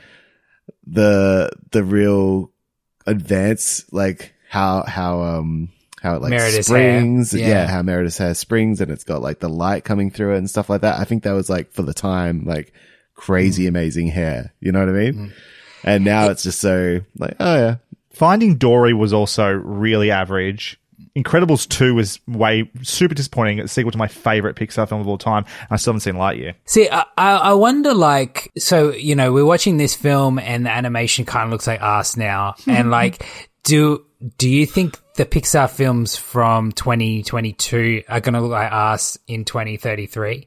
the, 0.87 1.51
the 1.71 1.85
real 1.85 2.51
advance, 3.07 3.85
like 3.93 4.35
how, 4.51 4.83
how, 4.87 5.23
um, 5.23 5.71
how 6.03 6.17
it 6.17 6.23
like 6.23 6.31
Merida's 6.31 6.55
hair. 6.55 6.63
springs. 6.63 7.33
Yeah. 7.35 7.49
Yeah. 7.49 7.67
How 7.69 7.83
Merida's 7.83 8.19
hair 8.19 8.35
springs 8.35 8.81
and 8.81 8.91
it's 8.91 9.05
got 9.05 9.23
like 9.23 9.41
the 9.41 9.49
light 9.49 9.85
coming 9.85 10.11
through 10.11 10.35
it 10.35 10.39
and 10.39 10.51
stuff 10.51 10.69
like 10.71 10.83
that. 10.83 10.99
I 11.01 11.05
think 11.05 11.23
that 11.25 11.33
was 11.33 11.49
like 11.51 11.73
for 11.73 11.83
the 11.83 11.95
time, 11.95 12.45
like 12.45 12.73
crazy, 13.19 13.65
Hmm. 13.65 13.69
amazing 13.69 14.07
hair. 14.09 14.55
You 14.61 14.73
know 14.73 14.81
what 14.81 14.89
I 14.89 14.93
mean? 14.93 15.33
And 15.85 16.05
now 16.05 16.31
it's 16.31 16.43
just 16.43 16.61
so 16.61 17.01
like, 17.19 17.37
oh 17.39 17.55
yeah. 17.57 17.77
Finding 18.13 18.57
Dory 18.57 18.95
was 18.95 19.13
also 19.13 19.51
really 19.53 20.11
average. 20.11 20.81
Incredibles 21.17 21.69
2 21.69 21.95
was 21.95 22.21
way 22.27 22.69
super 22.83 23.15
disappointing. 23.15 23.59
It's 23.59 23.71
a 23.73 23.75
sequel 23.75 23.93
to 23.93 23.99
my 23.99 24.09
favorite 24.09 24.57
Pixar 24.57 24.89
film 24.89 25.01
of 25.01 25.09
all 25.09 25.19
time. 25.19 25.45
And 25.61 25.69
I 25.71 25.77
still 25.77 25.93
haven't 25.93 26.01
seen 26.01 26.15
Lightyear. 26.15 26.55
See, 26.65 26.89
I, 26.89 27.05
I 27.17 27.33
I 27.37 27.53
wonder, 27.55 27.93
like, 27.95 28.51
so 28.59 28.91
you 28.93 29.15
know, 29.15 29.33
we're 29.33 29.45
watching 29.45 29.77
this 29.77 29.95
film, 29.95 30.39
and 30.39 30.67
the 30.67 30.71
animation 30.71 31.25
kind 31.27 31.45
of 31.45 31.51
looks 31.51 31.67
like 31.67 31.81
ass 31.81 32.17
now, 32.17 32.55
and 32.67 32.91
like, 32.91 33.25
do 33.65 34.05
do 34.37 34.49
you 34.49 34.67
think 34.67 34.99
the 35.15 35.25
Pixar 35.25 35.71
films 35.71 36.17
from 36.17 36.73
2022 36.73 38.03
are 38.09 38.21
going 38.21 38.35
to 38.35 38.41
look 38.41 38.51
like 38.53 38.71
ass 38.71 39.17
in 39.29 39.45
2033? 39.45 40.47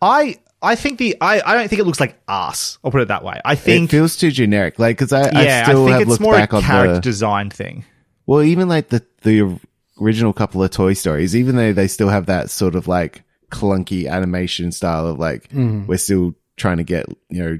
I 0.00 0.36
I 0.60 0.74
think 0.74 0.98
the 0.98 1.16
I, 1.20 1.40
I 1.44 1.54
don't 1.54 1.68
think 1.68 1.80
it 1.80 1.84
looks 1.84 2.00
like 2.00 2.20
ass. 2.26 2.78
I'll 2.84 2.90
put 2.90 3.02
it 3.02 3.08
that 3.08 3.22
way. 3.22 3.40
I 3.44 3.54
think 3.54 3.90
It 3.90 3.96
feels 3.96 4.16
too 4.16 4.30
generic. 4.30 4.78
Like, 4.78 4.98
cause 4.98 5.12
I, 5.12 5.30
yeah, 5.30 5.60
I 5.66 5.70
still 5.70 5.84
think 5.84 5.92
have 5.92 6.02
it's 6.02 6.10
looked 6.10 6.22
more 6.22 6.34
back 6.34 6.52
a 6.52 6.56
on 6.56 6.62
character 6.62 6.94
the, 6.94 7.00
design 7.00 7.50
thing. 7.50 7.84
Well, 8.26 8.42
even 8.42 8.68
like 8.68 8.88
the 8.88 9.04
the 9.22 9.58
original 10.00 10.32
couple 10.32 10.62
of 10.62 10.70
Toy 10.70 10.94
Stories, 10.94 11.36
even 11.36 11.56
though 11.56 11.72
they 11.72 11.88
still 11.88 12.08
have 12.08 12.26
that 12.26 12.50
sort 12.50 12.74
of 12.74 12.88
like 12.88 13.22
clunky 13.50 14.10
animation 14.10 14.72
style 14.72 15.06
of 15.06 15.18
like 15.18 15.48
mm-hmm. 15.48 15.86
we're 15.86 15.96
still 15.96 16.34
trying 16.56 16.78
to 16.78 16.84
get 16.84 17.06
you 17.28 17.42
know 17.42 17.58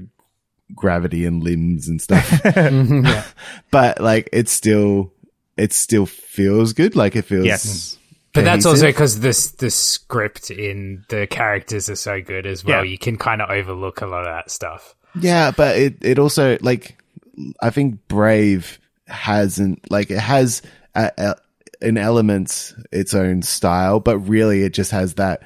gravity 0.75 1.25
and 1.25 1.41
limbs 1.41 1.87
and 1.87 2.01
stuff, 2.01 2.29
mm-hmm. 2.29 3.09
but 3.71 4.01
like 4.01 4.29
it's 4.33 4.51
still 4.51 5.13
it 5.55 5.71
still 5.71 6.05
feels 6.05 6.73
good. 6.73 6.95
Like 6.95 7.15
it 7.15 7.23
feels 7.23 7.45
Yes. 7.45 7.98
But 8.33 8.45
that's 8.45 8.65
also 8.65 8.85
because 8.85 9.19
this 9.19 9.51
the 9.51 9.71
script 9.71 10.51
in 10.51 11.03
the 11.09 11.25
characters 11.27 11.89
are 11.89 11.95
so 11.95 12.21
good 12.21 12.45
as 12.45 12.63
well. 12.63 12.85
Yeah. 12.85 12.91
You 12.91 12.97
can 12.97 13.17
kind 13.17 13.41
of 13.41 13.49
overlook 13.49 14.01
a 14.01 14.05
lot 14.05 14.21
of 14.21 14.27
that 14.27 14.51
stuff. 14.51 14.95
Yeah, 15.19 15.51
but 15.51 15.77
it 15.77 15.97
it 16.01 16.19
also 16.19 16.57
like 16.61 17.01
I 17.59 17.69
think 17.71 18.07
Brave 18.07 18.79
hasn't 19.07 19.89
like 19.89 20.11
it 20.11 20.19
has 20.19 20.61
a, 20.93 21.11
a, 21.17 21.35
an 21.81 21.97
element 21.97 22.73
its 22.91 23.13
own 23.13 23.41
style, 23.41 23.99
but 23.99 24.19
really 24.19 24.63
it 24.63 24.73
just 24.73 24.91
has 24.91 25.15
that 25.15 25.41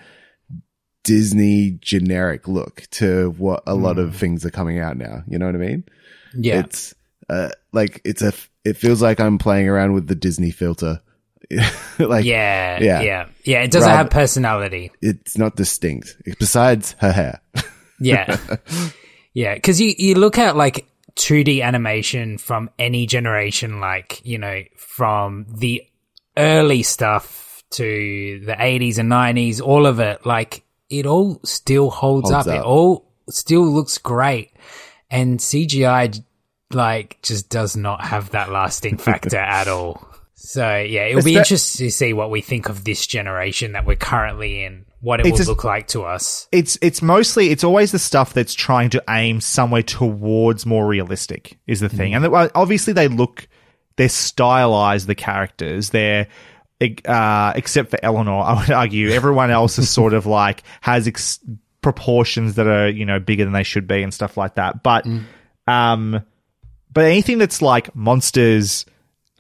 Disney 1.04 1.78
generic 1.82 2.48
look 2.48 2.84
to 2.92 3.34
what 3.38 3.64
a 3.68 3.76
lot 3.76 3.98
of 3.98 4.16
things 4.16 4.46
are 4.46 4.52
coming 4.52 4.80
out 4.80 4.98
now. 4.98 5.24
You 5.28 5.38
know 5.38 5.46
what 5.46 5.56
I 5.56 5.60
mean? 5.60 5.84
Yeah, 6.36 6.60
It's 6.60 6.94
uh 7.30 7.50
like 7.72 8.02
it's 8.04 8.22
a 8.22 8.34
it 8.66 8.78
feels 8.78 9.02
like 9.02 9.20
I'm 9.20 9.38
playing 9.38 9.70
around 9.70 9.94
with 9.94 10.08
the 10.08 10.16
Disney 10.16 10.52
filter. 10.52 11.02
like 12.00 12.26
yeah, 12.26 12.80
yeah. 12.82 13.02
yeah, 13.02 13.26
yeah, 13.44 13.62
It 13.62 13.72
doesn't 13.72 13.90
Rather- 13.90 14.04
have 14.04 14.10
personality. 14.12 14.92
it's 15.02 15.38
not 15.38 15.56
distinct 15.56 16.16
besides 16.40 16.96
her 17.00 17.12
hair. 17.12 17.42
Yeah. 18.00 18.38
yeah. 19.34 19.58
Cause 19.60 19.80
you, 19.80 19.94
you 19.98 20.16
look 20.16 20.38
at 20.38 20.58
like 20.58 20.88
2D 21.16 21.62
animation 21.64 22.38
from 22.38 22.70
any 22.78 23.06
generation, 23.06 23.80
like, 23.80 24.20
you 24.26 24.38
know, 24.40 24.62
from 24.76 25.46
the 25.48 25.84
early 26.36 26.84
stuff 26.84 27.64
to 27.72 28.42
the 28.46 28.54
80s 28.54 28.98
and 28.98 29.10
90s, 29.10 29.62
all 29.62 29.86
of 29.86 30.00
it, 30.02 30.26
like, 30.26 30.64
it 30.90 31.06
all 31.06 31.40
still 31.46 31.90
holds, 31.90 32.30
Holds 32.30 32.48
up. 32.48 32.54
It 32.56 32.62
all 32.62 33.10
still 33.30 33.64
looks 33.66 33.98
great. 34.00 34.52
And 35.10 35.40
CGI, 35.40 36.22
like, 36.72 37.20
just 37.22 37.48
does 37.50 37.78
not 37.78 38.04
have 38.04 38.32
that 38.32 38.52
lasting 38.52 38.98
factor 38.98 39.38
at 39.38 39.68
all. 39.70 40.06
So, 40.46 40.78
yeah, 40.78 41.06
it'll 41.06 41.24
be 41.24 41.36
Espe- 41.36 41.38
interesting 41.38 41.88
to 41.88 41.92
see 41.92 42.12
what 42.12 42.30
we 42.30 42.42
think 42.42 42.68
of 42.68 42.84
this 42.84 43.08
generation 43.08 43.72
that 43.72 43.86
we're 43.86 43.96
currently 43.96 44.66
in, 44.66 44.86
what 45.00 45.22
it 45.22 45.26
It's 45.26 45.40
will 45.40 45.48
a- 45.48 45.52
look 45.52 45.64
like 45.64 45.88
to 45.90 46.04
us. 46.04 46.50
It's 46.52 46.78
it's 46.82 47.02
mostly 47.02 47.50
it's 47.50 47.64
always 47.64 47.94
the 47.94 48.00
stuff 48.00 48.34
that's 48.34 48.54
trying 48.54 48.90
to 48.90 49.04
aim 49.10 49.40
somewhere 49.40 49.84
towards 49.84 50.66
more 50.66 50.86
realistic 50.86 51.58
is 51.66 51.80
the 51.80 51.88
thing, 51.88 52.14
and 52.14 52.26
obviously 52.56 52.92
they 52.92 53.08
look 53.08 53.48
they're 53.96 54.10
stylized. 54.10 55.08
The 55.08 55.16
characters, 55.16 55.92
they're 55.92 56.28
uh, 57.06 57.54
except 57.56 57.92
for 57.92 58.00
Eleanor, 58.04 58.42
I 58.44 58.60
would 58.60 58.70
argue 58.72 59.12
everyone 59.12 59.50
else 59.50 59.80
is 59.80 59.90
sort 59.90 60.14
of 60.14 60.26
like 60.26 60.64
has 60.82 61.08
ex- 61.08 61.40
proportions 61.82 62.56
that 62.56 62.68
are 62.68 62.90
you 62.90 63.06
know 63.06 63.20
bigger 63.20 63.46
than 63.46 63.54
they 63.54 63.64
should 63.64 63.88
be 63.88 64.04
and 64.04 64.14
stuff 64.14 64.36
like 64.36 64.56
that. 64.56 64.84
But 64.84 65.08
um, 65.68 66.22
but 66.92 67.06
anything 67.06 67.38
that's 67.38 67.62
like 67.62 67.96
monsters 67.96 68.86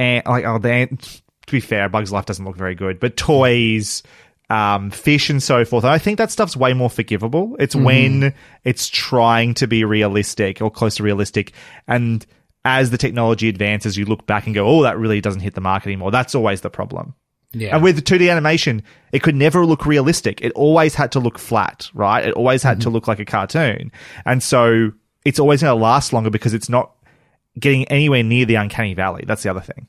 and 0.03 0.25
like 0.25 0.45
oh, 0.45 0.57
they 0.57 0.85
to 0.85 1.51
be 1.51 1.59
fair, 1.59 1.89
Bugs 1.89 2.11
Life 2.11 2.25
doesn't 2.25 2.45
look 2.45 2.57
very 2.57 2.75
good, 2.75 2.99
but 2.99 3.17
toys. 3.17 4.03
Um, 4.49 4.91
fish 4.91 5.31
and 5.31 5.41
so 5.41 5.65
forth. 5.65 5.83
I 5.83 5.97
think 5.97 6.19
that 6.19 6.29
stuff's 6.29 6.55
way 6.55 6.73
more 6.73 6.89
forgivable. 6.89 7.55
It's 7.59 7.75
when 7.75 8.35
it's 8.63 8.87
trying 8.87 9.55
to 9.55 9.67
be 9.67 9.83
realistic 9.83 10.61
or 10.61 10.69
close 10.69 10.95
to 10.95 11.03
realistic, 11.03 11.53
and 11.87 12.23
as 12.63 12.91
the 12.91 12.97
technology 12.97 13.49
advances, 13.49 13.97
you 13.97 14.05
look 14.05 14.27
back 14.27 14.45
and 14.45 14.53
go, 14.53 14.67
"Oh, 14.67 14.83
that 14.83 14.99
really 14.99 15.21
doesn't 15.21 15.41
hit 15.41 15.55
the 15.55 15.61
mark 15.61 15.87
anymore." 15.87 16.11
That's 16.11 16.35
always 16.35 16.61
the 16.61 16.69
problem. 16.69 17.15
Yeah. 17.53 17.75
And 17.75 17.83
with 17.83 17.95
the 17.95 18.01
2D 18.01 18.29
animation, 18.29 18.83
it 19.11 19.21
could 19.21 19.35
never 19.35 19.65
look 19.65 19.85
realistic. 19.85 20.41
It 20.41 20.51
always 20.53 20.95
had 20.95 21.11
to 21.13 21.19
look 21.19 21.37
flat, 21.37 21.89
right? 21.93 22.25
It 22.25 22.33
always 22.33 22.63
had 22.63 22.81
to 22.81 22.89
look 22.89 23.07
like 23.07 23.19
a 23.19 23.25
cartoon. 23.25 23.91
And 24.25 24.41
so 24.41 24.91
it's 25.23 25.39
always 25.39 25.61
going 25.61 25.77
to 25.77 25.81
last 25.81 26.13
longer 26.13 26.31
because 26.31 26.53
it's 26.53 26.69
not 26.69 26.91
getting 27.59 27.85
anywhere 27.85 28.23
near 28.23 28.45
the 28.45 28.55
uncanny 28.55 28.93
valley. 28.93 29.23
That's 29.27 29.43
the 29.43 29.49
other 29.49 29.61
thing. 29.61 29.87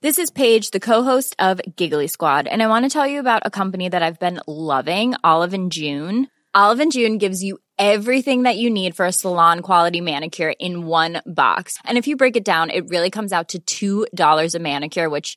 This 0.00 0.18
is 0.20 0.30
Paige, 0.30 0.70
the 0.70 0.78
co-host 0.78 1.34
of 1.40 1.60
Giggly 1.74 2.06
Squad, 2.06 2.46
and 2.46 2.62
I 2.62 2.68
want 2.68 2.84
to 2.84 2.88
tell 2.88 3.06
you 3.06 3.18
about 3.18 3.42
a 3.44 3.50
company 3.50 3.88
that 3.88 4.00
I've 4.00 4.20
been 4.20 4.40
loving, 4.46 5.14
Olive 5.24 5.54
and 5.54 5.72
June. 5.72 6.28
Olive 6.54 6.78
and 6.78 6.92
June 6.92 7.18
gives 7.18 7.42
you 7.42 7.58
everything 7.78 8.44
that 8.44 8.56
you 8.56 8.70
need 8.70 8.94
for 8.94 9.06
a 9.06 9.12
salon 9.12 9.60
quality 9.60 10.00
manicure 10.00 10.52
in 10.60 10.86
one 10.86 11.20
box. 11.26 11.78
And 11.84 11.98
if 11.98 12.06
you 12.06 12.16
break 12.16 12.36
it 12.36 12.44
down, 12.44 12.70
it 12.70 12.88
really 12.88 13.10
comes 13.10 13.32
out 13.32 13.54
to 13.66 14.06
$2 14.06 14.54
a 14.54 14.58
manicure, 14.60 15.10
which 15.10 15.36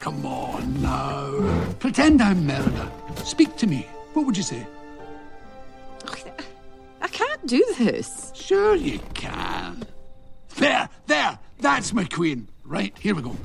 Come 0.00 0.24
on 0.24 0.82
now. 0.82 1.74
Pretend 1.80 2.22
I'm 2.22 2.46
Merida. 2.46 2.90
Speak 3.24 3.56
to 3.56 3.66
me. 3.66 3.86
What 4.12 4.24
would 4.26 4.36
you 4.36 4.42
say? 4.42 4.66
I 7.00 7.08
can't 7.08 7.46
do 7.46 7.64
this. 7.78 8.32
Sure 8.34 8.74
you 8.74 9.00
can. 9.14 9.84
There, 10.56 10.88
there. 11.06 11.38
That's 11.60 11.92
my 11.92 12.04
queen. 12.04 12.48
Right, 12.64 12.96
here 12.98 13.14
we 13.14 13.22
go. 13.22 13.36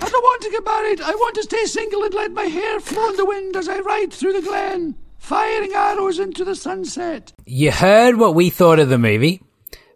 I 0.00 0.08
don't 0.08 0.22
want 0.22 0.42
to 0.42 0.50
get 0.50 0.64
married. 0.64 1.00
I 1.00 1.10
want 1.10 1.34
to 1.36 1.42
stay 1.42 1.64
single 1.64 2.04
and 2.04 2.14
let 2.14 2.32
my 2.32 2.44
hair 2.44 2.80
flow 2.80 3.10
in 3.10 3.16
the 3.16 3.24
wind 3.24 3.56
as 3.56 3.68
I 3.68 3.80
ride 3.80 4.12
through 4.12 4.32
the 4.34 4.42
glen, 4.42 4.96
firing 5.18 5.72
arrows 5.74 6.18
into 6.18 6.44
the 6.44 6.54
sunset. 6.54 7.32
You 7.46 7.72
heard 7.72 8.16
what 8.16 8.34
we 8.34 8.50
thought 8.50 8.78
of 8.78 8.88
the 8.88 8.98
movie, 8.98 9.42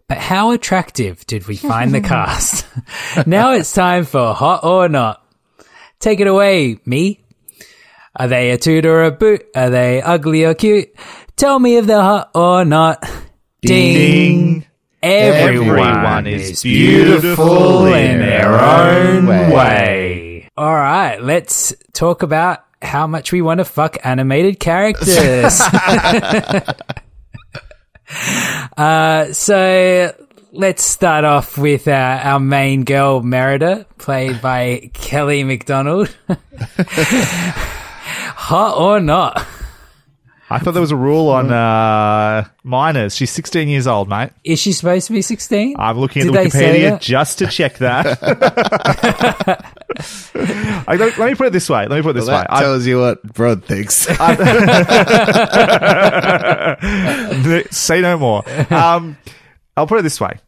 but 0.07 0.17
how 0.17 0.51
attractive 0.51 1.25
did 1.27 1.47
we 1.47 1.57
find 1.57 1.93
the 1.93 2.01
cast? 2.13 2.65
now 3.27 3.53
it's 3.53 3.71
time 3.73 4.05
for 4.05 4.33
Hot 4.33 4.63
or 4.63 4.89
Not. 4.89 5.23
Take 5.99 6.19
it 6.19 6.27
away, 6.27 6.79
me. 6.85 7.21
Are 8.15 8.27
they 8.27 8.51
a 8.51 8.57
toot 8.57 8.85
or 8.85 9.03
a 9.03 9.11
boot? 9.11 9.45
Are 9.55 9.69
they 9.69 10.01
ugly 10.01 10.43
or 10.45 10.53
cute? 10.53 10.89
Tell 11.35 11.59
me 11.59 11.77
if 11.77 11.85
they're 11.85 12.01
hot 12.01 12.31
or 12.33 12.65
not. 12.65 13.07
Ding. 13.61 14.65
Everyone, 15.03 15.79
Everyone 15.79 16.27
is 16.27 16.63
beautiful 16.63 17.85
in 17.85 18.19
their 18.19 18.59
own 18.59 19.27
own 19.29 19.51
way. 19.51 20.49
All 20.57 20.73
right, 20.73 21.21
let's 21.21 21.75
talk 21.93 22.23
about 22.23 22.65
how 22.81 23.05
much 23.05 23.31
we 23.31 23.41
want 23.43 23.59
to 23.59 23.65
fuck 23.65 23.97
animated 24.03 24.59
characters. 24.59 25.61
uh, 28.77 29.33
so 29.33 30.13
let's 30.51 30.83
start 30.83 31.25
off 31.25 31.57
with 31.57 31.87
uh, 31.87 32.19
our 32.23 32.39
main 32.39 32.83
girl, 32.83 33.21
Merida, 33.21 33.85
played 33.97 34.41
by 34.41 34.89
Kelly 34.93 35.43
Macdonald. 35.43 36.15
Hot 38.37 38.77
or 38.77 38.99
not? 38.99 39.45
I 40.49 40.59
thought 40.59 40.71
there 40.71 40.81
was 40.81 40.91
a 40.91 40.95
rule 40.95 41.27
on 41.29 41.51
uh, 41.51 42.47
minors. 42.63 43.15
She's 43.15 43.31
16 43.31 43.67
years 43.67 43.85
old, 43.85 44.07
mate. 44.07 44.29
Is 44.45 44.59
she 44.59 44.71
supposed 44.71 45.07
to 45.07 45.13
be 45.13 45.21
16? 45.21 45.75
I'm 45.77 45.97
looking 45.99 46.21
at 46.21 46.31
Did 46.31 46.33
the 46.35 46.39
Wikipedia 46.57 46.99
just 47.01 47.39
to 47.39 47.47
check 47.47 47.79
that. 47.79 48.17
I, 50.87 50.95
let, 50.95 51.17
let 51.17 51.29
me 51.29 51.35
put 51.35 51.47
it 51.47 51.53
this 51.53 51.69
way. 51.69 51.85
Let 51.87 51.97
me 51.97 52.01
put 52.01 52.11
it 52.11 52.13
this 52.13 52.27
Well, 52.27 52.39
way. 52.39 52.45
that 52.49 52.59
tells 52.59 52.85
you 52.85 52.99
what 53.01 53.21
Brod 53.23 53.65
thinks. 53.65 54.07
I- 54.19 54.37
say 57.71 57.99
no 58.01 58.17
more. 58.17 58.43
Um, 58.73 59.17
I'll 59.75 59.87
put 59.87 59.99
it 59.99 60.03
this 60.03 60.21
way. 60.21 60.39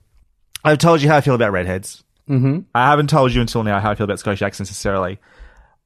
I've 0.64 0.78
told 0.78 1.02
you 1.02 1.10
how 1.10 1.18
I 1.18 1.22
feel 1.22 1.36
about 1.36 1.52
redheads. 1.52 2.04
Mm-hmm. 2.30 2.60
I 2.74 2.86
haven't 2.90 3.10
told 3.10 3.34
you 3.34 3.42
until 3.42 3.64
now 3.64 3.80
how 3.80 3.92
I 3.92 3.96
feel 3.96 4.06
about 4.06 4.20
Scottish 4.20 4.42
accents 4.42 4.70
necessarily. 4.70 5.20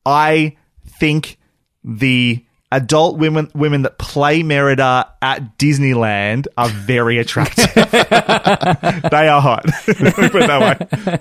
I 0.06 0.58
think 1.00 1.38
the 1.84 2.44
adult 2.74 3.18
women 3.18 3.50
women 3.54 3.84
that 3.84 3.98
play 3.98 4.44
Merida 4.44 5.10
at 5.22 5.58
Disneyland 5.58 6.48
are 6.58 6.70
very 6.70 7.20
attractive. 7.20 7.72
they 7.74 9.28
are 9.28 9.42
hot. 9.42 9.66
Put 9.86 10.36
it 10.36 10.48
that 10.48 10.80
way. 11.06 11.20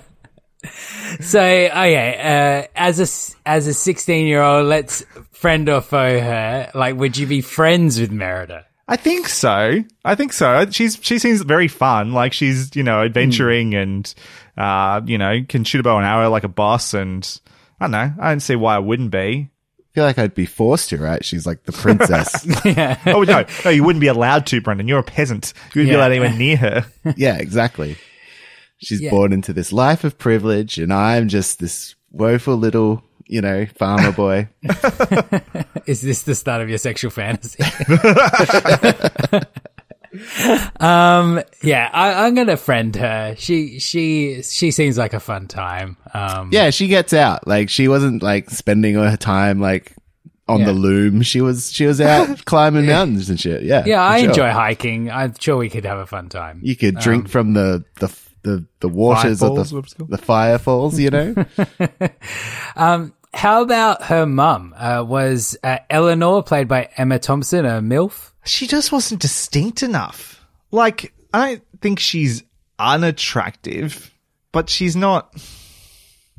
So, 1.21 1.39
okay, 1.39 2.65
uh, 2.65 2.67
as 2.75 2.99
a 2.99 3.47
as 3.47 3.67
a 3.67 3.73
sixteen 3.73 4.25
year 4.25 4.41
old, 4.41 4.67
let's 4.67 5.05
friend 5.31 5.69
or 5.69 5.81
foe 5.81 6.19
her. 6.19 6.71
Like, 6.73 6.95
would 6.95 7.17
you 7.17 7.27
be 7.27 7.41
friends 7.41 7.99
with 7.99 8.11
Merida? 8.11 8.65
I 8.87 8.95
think 8.95 9.29
so. 9.29 9.83
I 10.03 10.15
think 10.15 10.33
so. 10.33 10.65
She's 10.71 10.97
she 11.01 11.19
seems 11.19 11.41
very 11.41 11.67
fun. 11.67 12.13
Like 12.13 12.33
she's 12.33 12.75
you 12.75 12.83
know 12.83 13.03
adventuring 13.03 13.75
and 13.75 14.13
uh 14.57 15.01
you 15.05 15.17
know 15.17 15.41
can 15.47 15.63
shoot 15.63 15.79
a 15.79 15.83
bow 15.83 15.97
and 15.97 16.05
arrow 16.05 16.29
like 16.29 16.43
a 16.43 16.49
boss. 16.49 16.93
And 16.93 17.39
I 17.79 17.85
don't 17.85 17.91
know. 17.91 18.13
I 18.19 18.29
don't 18.29 18.39
see 18.39 18.55
why 18.55 18.75
I 18.75 18.79
wouldn't 18.79 19.11
be. 19.11 19.49
I 19.93 19.95
feel 19.95 20.05
like 20.05 20.17
I'd 20.17 20.33
be 20.33 20.47
forced 20.47 20.89
to, 20.89 20.97
right? 20.97 21.23
She's 21.23 21.45
like 21.45 21.65
the 21.65 21.71
princess. 21.71 22.47
yeah. 22.65 22.97
oh 23.05 23.21
no, 23.21 23.45
no, 23.63 23.69
you 23.69 23.83
wouldn't 23.83 24.01
be 24.01 24.07
allowed 24.07 24.47
to, 24.47 24.59
Brendan. 24.59 24.87
You're 24.87 24.97
a 24.97 25.03
peasant. 25.03 25.53
You 25.75 25.81
wouldn't 25.81 25.87
Yeah. 25.89 25.93
be 25.93 25.95
allowed 25.97 26.11
anywhere 26.13 26.33
near 26.33 26.57
her. 26.57 26.85
yeah, 27.15 27.37
exactly. 27.37 27.97
She's 28.79 28.99
Yeah. 29.01 29.11
born 29.11 29.31
into 29.31 29.53
this 29.53 29.71
life 29.71 30.03
of 30.03 30.17
privilege, 30.17 30.79
and 30.79 30.91
I'm 30.91 31.27
just 31.27 31.59
this 31.59 31.93
woeful 32.11 32.55
little, 32.57 33.03
you 33.27 33.39
know, 33.41 33.67
farmer 33.67 34.11
boy. 34.11 34.49
Is 35.85 36.01
this 36.01 36.23
the 36.23 36.33
start 36.33 36.63
of 36.63 36.69
your 36.69 36.79
sexual 36.79 37.11
fantasy? 37.11 37.63
Um, 40.79 41.41
yeah, 41.61 41.89
I, 41.91 42.25
I'm 42.25 42.35
gonna 42.35 42.57
friend 42.57 42.95
her. 42.95 43.35
She 43.37 43.79
she 43.79 44.41
she 44.43 44.71
seems 44.71 44.97
like 44.97 45.13
a 45.13 45.19
fun 45.19 45.47
time. 45.47 45.97
Um, 46.13 46.49
yeah, 46.51 46.69
she 46.69 46.87
gets 46.87 47.13
out. 47.13 47.47
Like 47.47 47.69
she 47.69 47.87
wasn't 47.87 48.21
like 48.23 48.49
spending 48.49 48.95
her 48.95 49.17
time 49.17 49.59
like 49.59 49.95
on 50.47 50.59
Yeah. 50.59 50.65
the 50.67 50.73
loom. 50.73 51.21
She 51.21 51.41
was 51.41 51.71
she 51.71 51.85
was 51.85 51.99
out 52.01 52.45
climbing 52.45 52.85
mountains 52.85 53.29
and 53.29 53.39
shit. 53.39 53.63
Yeah, 53.63 53.83
yeah, 53.85 54.03
I 54.03 54.19
sure. 54.21 54.29
enjoy 54.29 54.51
hiking. 54.51 55.09
I'm 55.09 55.33
sure 55.39 55.57
we 55.57 55.69
could 55.69 55.85
have 55.85 55.99
a 55.99 56.05
fun 56.07 56.29
time. 56.29 56.59
You 56.63 56.75
could 56.75 56.95
drink 56.99 57.29
from 57.29 57.53
the 57.53 57.83
the 57.99 58.15
the, 58.43 58.65
the 58.81 58.89
waters 58.89 59.41
of 59.41 59.55
the, 59.55 60.05
the 60.09 60.17
fire 60.17 60.57
falls. 60.57 60.99
You 60.99 61.09
know, 61.11 61.33
How 63.33 63.61
about 63.63 64.03
her 64.03 64.25
mum? 64.25 64.73
Uh, 64.77 65.03
was 65.07 65.57
uh, 65.63 65.79
Eleanor 65.89 66.43
played 66.43 66.67
by 66.67 66.89
Emma 66.97 67.19
Thompson 67.19 67.65
a 67.65 67.81
milf? 67.81 68.31
She 68.45 68.67
just 68.67 68.91
wasn't 68.91 69.21
distinct 69.21 69.81
enough. 69.83 70.45
Like 70.71 71.13
I 71.33 71.55
don't 71.55 71.63
think 71.81 71.99
she's 71.99 72.43
unattractive, 72.79 74.11
but 74.51 74.69
she's 74.69 74.95
not. 74.95 75.33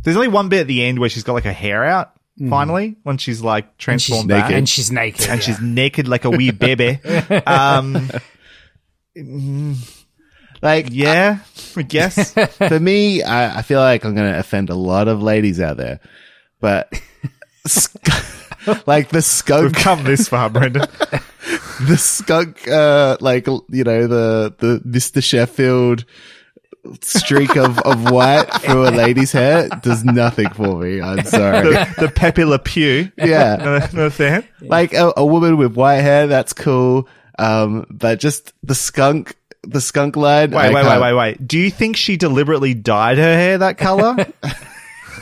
There's 0.02 0.16
only 0.16 0.28
one 0.28 0.48
bit 0.48 0.60
at 0.60 0.66
the 0.66 0.84
end 0.84 0.98
where 0.98 1.08
she's 1.08 1.24
got 1.24 1.32
like 1.34 1.44
her 1.44 1.52
hair 1.52 1.84
out. 1.84 2.12
Finally, 2.50 2.96
when 3.04 3.16
she's 3.16 3.42
like 3.42 3.64
And 3.64 3.72
she's 3.76 3.84
transformed 3.84 4.28
naked. 4.28 4.42
back. 4.42 4.52
and 4.52 4.68
she's 4.68 4.90
naked, 4.90 5.28
and 5.28 5.40
yeah. 5.40 5.46
she's 5.46 5.60
naked 5.60 6.08
like 6.08 6.24
a 6.24 6.30
wee 6.30 6.50
baby. 6.50 6.98
Um, 7.46 8.10
like 10.62 10.88
yeah, 10.90 11.38
I 11.76 11.82
guess. 11.82 12.32
for 12.32 12.80
me, 12.80 13.22
I, 13.22 13.58
I 13.58 13.62
feel 13.62 13.78
like 13.80 14.04
I'm 14.04 14.14
going 14.14 14.32
to 14.32 14.38
offend 14.38 14.70
a 14.70 14.74
lot 14.74 15.06
of 15.08 15.22
ladies 15.22 15.60
out 15.60 15.76
there, 15.76 16.00
but 16.64 16.88
like 18.86 19.10
the 19.10 19.20
skunk. 19.20 19.64
We've 19.64 19.74
come 19.74 20.02
this 20.04 20.28
far, 20.28 20.48
Brendan. 20.48 20.88
the 21.86 21.96
skunk, 21.98 22.66
uh, 22.66 23.18
like 23.20 23.46
you 23.46 23.84
know 23.84 24.06
the 24.06 24.54
the 24.56 24.80
Mister 24.82 25.20
Sheffield 25.20 26.06
streak 27.02 27.54
of 27.58 27.78
of 27.80 28.10
white 28.10 28.46
through 28.62 28.88
a 28.88 28.92
lady's 28.92 29.32
hair 29.32 29.68
does 29.82 30.06
nothing 30.06 30.48
for 30.54 30.78
me. 30.78 31.02
I'm 31.02 31.22
sorry. 31.26 31.68
the, 31.68 31.94
the 31.98 32.08
Pepe 32.08 32.44
Le 32.44 32.58
Pew. 32.58 33.12
Yeah. 33.18 33.56
No, 33.56 34.04
no 34.04 34.10
fan. 34.10 34.48
like 34.62 34.94
a, 34.94 35.12
a 35.18 35.26
woman 35.26 35.58
with 35.58 35.74
white 35.76 36.00
hair, 36.00 36.26
that's 36.28 36.54
cool. 36.54 37.08
Um, 37.38 37.86
but 37.90 38.20
just 38.20 38.54
the 38.62 38.74
skunk, 38.74 39.36
the 39.64 39.82
skunk 39.82 40.16
line. 40.16 40.50
Wait, 40.52 40.56
I 40.60 40.68
wait, 40.68 40.74
wait, 40.76 40.82
can't- 40.84 41.02
wait, 41.02 41.12
wait. 41.14 41.46
Do 41.46 41.58
you 41.58 41.70
think 41.70 41.96
she 41.98 42.16
deliberately 42.16 42.72
dyed 42.72 43.18
her 43.18 43.34
hair 43.34 43.58
that 43.58 43.76
color? 43.76 44.16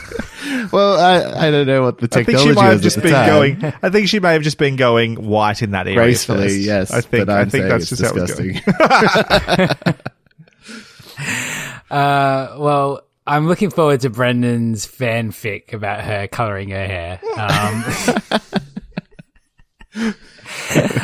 Well, 0.71 0.99
I, 0.99 1.47
I 1.47 1.51
don't 1.51 1.67
know 1.67 1.83
what 1.83 1.99
the 1.99 2.07
technology 2.07 2.33
I 2.33 2.37
think 2.43 2.49
she 2.49 2.55
might 2.61 2.71
have 2.71 2.81
just 2.81 3.01
been 3.01 3.11
time. 3.11 3.27
going. 3.29 3.73
I 3.81 3.89
think 3.89 4.07
she 4.07 4.19
may 4.19 4.33
have 4.33 4.41
just 4.41 4.57
been 4.57 4.75
going 4.75 5.15
white 5.27 5.61
in 5.61 5.71
that 5.71 5.87
area. 5.87 5.97
gracefully, 5.99 6.47
first. 6.49 6.59
yes. 6.59 6.91
I 6.91 7.01
think. 7.01 7.27
but 7.27 7.33
I'm 7.33 7.47
I 7.47 7.49
think 7.49 7.65
that's 7.69 7.91
it's 7.91 8.01
just 8.01 8.03
how 8.03 8.17
it 8.17 8.21
was 8.21 8.35
going. 8.35 8.53
disgusting. 8.53 9.95
Uh, 11.91 12.55
well, 12.57 13.01
I'm 13.27 13.47
looking 13.47 13.69
forward 13.69 13.99
to 14.01 14.09
Brendan's 14.09 14.87
fanfic 14.87 15.73
about 15.73 16.01
her 16.03 16.27
coloring 16.27 16.69
her 16.69 16.87
hair. 16.87 17.19
Um, 17.37 17.83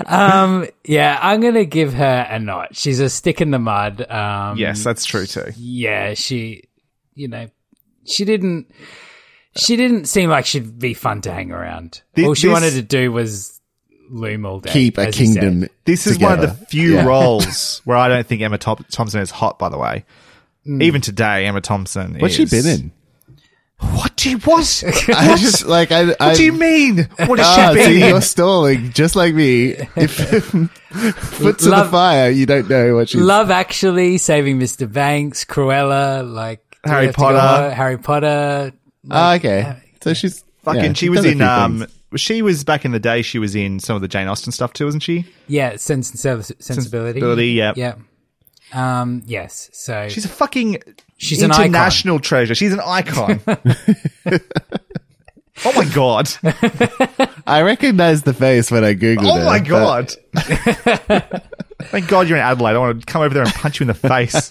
um, 0.08 0.66
yeah, 0.84 1.20
I'm 1.22 1.42
gonna 1.42 1.66
give 1.66 1.94
her 1.94 2.28
a 2.30 2.40
notch. 2.40 2.78
She's 2.78 3.00
a 3.00 3.10
stick 3.10 3.40
in 3.42 3.52
the 3.52 3.60
mud. 3.60 4.02
Um, 4.10 4.58
Yes, 4.58 4.84
that's 4.84 5.06
true 5.06 5.26
too. 5.28 5.52
yeah, 5.58 6.16
she, 6.16 6.64
you 7.14 7.28
know, 7.28 7.50
she 8.10 8.26
didn't. 8.26 8.72
She 9.58 9.76
didn't 9.76 10.06
seem 10.06 10.30
like 10.30 10.46
she'd 10.46 10.78
be 10.80 10.94
fun 10.94 11.22
to 11.22 11.32
hang 11.34 11.52
around. 11.52 12.02
Thi- 12.16 12.26
all 12.26 12.34
she 12.34 12.48
this- 12.48 12.54
wanted 12.54 12.72
to 12.72 12.82
do 12.82 13.12
was 13.12 13.60
loom 14.10 14.46
all 14.46 14.60
day. 14.60 14.72
Keep 14.72 14.98
a 14.98 15.08
as 15.08 15.20
you 15.20 15.28
said. 15.28 15.42
kingdom. 15.42 15.70
This 15.86 16.08
is 16.08 16.20
one 16.20 16.34
of 16.34 16.42
the 16.42 16.66
few 16.68 16.96
Yeah. 16.96 17.06
roles 17.06 17.80
where 17.86 17.98
I 17.98 18.08
don't 18.08 18.26
think 18.26 18.42
Emma 18.42 18.58
Thom- 18.58 18.86
Thompson 18.92 19.22
is 19.22 19.32
hot. 19.32 19.58
By 19.60 19.70
the 19.70 19.78
way, 19.78 20.06
even 20.66 21.02
today, 21.02 21.46
Emma 21.46 21.62
Thompson. 21.62 22.16
What's 22.20 22.36
she 22.36 22.44
is- 22.44 22.52
been 22.52 22.66
in? 22.68 22.92
What 23.82 24.18
do 24.18 24.30
you 24.30 24.38
what? 24.40 24.84
I 25.16 25.38
just 25.38 25.66
like 25.66 25.92
I. 25.94 26.08
What 26.08 26.36
do 26.36 26.44
you 26.44 26.52
mean? 26.52 27.08
What 27.26 27.40
has 27.40 27.48
Ah, 27.48 27.74
she 27.74 27.84
see, 27.86 28.08
you're 28.10 28.20
stalling 28.22 28.92
just 28.92 29.16
like 29.16 29.34
me. 29.34 29.70
If, 29.96 30.34
if 30.34 30.44
foot 31.16 31.60
to 31.60 31.70
the 31.70 31.86
fire, 31.90 32.30
you 32.30 32.46
don't 32.46 32.70
know 32.70 32.96
what 32.96 33.08
she's. 33.08 33.22
Love 33.22 33.50
Actually, 33.52 34.18
Saving 34.18 34.60
Mr. 34.60 34.92
Banks, 34.92 35.46
Cruella, 35.46 36.30
like 36.30 36.60
do 36.60 36.68
we 36.68 36.69
Harry 36.86 37.08
have 37.08 37.16
go 37.16 37.24
Potter. 37.24 37.72
Harry 37.74 37.98
Potter. 37.98 38.72
Ah, 39.12 39.36
okay. 39.36 39.76
So 40.02 40.14
she's 40.14 40.44
Fucking, 40.64 40.82
yeah, 40.84 40.88
she 40.94 41.08
she's 41.08 41.10
was 41.10 41.26
in. 41.26 41.42
Um, 41.42 41.88
she 42.16 42.42
was 42.42 42.64
back 42.64 42.86
in 42.86 42.92
the 42.92 43.00
day. 43.00 43.22
She 43.22 43.40
was 43.40 43.56
in 43.56 43.80
some 43.80 43.96
of 43.96 44.02
the 44.02 44.08
Jane 44.10 44.28
Austen 44.28 44.52
stuff 44.52 44.74
too, 44.74 44.86
wasn't 44.86 45.04
she? 45.04 45.26
Yeah, 45.48 45.76
Sense 45.78 46.10
and 46.12 46.20
Sensibility. 46.20 46.62
Sensibility, 47.20 47.48
yep. 47.52 47.78
Yeah. 47.78 47.96
Um, 48.74 49.22
yes. 49.26 49.70
So 49.74 50.08
She's 50.10 50.26
a 50.26 50.30
fucking. 50.30 50.82
She's 51.18 51.42
an 51.42 51.52
icon. 51.52 51.66
international 51.68 52.20
treasure. 52.20 52.56
She's 52.56 52.74
an 52.74 52.82
icon. 52.86 53.40
oh 53.48 53.58
my 55.76 55.86
god! 55.94 56.30
I 57.48 57.62
recognized 57.62 58.26
the 58.26 58.34
face 58.34 58.70
when 58.70 58.84
I 58.84 58.96
googled 58.96 59.24
Oh 59.24 59.40
it. 59.42 59.46
my 59.46 59.60
but- 59.60 60.18
god! 61.16 61.42
Thank 61.84 62.10
God 62.10 62.28
you're 62.28 62.38
in 62.38 62.44
Adelaide. 62.44 62.76
I 62.76 62.80
want 62.80 63.00
to 63.00 63.06
come 63.06 63.22
over 63.22 63.34
there 63.34 63.44
and 63.44 63.54
punch 63.54 63.80
you 63.80 63.86
in 63.86 63.88
the 63.88 63.94
face. 63.94 64.50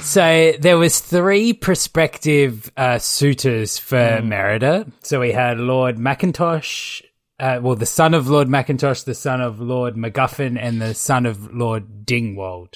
So 0.00 0.52
there 0.58 0.78
was 0.78 0.98
three 1.00 1.52
prospective 1.52 2.70
uh, 2.76 2.98
suitors 2.98 3.78
for 3.78 4.18
Hmm. 4.20 4.28
Merida. 4.28 4.86
So 5.02 5.20
we 5.20 5.32
had 5.32 5.58
Lord 5.58 5.98
Macintosh, 5.98 7.02
uh, 7.38 7.60
well, 7.62 7.76
the 7.76 7.86
son 7.86 8.14
of 8.14 8.28
Lord 8.28 8.48
Macintosh, 8.48 9.02
the 9.02 9.14
son 9.14 9.40
of 9.40 9.60
Lord 9.60 9.94
MacGuffin, 9.94 10.58
and 10.60 10.80
the 10.82 10.94
son 10.94 11.24
of 11.26 11.52
Lord 11.54 12.04
Dingwall. 12.04 12.68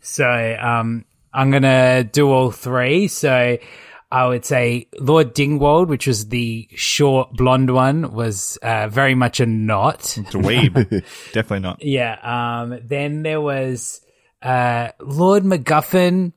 So 0.00 0.56
um, 0.60 1.04
I'm 1.32 1.50
gonna 1.50 2.04
do 2.04 2.30
all 2.30 2.50
three. 2.52 3.08
So 3.08 3.58
I 4.10 4.26
would 4.26 4.44
say 4.44 4.88
Lord 4.98 5.34
Dingwall, 5.34 5.84
which 5.86 6.06
was 6.06 6.28
the 6.28 6.68
short 6.74 7.32
blonde 7.34 7.70
one, 7.74 8.12
was 8.12 8.56
uh, 8.62 8.88
very 8.88 9.14
much 9.14 9.40
a 9.40 9.46
knot. 9.46 10.16
It's 10.16 10.34
a 10.34 10.38
weeb. 10.38 10.74
Definitely 11.32 11.60
not. 11.60 11.82
Yeah. 11.82 12.14
Um, 12.62 12.78
then 12.84 13.22
there 13.24 13.40
was 13.40 14.00
uh, 14.42 14.90
Lord 15.00 15.42
MacGuffin, 15.42 16.32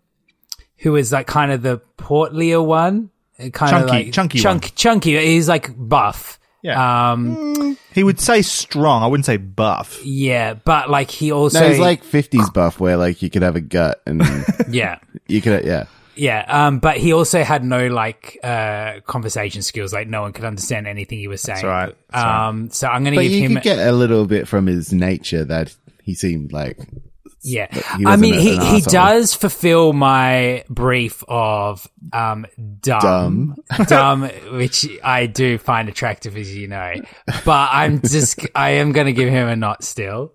who 0.79 0.91
was 0.93 1.11
like 1.11 1.27
kind 1.27 1.51
of 1.51 1.61
the 1.61 1.81
portlier 1.97 2.63
one, 2.65 3.09
kind 3.37 3.51
of 3.75 3.89
Chunky- 3.89 4.05
like 4.05 4.13
chunky 4.13 4.39
chunk, 4.39 4.75
chunky. 4.75 5.17
He's 5.17 5.47
like 5.47 5.71
buff. 5.77 6.39
Yeah. 6.61 7.11
Um, 7.13 7.77
He 7.93 8.03
would 8.03 8.19
say 8.19 8.41
strong. 8.41 9.01
I 9.01 9.07
wouldn't 9.07 9.25
say 9.25 9.37
buff. 9.37 9.99
yeah, 10.05 10.53
but 10.55 10.89
like 10.89 11.09
he 11.09 11.31
also, 11.31 11.61
No, 11.61 11.69
he's 11.69 11.79
like 11.79 12.03
50s 12.03 12.53
buff 12.53 12.79
where 12.81 12.97
like 12.97 13.21
you 13.21 13.29
could 13.29 13.41
have 13.43 13.55
a 13.55 13.61
gut 13.61 14.01
and 14.05 14.21
yeah, 14.69 14.99
you 15.27 15.41
could, 15.41 15.63
yeah. 15.65 15.85
yeah. 16.15 16.43
Um, 16.47 16.79
but 16.79 16.97
he 16.97 17.13
also 17.13 17.43
had 17.43 17.63
no 17.63 17.87
like 17.87 18.37
uh 18.43 18.99
conversation 19.07 19.61
skills. 19.61 19.93
Like 19.93 20.07
no 20.09 20.21
one 20.21 20.33
could 20.33 20.43
understand 20.45 20.85
anything 20.87 21.19
he 21.19 21.27
was 21.29 21.41
saying. 21.41 21.65
right, 21.65 21.95
that's 22.09 22.23
right. 22.25 22.47
Um, 22.49 22.69
so 22.71 22.87
I'm 22.89 23.05
gonna 23.05 23.15
But 23.15 23.21
give 23.23 23.31
you 23.31 23.39
him. 23.41 23.53
could 23.53 23.63
get 23.63 23.79
a 23.79 23.93
little 23.93 24.25
bit 24.25 24.45
from 24.47 24.65
his 24.67 24.91
nature 24.91 25.45
that 25.45 25.73
he 26.03 26.13
seemed 26.13 26.51
like. 26.51 26.77
Yeah, 27.41 27.67
he 27.97 28.05
I 28.05 28.17
mean, 28.17 28.33
he, 28.33 28.57
he 28.57 28.81
does 28.81 29.33
fulfill 29.33 29.93
my 29.93 30.63
brief 30.69 31.23
of 31.27 31.87
um 32.11 32.45
dumb, 32.81 33.55
dumb, 33.87 34.23
which 34.51 34.85
I 35.03 35.25
do 35.27 35.57
find 35.57 35.87
attractive, 35.87 36.35
as 36.35 36.53
you 36.55 36.67
know. 36.67 36.95
But 37.45 37.69
I'm 37.71 38.01
just, 38.01 38.39
I 38.55 38.71
am 38.71 38.91
going 38.91 39.07
to 39.07 39.13
give 39.13 39.29
him 39.29 39.47
a 39.47 39.55
not 39.55 39.83
still. 39.85 40.33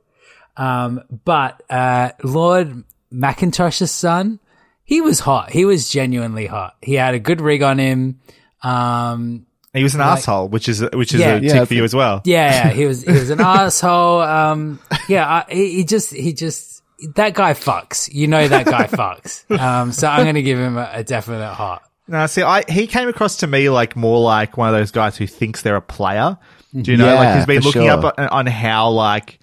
Um, 0.56 1.02
but 1.24 1.62
uh, 1.68 2.12
Lord 2.22 2.84
Macintosh's 3.12 3.90
son, 3.90 4.38
he 4.84 5.00
was 5.00 5.20
hot. 5.20 5.50
He 5.50 5.64
was 5.64 5.90
genuinely 5.90 6.46
hot. 6.46 6.76
He 6.80 6.94
had 6.94 7.14
a 7.14 7.18
good 7.18 7.40
rig 7.40 7.62
on 7.62 7.78
him. 7.78 8.20
Um, 8.62 9.46
He 9.74 9.82
was 9.82 9.94
an 9.94 10.00
asshole, 10.00 10.48
which 10.48 10.68
is 10.68 10.80
which 10.92 11.12
is 11.12 11.20
Yeah. 11.20 11.34
a 11.36 11.40
Yeah, 11.40 11.52
tick 11.60 11.68
for 11.68 11.74
you 11.74 11.84
as 11.84 11.94
well. 11.94 12.22
yeah, 12.24 12.68
yeah, 12.68 12.72
he 12.72 12.86
was 12.86 13.02
he 13.02 13.12
was 13.12 13.30
an 13.30 13.40
asshole. 13.42 14.20
Um, 14.22 14.78
yeah, 15.08 15.28
I, 15.28 15.52
he, 15.52 15.74
he 15.76 15.84
just 15.84 16.14
he 16.14 16.32
just 16.32 16.73
that 17.14 17.34
guy 17.34 17.54
fucks. 17.54 18.12
You 18.12 18.26
know 18.26 18.46
that 18.46 18.66
guy 18.66 18.86
fucks. 18.86 19.50
Um, 19.58 19.92
so 19.92 20.08
I'm 20.08 20.24
gonna 20.24 20.42
give 20.42 20.58
him 20.58 20.76
a, 20.76 20.90
a 20.94 21.04
definite 21.04 21.54
heart. 21.54 21.82
No, 22.06 22.26
see, 22.26 22.42
I 22.42 22.64
he 22.70 22.86
came 22.86 23.08
across 23.08 23.38
to 23.38 23.46
me 23.46 23.70
like 23.70 23.96
more 23.96 24.20
like 24.20 24.56
one 24.56 24.68
of 24.68 24.74
those 24.74 24.90
guys 24.90 25.16
who 25.16 25.26
thinks 25.26 25.62
they're 25.62 25.76
a 25.76 25.82
player. 25.82 26.38
Do 26.74 26.90
you 26.90 26.96
know? 26.96 27.06
Yeah, 27.06 27.14
like 27.14 27.36
he's 27.36 27.46
been 27.46 27.62
looking 27.62 27.82
sure. 27.82 27.90
up 27.90 28.14
on, 28.18 28.28
on 28.28 28.46
how 28.46 28.90
like 28.90 29.38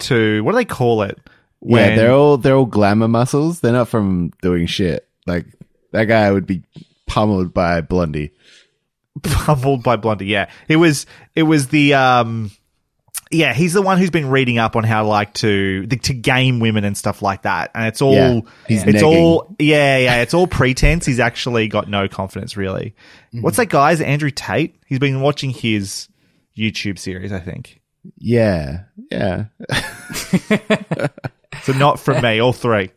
to 0.00 0.42
what 0.42 0.52
do 0.52 0.56
they 0.56 0.64
call 0.64 1.02
it? 1.02 1.18
yeah, 1.60 1.96
they're 1.96 2.12
all 2.12 2.36
they're 2.36 2.56
all 2.56 2.66
glamour 2.66 3.08
muscles. 3.08 3.60
They're 3.60 3.72
not 3.72 3.88
from 3.88 4.32
doing 4.42 4.66
shit. 4.66 5.08
Like 5.26 5.46
that 5.92 6.04
guy 6.04 6.30
would 6.30 6.46
be 6.46 6.62
pummeled 7.06 7.54
by 7.54 7.80
Blondie. 7.82 8.32
pummeled 9.22 9.82
by 9.82 9.96
Blondie. 9.96 10.26
Yeah, 10.26 10.50
it 10.68 10.76
was 10.76 11.06
it 11.34 11.44
was 11.44 11.68
the 11.68 11.94
um. 11.94 12.50
Yeah, 13.32 13.54
he's 13.54 13.72
the 13.72 13.82
one 13.82 13.98
who's 13.98 14.10
been 14.10 14.28
reading 14.28 14.58
up 14.58 14.76
on 14.76 14.84
how 14.84 15.06
like 15.06 15.32
to 15.34 15.86
the, 15.86 15.96
to 15.96 16.14
game 16.14 16.60
women 16.60 16.84
and 16.84 16.96
stuff 16.96 17.22
like 17.22 17.42
that, 17.42 17.70
and 17.74 17.86
it's 17.86 18.02
all 18.02 18.14
Yeah, 18.14 18.40
it's 18.68 18.84
negging. 18.84 19.02
all 19.02 19.54
yeah 19.58 19.98
yeah 19.98 20.22
it's 20.22 20.34
all 20.34 20.46
pretense. 20.46 21.06
He's 21.06 21.20
actually 21.20 21.68
got 21.68 21.88
no 21.88 22.08
confidence 22.08 22.56
really. 22.56 22.94
Mm-hmm. 23.28 23.42
What's 23.42 23.56
that 23.56 23.66
guy's 23.70 24.00
Andrew 24.00 24.30
Tate? 24.30 24.76
He's 24.86 24.98
been 24.98 25.20
watching 25.20 25.50
his 25.50 26.08
YouTube 26.56 26.98
series, 26.98 27.32
I 27.32 27.40
think. 27.40 27.80
Yeah, 28.18 28.84
yeah. 29.10 29.44
So 31.62 31.72
not 31.74 32.00
from 32.00 32.22
me, 32.22 32.40
all 32.40 32.52
three. 32.52 32.90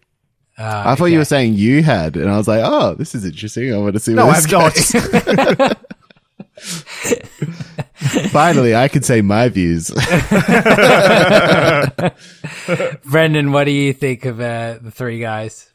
I 0.57 0.95
thought 0.95 1.05
you 1.05 1.17
were 1.17 1.25
saying 1.25 1.55
you 1.55 1.83
had, 1.83 2.15
and 2.15 2.29
I 2.29 2.37
was 2.37 2.47
like, 2.47 2.61
oh, 2.63 2.95
this 2.95 3.13
is 3.13 3.25
interesting. 3.25 3.73
I 3.73 3.77
want 3.77 3.93
to 3.93 3.99
see. 3.99 4.13
No, 4.13 4.29
I've 4.29 4.49
not. 4.49 4.73
Finally, 8.31 8.75
I 8.75 8.87
can 8.87 9.03
say 9.03 9.21
my 9.21 9.49
views. 9.49 9.89
Brendan, 13.05 13.51
what 13.51 13.65
do 13.65 13.71
you 13.71 13.93
think 13.93 14.25
of 14.25 14.39
uh, 14.39 14.79
the 14.81 14.91
three 14.91 15.19
guys? 15.19 15.71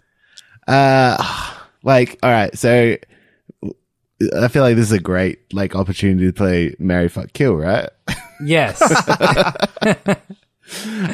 Uh, 0.66 1.16
like, 1.82 2.18
all 2.22 2.30
right, 2.30 2.56
so 2.56 2.96
I 4.36 4.48
feel 4.48 4.62
like 4.62 4.76
this 4.76 4.86
is 4.86 4.92
a 4.92 5.00
great 5.00 5.52
like 5.52 5.74
opportunity 5.74 6.26
to 6.26 6.32
play 6.32 6.74
Marry 6.78 7.08
Fuck 7.08 7.32
Kill, 7.32 7.54
right? 7.54 7.88
Yes, 8.44 8.80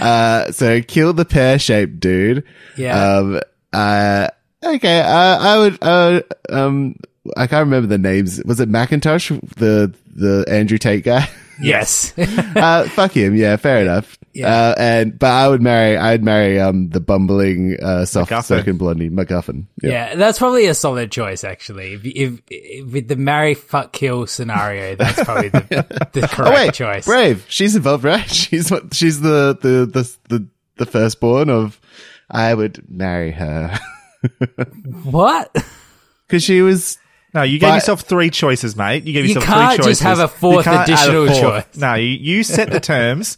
Uh, 0.01 0.53
so 0.53 0.83
kill 0.83 1.15
the 1.15 1.25
pear 1.25 1.59
shaped 1.59 1.99
dude. 1.99 2.45
Yeah. 2.77 3.17
Um. 3.17 3.41
Uh. 3.73 4.29
Okay. 4.63 5.01
Uh, 5.01 5.39
I 5.39 5.59
would. 5.59 5.79
Uh. 5.81 6.21
Um. 6.51 6.97
I 7.39 7.47
can't 7.47 7.65
remember 7.65 7.87
the 7.87 7.97
names. 7.97 8.45
Was 8.45 8.61
it 8.61 8.69
Macintosh, 8.69 9.31
the 9.57 9.95
the 10.17 10.45
Andrew 10.49 10.79
Tate 10.79 11.05
guy? 11.05 11.29
Yes. 11.59 12.13
uh, 12.19 12.87
fuck 12.91 13.13
him. 13.13 13.35
Yeah, 13.35 13.57
fair 13.57 13.81
enough. 13.81 14.19
Yeah. 14.35 14.55
Uh, 14.55 14.75
and 14.77 15.19
but 15.19 15.31
I 15.31 15.49
would 15.49 15.63
marry. 15.63 15.97
I'd 15.97 16.23
marry 16.23 16.61
um 16.61 16.91
the 16.91 17.01
bumbling 17.01 17.79
uh 17.83 18.05
soft 18.05 18.45
spoken 18.45 18.77
blondie 18.77 19.09
MacGuffin. 19.09 19.65
Yeah. 19.83 19.91
yeah, 19.91 20.15
that's 20.17 20.39
probably 20.39 20.67
a 20.67 20.75
solid 20.75 21.11
choice, 21.11 21.45
actually. 21.45 21.95
If, 21.95 22.05
if, 22.05 22.41
if 22.51 22.93
with 22.93 23.09
the 23.09 23.17
marry, 23.17 23.55
fuck, 23.55 23.95
kill 23.95 24.27
scenario, 24.27 24.97
that's 24.97 25.25
probably 25.25 25.49
the, 25.49 26.09
the 26.13 26.29
correct 26.29 26.39
Oh 26.39 26.53
wait, 26.53 26.75
choice. 26.75 27.07
Brave. 27.07 27.47
She's 27.49 27.75
involved, 27.75 28.05
right? 28.05 28.31
She's 28.31 28.71
what? 28.71 28.93
She's 28.95 29.23
the 29.23 29.57
the 29.59 29.87
the 29.87 30.17
the, 30.29 30.47
the 30.77 30.85
firstborn 30.85 31.49
of. 31.49 31.81
I 32.31 32.53
would 32.53 32.85
marry 32.91 33.31
her 33.31 33.79
What? 35.05 35.57
because 36.27 36.43
she 36.43 36.61
was. 36.61 36.99
No, 37.37 37.43
you 37.43 37.59
gave 37.61 37.69
But- 37.71 37.75
yourself 37.77 38.01
three 38.01 38.31
choices, 38.31 38.75
mate. 38.77 39.05
You 39.05 39.13
gave 39.13 39.27
You 39.27 39.35
yourself 39.35 39.45
can't 39.45 39.77
three 39.77 39.85
choices. 39.85 39.99
just 39.99 40.03
have 40.03 40.19
a 40.19 40.23
You 40.23 40.29
fourth 40.29 40.65
can't 40.65 40.77
add 40.79 40.89
a 40.89 40.93
additional 40.93 41.27
fourth. 41.29 41.41
choice. 41.73 41.77
No, 41.81 41.95
you, 41.95 42.09
you 42.09 42.43
set 42.43 42.71
the 42.71 42.81
terms. 42.81 43.37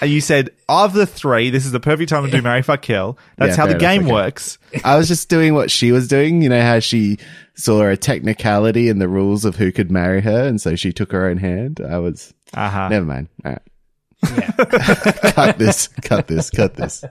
and 0.00 0.10
you 0.10 0.20
said 0.20 0.50
of 0.68 0.94
the 0.94 1.06
three, 1.06 1.50
this 1.50 1.64
is 1.64 1.70
the 1.72 1.78
perfect 1.80 2.08
time 2.10 2.24
to 2.24 2.30
do 2.30 2.42
marry, 2.42 2.62
fuck, 2.62 2.82
kill. 2.82 3.16
That's 3.36 3.56
Yeah, 3.56 3.66
how 3.66 3.72
the 3.72 3.78
game 3.78 4.02
okay. 4.04 4.12
works. 4.12 4.58
I 4.84 4.96
was 4.96 5.06
just 5.06 5.28
doing 5.28 5.54
what 5.54 5.70
she 5.70 5.92
was 5.92 6.08
doing. 6.08 6.42
You 6.42 6.48
know 6.48 6.60
how 6.62 6.80
she 6.80 7.18
saw 7.54 7.86
a 7.88 7.96
technicality 7.96 8.88
in 8.88 8.98
the 8.98 9.08
rules 9.08 9.44
of 9.44 9.56
who 9.56 9.70
could 9.70 9.90
marry 9.90 10.20
her, 10.22 10.44
and 10.46 10.60
so 10.60 10.74
she 10.76 10.92
took 10.92 11.12
her 11.12 11.26
own 11.28 11.36
hand. 11.36 11.80
I 11.86 11.98
was. 11.98 12.34
Uh-huh. 12.54 12.88
Never 12.88 13.04
mind. 13.06 13.28
All 13.44 13.52
right. 13.52 13.62
cut 15.34 15.58
this. 15.58 15.88
Cut 16.02 16.26
this. 16.26 16.50
Cut 16.50 16.74
this. 16.74 17.04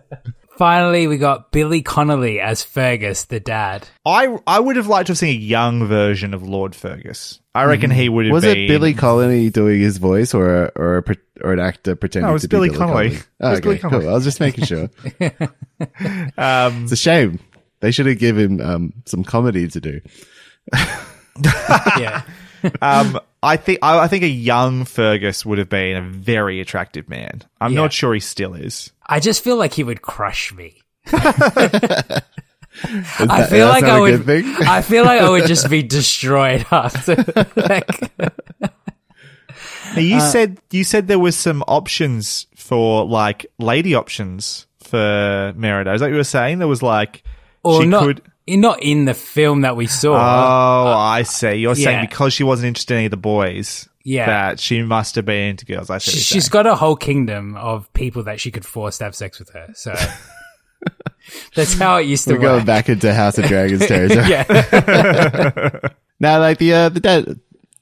Finally, 0.57 1.07
we 1.07 1.17
got 1.17 1.51
Billy 1.51 1.81
Connolly 1.81 2.39
as 2.39 2.63
Fergus, 2.63 3.25
the 3.25 3.39
dad. 3.39 3.87
I 4.05 4.37
I 4.47 4.59
would 4.59 4.75
have 4.77 4.87
liked 4.87 5.07
to 5.07 5.11
have 5.11 5.17
seen 5.17 5.29
a 5.35 5.39
young 5.39 5.85
version 5.87 6.33
of 6.33 6.47
Lord 6.47 6.73
Fergus. 6.75 7.39
I 7.53 7.63
reckon 7.65 7.89
he 7.91 8.09
would 8.09 8.25
have 8.25 8.29
been. 8.29 8.33
Was 8.33 8.43
been. 8.43 8.57
it 8.57 8.67
Billy 8.67 8.93
Connolly 8.93 9.49
doing 9.49 9.79
his 9.81 9.97
voice, 9.97 10.33
or 10.33 10.65
a, 10.65 10.71
or 10.75 10.97
a, 10.97 11.03
or 11.41 11.53
an 11.53 11.59
actor 11.59 11.95
pretending 11.95 12.25
No, 12.27 12.31
it 12.31 12.33
was 12.33 12.41
to 12.43 12.47
be 12.49 12.55
Billy 12.57 12.67
Billy 12.69 12.77
Connolly. 12.79 13.09
Connolly? 13.09 13.23
Oh, 13.41 13.49
was 13.49 13.59
okay, 13.59 13.63
Billy 13.67 13.77
Connolly. 13.79 14.03
cool. 14.03 14.09
I 14.09 14.13
was 14.13 14.23
just 14.23 14.39
making 14.39 14.65
sure. 14.65 14.89
Um, 16.37 16.83
It's 16.83 16.91
a 16.93 16.95
shame. 16.97 17.39
They 17.81 17.91
should 17.91 18.05
have 18.05 18.17
given 18.19 18.59
him 18.59 18.65
um, 18.65 18.93
some 19.05 19.23
comedy 19.23 19.67
to 19.67 19.81
do. 19.81 20.01
Yeah. 21.99 22.21
um, 22.81 23.19
I 23.43 23.57
think 23.57 23.79
I, 23.81 23.99
I 23.99 24.07
think 24.07 24.23
a 24.23 24.27
young 24.29 24.85
Fergus 24.85 25.45
would 25.45 25.57
have 25.59 25.69
been 25.69 25.97
a 25.97 26.01
very 26.01 26.61
attractive 26.61 27.07
man. 27.09 27.43
I'm 27.61 27.73
Yeah. 27.73 27.81
not 27.81 27.93
sure 27.93 28.13
he 28.13 28.19
still 28.19 28.53
is. 28.55 28.91
I 29.07 29.19
just 29.19 29.43
feel 29.43 29.57
like 29.57 29.73
he 29.73 29.83
would 29.83 30.01
crush 30.01 30.53
me. 30.53 30.81
Is 32.83 33.15
I 33.19 33.45
feel 33.47 33.67
like 33.67 33.83
not 33.83 33.91
I 33.91 33.97
a 33.97 34.01
would. 34.01 34.25
thing? 34.25 34.45
I 34.67 34.81
feel 34.81 35.05
like 35.05 35.21
I 35.21 35.29
would 35.29 35.45
just 35.45 35.69
be 35.69 35.81
destroyed 35.97 36.65
after. 36.71 37.15
like, 37.55 37.87
Now, 38.59 40.01
you 40.01 40.17
uh, 40.17 40.19
said 40.19 40.59
you 40.71 40.83
said 40.83 41.07
there 41.07 41.19
was 41.19 41.37
some 41.37 41.63
options 41.67 42.47
for 42.55 43.05
like 43.05 43.45
lady 43.59 43.95
options 43.95 44.67
for 44.79 45.53
Merida. 45.55 45.93
Is 45.93 46.01
that 46.01 46.07
what 46.07 46.11
you 46.11 46.17
were 46.17 46.23
saying? 46.25 46.59
There 46.59 46.67
was 46.67 46.83
like 46.83 47.23
or 47.63 47.81
she 47.81 47.87
not, 47.87 48.03
could. 48.03 48.21
not 48.47 48.83
in 48.83 49.05
the 49.05 49.13
film 49.13 49.61
that 49.61 49.77
we 49.77 49.87
saw. 49.87 50.13
Oh, 50.15 50.91
I 50.97 51.23
see. 51.23 51.53
You're 51.53 51.75
saying 51.75 52.01
because 52.01 52.33
she 52.33 52.43
wasn't 52.43 52.67
interested 52.67 52.95
in 52.95 52.97
any 52.97 53.05
of 53.05 53.11
the 53.11 53.17
boys, 53.17 53.87
Yeah. 54.05 54.27
that 54.27 54.59
she 54.61 54.81
must 54.83 55.15
have 55.15 55.25
been 55.25 55.49
into 55.49 55.65
girls. 55.65 55.89
I 55.89 55.97
see. 55.97 56.11
She, 56.11 56.15
what 56.15 56.15
you're 56.15 56.21
she's 56.23 56.45
saying. 56.45 56.51
got 56.63 56.67
a 56.67 56.75
whole 56.75 56.95
kingdom 56.95 57.55
of 57.57 57.91
people 57.93 58.23
that 58.23 58.39
she 58.39 58.51
could 58.51 58.65
force 58.65 58.99
to 58.99 59.03
have 59.05 59.15
sex 59.15 59.39
with 59.39 59.49
her. 59.49 59.67
So 59.73 59.93
that's 61.55 61.73
how 61.73 61.97
it 61.97 62.03
used 62.05 62.25
to 62.25 62.33
We're 62.35 62.39
going 62.39 62.65
back 62.65 62.87
into 62.87 63.13
House 63.13 63.37
of 63.37 63.45
Dragons 63.49 63.85
territory. 63.85 64.29
Yeah. 64.29 65.79
Now, 66.17 66.39
like 66.39 66.59
the 66.59 66.73
uh, 66.73 66.87
the 66.89 67.01
dad, 67.01 67.39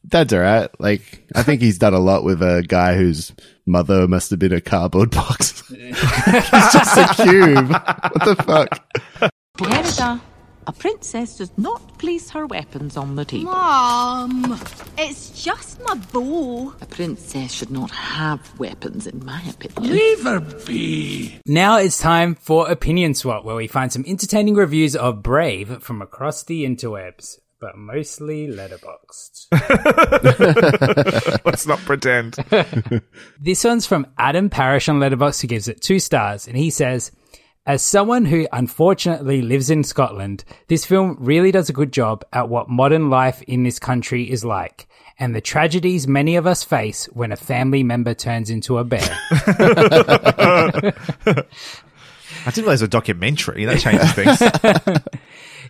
dad's 0.07 0.33
alright. 0.33 0.69
Like 0.79 1.27
I 1.35 1.43
think 1.43 1.61
he's 1.61 1.77
done 1.77 1.93
a 1.93 1.99
lot 1.99 2.23
with 2.23 2.41
a 2.41 2.63
guy 2.67 2.95
whose 2.95 3.31
mother 3.67 4.07
must 4.07 4.31
have 4.31 4.39
been 4.39 4.53
a 4.53 4.59
cardboard 4.59 5.11
box. 5.11 5.61
he's 5.69 5.95
just 5.99 6.97
a 6.97 7.13
cube. 7.23 7.69
What 7.69 8.25
the 8.25 8.35
fuck? 8.43 9.31
Merida, 9.61 10.19
a 10.67 10.71
princess 10.71 11.37
does 11.37 11.51
not 11.57 11.97
place 11.97 12.29
her 12.31 12.45
weapons 12.45 12.97
on 12.97 13.15
the 13.15 13.25
table. 13.25 13.51
Mom, 13.51 14.59
it's 14.97 15.43
just 15.43 15.81
my 15.83 15.95
bow. 16.11 16.73
A 16.81 16.85
princess 16.85 17.51
should 17.51 17.71
not 17.71 17.91
have 17.91 18.59
weapons, 18.59 19.07
in 19.07 19.23
my 19.25 19.41
opinion. 19.49 19.93
Leave 19.93 20.23
her 20.23 20.39
be. 20.65 21.39
Now 21.45 21.77
it's 21.77 21.97
time 21.99 22.35
for 22.35 22.69
Opinion 22.69 23.13
Swap, 23.13 23.43
where 23.45 23.55
we 23.55 23.67
find 23.67 23.91
some 23.91 24.05
entertaining 24.07 24.55
reviews 24.55 24.95
of 24.95 25.21
Brave 25.23 25.81
from 25.83 26.01
across 26.01 26.43
the 26.43 26.65
interwebs, 26.65 27.39
but 27.59 27.77
mostly 27.77 28.47
Letterboxd. 28.47 29.47
Let's 31.45 31.67
not 31.67 31.79
pretend. 31.79 32.37
This 33.39 33.63
one's 33.65 33.85
from 33.85 34.07
Adam 34.17 34.49
Parrish 34.49 34.87
on 34.87 34.99
Letterboxd, 34.99 35.41
who 35.41 35.47
gives 35.47 35.67
it 35.67 35.81
two 35.81 35.99
stars, 35.99 36.47
and 36.47 36.55
he 36.55 36.69
says, 36.69 37.11
"As 37.65 37.81
someone 37.81 38.25
who 38.25 38.47
unfortunately 38.51 39.41
lives 39.41 39.69
in 39.69 39.83
Scotland, 39.83 40.43
this 40.67 40.85
film 40.85 41.17
really 41.19 41.51
does 41.51 41.69
a 41.69 41.73
good 41.73 41.93
job 41.93 42.23
at 42.33 42.49
what 42.49 42.69
modern 42.69 43.09
life 43.09 43.41
in 43.43 43.63
this 43.63 43.79
country 43.79 44.29
is 44.29 44.43
like." 44.43 44.87
And 45.19 45.35
the 45.35 45.41
tragedies 45.41 46.07
many 46.07 46.35
of 46.35 46.47
us 46.47 46.63
face 46.63 47.05
when 47.13 47.31
a 47.31 47.37
family 47.37 47.83
member 47.83 48.13
turns 48.13 48.49
into 48.49 48.79
a 48.79 48.83
bear. 48.83 49.17
I 52.45 52.51
didn't 52.51 52.57
realize 52.57 52.57
it 52.57 52.65
was 52.65 52.81
a 52.81 52.87
documentary. 52.87 53.65
That 53.65 53.79
changes 53.79 54.11
things. 54.13 55.01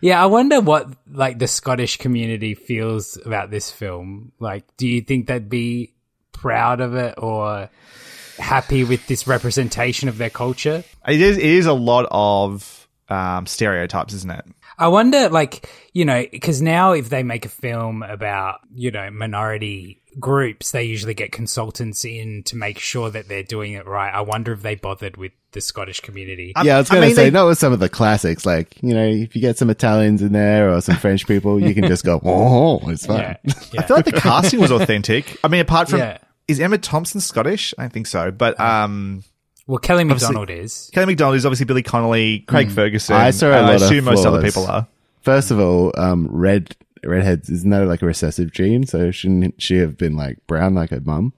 Yeah, 0.03 0.21
I 0.21 0.25
wonder 0.25 0.59
what 0.59 0.89
like 1.09 1.39
the 1.39 1.47
Scottish 1.47 1.95
community 1.95 2.55
feels 2.55 3.17
about 3.25 3.51
this 3.51 3.71
film. 3.71 4.33
Like, 4.37 4.65
do 4.75 4.85
you 4.85 4.99
think 4.99 5.27
they'd 5.27 5.47
be 5.47 5.93
proud 6.33 6.81
of 6.81 6.93
it 6.95 7.15
or 7.19 7.69
happy 8.37 8.83
with 8.83 9.05
this 9.07 9.27
representation 9.27 10.09
of 10.09 10.17
their 10.17 10.29
culture? 10.29 10.83
it 11.07 11.21
is. 11.21 11.37
It 11.37 11.43
is 11.43 11.65
a 11.65 11.73
lot 11.73 12.07
of 12.11 12.87
um, 13.09 13.45
stereotypes, 13.45 14.13
isn't 14.13 14.31
it? 14.31 14.45
I 14.77 14.87
wonder, 14.87 15.29
like, 15.29 15.69
you 15.93 16.03
know, 16.03 16.25
because 16.31 16.61
now 16.61 16.93
if 16.93 17.09
they 17.09 17.21
make 17.21 17.45
a 17.45 17.49
film 17.49 18.01
about, 18.01 18.59
you 18.73 18.89
know, 18.89 19.11
minority 19.11 20.01
groups, 20.19 20.71
they 20.71 20.83
usually 20.83 21.13
get 21.13 21.31
consultants 21.31 22.03
in 22.05 22.41
to 22.45 22.55
make 22.55 22.79
sure 22.79 23.09
that 23.11 23.27
they're 23.27 23.43
doing 23.43 23.73
it 23.73 23.85
right. 23.85 24.11
I 24.11 24.21
wonder 24.21 24.51
if 24.51 24.63
they 24.63 24.73
bothered 24.73 25.15
with 25.15 25.31
the 25.51 25.61
Scottish 25.61 25.99
community. 25.99 26.53
yeah, 26.63 26.77
I 26.77 26.79
was 26.79 26.89
I 26.89 26.95
gonna 26.95 27.07
say 27.09 27.25
they- 27.25 27.29
not 27.29 27.45
with 27.47 27.59
some 27.59 27.71
of 27.71 27.79
the 27.79 27.87
classics. 27.89 28.47
Like 28.47 28.81
you 28.81 28.95
know, 28.95 29.05
if 29.05 29.35
you 29.35 29.41
get 29.41 29.59
some 29.59 29.69
Italians 29.69 30.23
in 30.23 30.31
there 30.33 30.71
or 30.73 30.81
some 30.81 30.95
French 30.95 31.27
people, 31.27 31.59
you 31.59 31.75
can 31.75 31.85
just 31.87 32.03
go, 32.03 32.19
oh, 32.25 32.89
it's 32.89 33.05
fine. 33.05 33.19
yeah. 33.19 33.35
I 33.77 33.83
feel 33.83 33.95
like 33.97 34.05
the 34.05 34.13
casting 34.13 34.59
was 34.59 34.71
authentic. 34.71 35.37
I 35.43 35.47
mean, 35.49 35.61
apart 35.61 35.89
from 35.89 35.99
Yeah. 35.99 36.17
Is 36.47 36.59
Emma 36.59 36.77
Thompson 36.77 37.21
Scottish? 37.21 37.73
I 37.77 37.83
don't 37.83 37.93
think 37.93 38.07
so, 38.07 38.31
but 38.31 38.59
um, 38.59 39.23
Well, 39.67 39.77
Kelly 39.79 40.03
Macdonald 40.03 40.49
is. 40.49 40.89
Kelly 40.93 41.05
Macdonald 41.07 41.35
is 41.37 41.45
obviously 41.45 41.65
Billy 41.65 41.83
Connolly, 41.83 42.39
Craig 42.39 42.69
Ferguson. 42.71 43.15
Mm. 43.15 43.19
I 43.19 43.31
saw 43.31 43.47
a 43.47 43.51
and 43.53 43.61
lot 43.61 43.71
I 43.71 43.75
of 43.75 43.81
assume 43.83 44.05
most 44.05 44.25
other 44.25 44.39
flaws. 44.41 44.53
people 44.53 44.67
are. 44.67 44.87
First 45.21 45.51
of 45.51 45.59
all, 45.59 45.93
um, 45.97 46.27
red 46.29 46.75
redheads 47.05 47.49
isn't 47.49 47.69
that 47.69 47.85
like 47.87 48.01
a 48.01 48.05
recessive 48.05 48.51
gene? 48.51 48.85
So 48.85 49.11
shouldn't 49.11 49.61
she 49.61 49.77
have 49.77 49.97
been 49.97 50.15
like 50.15 50.37
brown 50.47 50.73
like 50.75 50.89
her 50.91 50.99
mum? 51.01 51.33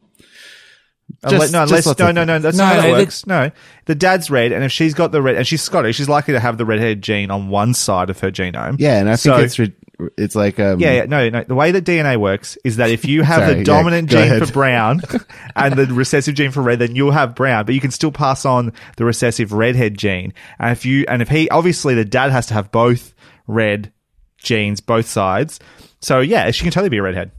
Unless, 1.24 1.52
no, 1.52 1.64
unless, 1.64 1.86
lots 1.86 2.00
no, 2.00 2.10
of 2.10 2.16
no, 2.16 2.24
no, 2.24 2.40
that's 2.40 2.58
No, 2.58 2.64
not 2.66 2.70
how 2.70 2.76
no, 2.78 2.82
that 2.82 2.88
the- 2.98 3.04
works. 3.04 3.28
No, 3.28 3.52
the 3.86 3.94
dad's 3.96 4.32
red, 4.32 4.52
and 4.52 4.64
if 4.64 4.72
she's 4.72 4.96
got 4.96 5.12
the 5.12 5.22
red, 5.22 5.36
and 5.36 5.46
she's 5.46 5.62
Scottish, 5.62 5.96
she's 5.98 6.10
likely 6.10 6.34
to 6.34 6.40
have 6.40 6.58
the 6.58 6.66
redhead 6.66 7.04
gene 7.04 7.30
on 7.30 7.50
one 7.50 7.76
side 7.76 8.10
of 8.10 8.20
her 8.22 8.32
genome. 8.32 8.78
Yeah, 8.80 9.00
and 9.00 9.10
I 9.10 9.16
think 9.16 9.36
So- 9.36 9.42
it's 9.42 9.60
re- 9.60 9.74
it's 10.18 10.36
like 10.36 10.60
um, 10.60 10.80
Yeah, 10.80 10.94
yeah, 10.94 11.06
no, 11.06 11.30
no. 11.30 11.44
The 11.44 11.56
way 11.56 11.72
that 11.72 11.84
DNA 11.86 12.18
works 12.18 12.58
is 12.64 12.78
that 12.78 12.90
if 12.90 13.06
you 13.06 13.22
have 13.24 13.42
Sorry, 13.44 13.56
the 13.56 13.64
dominant 13.64 14.10
go 14.10 14.18
gene 14.22 14.32
ahead. 14.32 14.48
for 14.48 14.54
brown 14.54 15.02
and 15.56 15.76
the 15.76 15.86
recessive 15.88 16.36
gene 16.36 16.52
for 16.52 16.62
red, 16.62 16.80
then 16.80 16.96
you'll 16.96 17.12
have 17.12 17.36
brown, 17.36 17.66
but 17.66 17.76
you 17.76 17.82
can 17.82 17.92
still 17.92 18.12
pass 18.12 18.46
on 18.46 18.74
the 18.98 19.06
recessive 19.06 19.52
redhead 19.54 19.98
gene. 19.98 20.34
And 20.60 20.72
if 20.72 20.86
you, 20.86 21.06
and 21.08 21.22
if 21.22 21.30
he, 21.30 21.50
obviously 21.50 21.96
the 21.96 22.06
dad 22.06 22.32
has 22.32 22.48
to 22.48 22.54
have 22.54 22.72
both 22.72 23.14
red 23.48 23.92
genes, 24.38 24.82
both 24.82 25.08
sides. 25.08 25.60
So 26.02 26.20
yeah, 26.20 26.52
she 26.52 26.64
can 26.64 26.72
totally 26.72 26.90
be 26.90 26.98
a 26.98 27.04
redhead. 27.04 27.32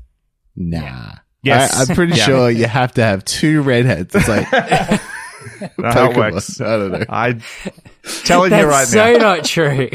Nah. 0.56 1.12
Yes. 1.42 1.76
I, 1.76 1.90
am 1.90 1.94
pretty 1.96 2.16
Yeah. 2.16 2.24
sure 2.24 2.50
you 2.50 2.66
have 2.66 2.92
to 2.94 3.02
have 3.04 3.24
two 3.24 3.62
redheads. 3.62 4.14
It's 4.14 4.28
like 4.28 4.48
That's 5.78 5.94
how 5.94 6.10
it 6.10 6.16
Pokemon. 6.16 6.32
works. 6.32 6.60
I 6.60 6.76
don't 6.76 6.90
know. 6.92 7.04
I 7.08 7.38
telling 8.24 8.50
That's 8.50 8.62
you 8.62 8.68
right 8.68 8.86
so 8.86 9.12
now, 9.12 9.18
not 9.18 9.44
true. 9.44 9.90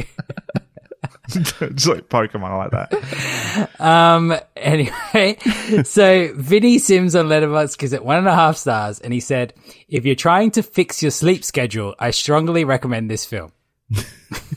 it's 1.61 1.87
like 1.87 2.09
Pokemon. 2.09 2.57
Like 2.57 2.71
that. 2.71 3.69
Um. 3.79 4.33
Anyway, 4.55 5.37
so 5.83 6.33
Vinny 6.35 6.77
Sims 6.77 7.15
on 7.15 7.27
Letterboxd 7.27 7.77
gives 7.77 7.93
it 7.93 8.03
one 8.03 8.17
and 8.17 8.27
a 8.27 8.33
half 8.35 8.57
stars, 8.57 8.99
and 8.99 9.13
he 9.13 9.19
said, 9.19 9.53
"If 9.87 10.05
you're 10.05 10.15
trying 10.15 10.51
to 10.51 10.63
fix 10.63 11.01
your 11.01 11.11
sleep 11.11 11.43
schedule, 11.43 11.95
I 11.99 12.11
strongly 12.11 12.63
recommend 12.65 13.09
this 13.09 13.25
film." 13.25 13.51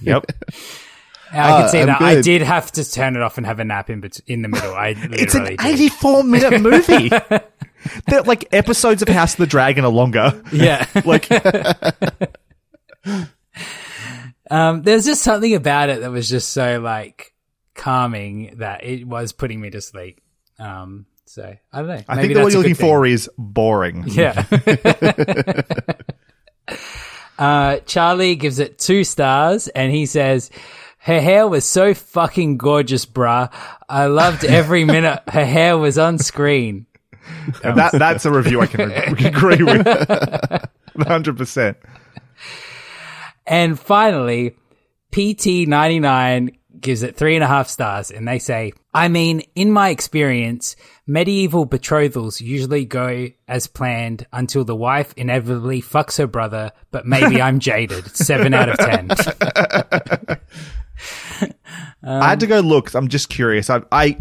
Yep. 0.03 0.27
I 1.33 1.35
can 1.35 1.63
Ah, 1.63 1.67
see 1.67 1.81
I'm 1.81 1.87
that. 1.87 2.01
I 2.03 2.21
did 2.21 2.43
have 2.43 2.71
to 2.73 2.89
turn 2.89 3.17
it 3.17 3.23
off 3.23 3.39
and 3.39 3.47
have 3.47 3.59
a 3.59 3.65
nap 3.65 3.91
in 3.91 4.01
bet- 4.01 4.21
in 4.29 4.43
the 4.43 4.49
middle. 4.49 4.73
I 4.75 4.89
It's 4.91 5.35
literally 5.35 5.57
an 5.59 5.65
did. 5.65 5.75
84 5.81 6.23
minute 6.25 6.61
movie. 6.61 7.09
They're 8.07 8.23
like 8.23 8.47
episodes 8.53 9.03
of 9.03 9.09
House 9.09 9.33
of 9.33 9.39
the 9.39 9.47
Dragon 9.47 9.85
are 9.85 9.91
longer. 9.91 10.41
Yeah. 10.53 10.87
Like, 11.05 11.29
Um, 14.51 14.83
there's 14.83 15.07
just 15.07 15.23
something 15.23 15.55
about 15.55 15.89
it 15.89 16.01
that 16.01 16.11
was 16.11 16.29
just 16.29 16.51
so 16.51 16.81
like 16.81 17.33
calming 17.75 18.55
that 18.59 18.85
it 18.85 19.05
was 19.07 19.33
putting 19.33 19.61
me 19.61 19.71
to 19.71 19.81
sleep. 19.81 20.21
Um, 20.59 21.07
So 21.27 21.57
I 21.73 21.79
don't 21.79 21.89
know. 21.89 22.03
I 22.09 22.17
Maybe 22.17 22.35
think 22.35 22.45
what 22.45 22.53
you're 22.53 22.61
looking 22.63 22.75
thing. 22.75 22.87
for 22.87 23.07
is 23.07 23.29
boring. 23.39 24.05
Yeah. 24.07 24.45
uh, 27.39 27.79
Charlie 27.87 28.37
gives 28.37 28.59
it 28.59 28.79
two 28.79 29.05
stars 29.05 29.69
and 29.69 29.93
he 29.93 30.07
says, 30.07 30.51
her 30.99 31.21
hair 31.21 31.47
was 31.47 31.65
so 31.67 31.93
fucking 31.93 32.57
gorgeous, 32.57 33.05
bruh. 33.05 33.53
I 33.89 34.07
loved 34.07 34.45
every 34.45 34.85
minute 34.87 35.23
her 35.29 35.45
hair 35.45 35.77
was 35.77 35.99
on 35.99 36.19
screen. 36.19 36.87
That 37.63 37.93
that's 37.93 38.25
a 38.25 38.31
review 38.31 38.61
I 38.61 38.67
can 38.67 38.91
agree 38.91 39.63
with. 39.63 39.87
100%. 39.87 41.75
And 43.47 43.79
finally, 43.79 44.57
PT99 45.13 46.57
gives 46.81 47.03
it 47.03 47.17
three 47.17 47.35
and 47.35 47.45
a 47.45 47.47
half 47.47 47.69
stars 47.69 48.11
and 48.11 48.27
they 48.27 48.39
say, 48.39 48.73
I 48.93 49.09
mean, 49.09 49.43
in 49.55 49.71
my 49.71 49.89
experience, 49.89 50.77
medieval 51.07 51.65
betrothals 51.65 52.41
usually 52.41 52.85
go 52.85 53.29
as 53.49 53.67
planned 53.67 54.27
until 54.33 54.65
the 54.65 54.77
wife 54.77 55.15
inevitably 55.17 55.83
fucks 55.83 56.19
her 56.19 56.27
brother, 56.27 56.73
but 56.91 57.07
maybe 57.07 57.41
I'm 57.41 57.59
jaded. 57.59 58.07
Seven 58.17 58.55
out 58.55 58.69
of 58.69 58.77
ten. 58.79 59.11
I 62.03 62.29
had 62.31 62.41
to 62.41 62.47
go 62.47 62.61
look. 62.61 62.95
I'm 62.95 63.09
just 63.09 63.29
curious. 63.29 63.71
I, 63.71 63.83
I 63.91 64.19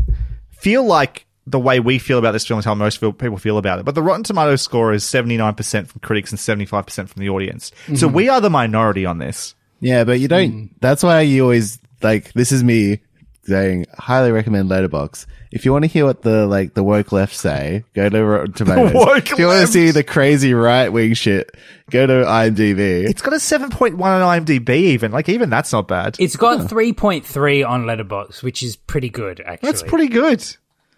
feel 0.52 0.84
like 0.86 1.26
the 1.46 1.60
way 1.60 1.80
we 1.80 2.00
feel 2.00 2.18
about 2.20 2.32
this 2.32 2.46
film 2.48 2.60
is 2.60 2.66
how 2.66 2.74
most 2.76 3.02
people 3.02 3.38
feel 3.38 3.58
about 3.58 3.80
it. 3.80 3.86
But 3.86 3.96
the 3.96 4.02
Rotten 4.02 4.24
Tomatoes 4.24 4.62
score 4.62 4.94
is 4.94 5.04
79% 5.04 5.88
from 5.88 6.00
critics 6.02 6.32
and 6.32 6.39
75% 6.39 7.10
from 7.10 7.20
the 7.22 7.30
audience. 7.30 7.72
So 7.96 8.08
Mm-hmm. 8.08 8.16
we 8.16 8.30
are 8.30 8.39
the 8.41 8.50
minority 8.50 9.06
on 9.06 9.18
this. 9.18 9.54
Yeah, 9.82 10.06
but 10.06 10.20
you 10.22 10.28
don't. 10.30 10.52
Mm. 10.52 10.70
That's 10.80 11.04
why 11.04 11.22
you 11.22 11.44
always 11.44 11.80
like. 12.02 12.32
This 12.34 12.54
is 12.54 12.64
me 12.64 13.00
saying 13.46 13.86
highly 13.98 14.32
recommend 14.32 14.70
Letterbox. 14.70 15.28
If 15.52 15.66
you 15.66 15.74
want 15.74 15.84
to 15.84 15.88
hear 15.89 16.06
what 16.06 16.22
the 16.22 16.48
like 16.48 16.74
the 16.74 16.84
woke 16.84 17.12
left 17.12 17.36
say, 17.36 17.84
go 17.94 18.08
to 18.08 18.24
Rotten 18.24 18.54
Tomatoes. 18.54 18.94
woke 18.94 19.30
if 19.32 19.38
you 19.38 19.48
want 19.48 19.60
to 19.68 19.72
see 19.72 19.91
the 19.91 20.04
crazy 20.04 20.54
right 20.54 20.88
wing 20.88 21.14
shit, 21.14 21.52
go 21.91 22.08
to 22.08 22.14
IMDb. 22.14 23.04
It's 23.04 23.22
got 23.22 23.34
a 23.34 23.36
7.1 23.36 24.00
on 24.02 24.46
IMDb 24.46 24.70
even. 24.70 25.12
Like, 25.12 25.28
even 25.28 25.50
that's 25.50 25.74
not 25.74 25.89
bad. 25.89 26.16
It's 26.20 26.38
got 26.38 26.60
3.3 26.70 27.68
on 27.68 27.86
Letterbox, 27.86 28.41
which 28.41 28.64
is 28.64 28.78
pretty 28.78 29.10
good, 29.10 29.41
actually. 29.46 29.68
That's 29.70 29.84
pretty 29.84 30.08
good. 30.08 30.44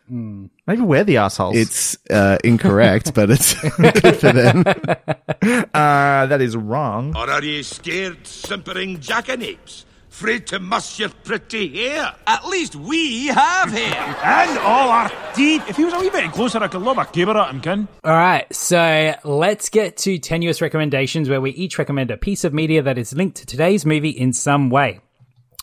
Maybe 0.07 0.81
we're 0.81 1.03
the 1.03 1.17
assholes. 1.17 1.55
It's 1.55 1.97
uh, 2.09 2.37
incorrect, 2.43 3.13
but 3.13 3.29
it's 3.29 3.53
good 3.77 4.17
for 4.17 4.31
them. 4.31 4.63
uh, 5.73 6.25
that 6.27 6.41
is 6.41 6.55
wrong. 6.55 7.15
Or 7.15 7.29
are 7.29 7.43
ye 7.43 7.63
scared, 7.63 8.25
simpering 8.27 8.99
jackanapes? 8.99 9.85
Afraid 10.09 10.47
to 10.47 10.59
muss 10.59 10.97
your 10.97 11.09
pretty 11.09 11.67
hair? 11.75 12.15
At 12.25 12.47
least 12.47 12.73
we 12.75 13.27
have 13.27 13.69
hair. 13.69 14.15
And 14.23 14.57
all 14.59 14.89
our 14.89 15.11
teeth. 15.33 15.67
If 15.67 15.75
he 15.75 15.83
was 15.83 15.93
a 15.93 15.99
wee 15.99 16.09
bit 16.09 16.31
closer, 16.31 16.59
I 16.59 16.69
could 16.69 16.83
lob 16.83 16.99
a 16.99 17.03
caber 17.03 17.35
at 17.35 17.49
him, 17.49 17.59
kin. 17.59 17.87
All 18.01 18.13
right, 18.13 18.45
so 18.55 19.13
let's 19.25 19.67
get 19.67 19.97
to 19.97 20.17
tenuous 20.17 20.61
recommendations 20.61 21.27
where 21.27 21.41
we 21.41 21.51
each 21.51 21.77
recommend 21.77 22.11
a 22.11 22.17
piece 22.17 22.45
of 22.45 22.53
media 22.53 22.81
that 22.83 22.97
is 22.97 23.11
linked 23.11 23.37
to 23.37 23.45
today's 23.45 23.85
movie 23.85 24.09
in 24.09 24.31
some 24.31 24.69
way. 24.69 25.01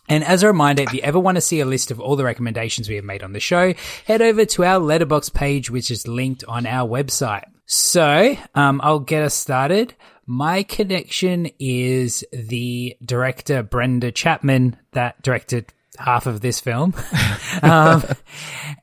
And 0.08 0.24
as 0.24 0.42
a 0.42 0.48
reminder, 0.48 0.82
if 0.82 0.92
you 0.92 1.00
ever 1.02 1.18
want 1.18 1.36
to 1.36 1.40
see 1.40 1.60
a 1.60 1.64
list 1.64 1.90
of 1.90 2.00
all 2.00 2.16
the 2.16 2.24
recommendations 2.24 2.88
we 2.88 2.96
have 2.96 3.04
made 3.04 3.22
on 3.22 3.32
the 3.32 3.40
show, 3.40 3.74
head 4.06 4.20
over 4.20 4.44
to 4.44 4.64
our 4.64 4.78
letterbox 4.78 5.28
page, 5.28 5.70
which 5.70 5.90
is 5.90 6.08
linked 6.08 6.44
on 6.44 6.66
our 6.66 6.88
website. 6.88 7.44
So, 7.66 8.36
um, 8.54 8.80
I'll 8.82 9.00
get 9.00 9.22
us 9.22 9.34
started. 9.34 9.94
My 10.26 10.62
connection 10.62 11.50
is 11.58 12.24
the 12.32 12.96
director 13.04 13.62
Brenda 13.62 14.12
Chapman 14.12 14.76
that 14.92 15.20
directed 15.22 15.72
half 15.98 16.26
of 16.26 16.40
this 16.40 16.60
film. 16.60 16.94
um, 17.62 18.02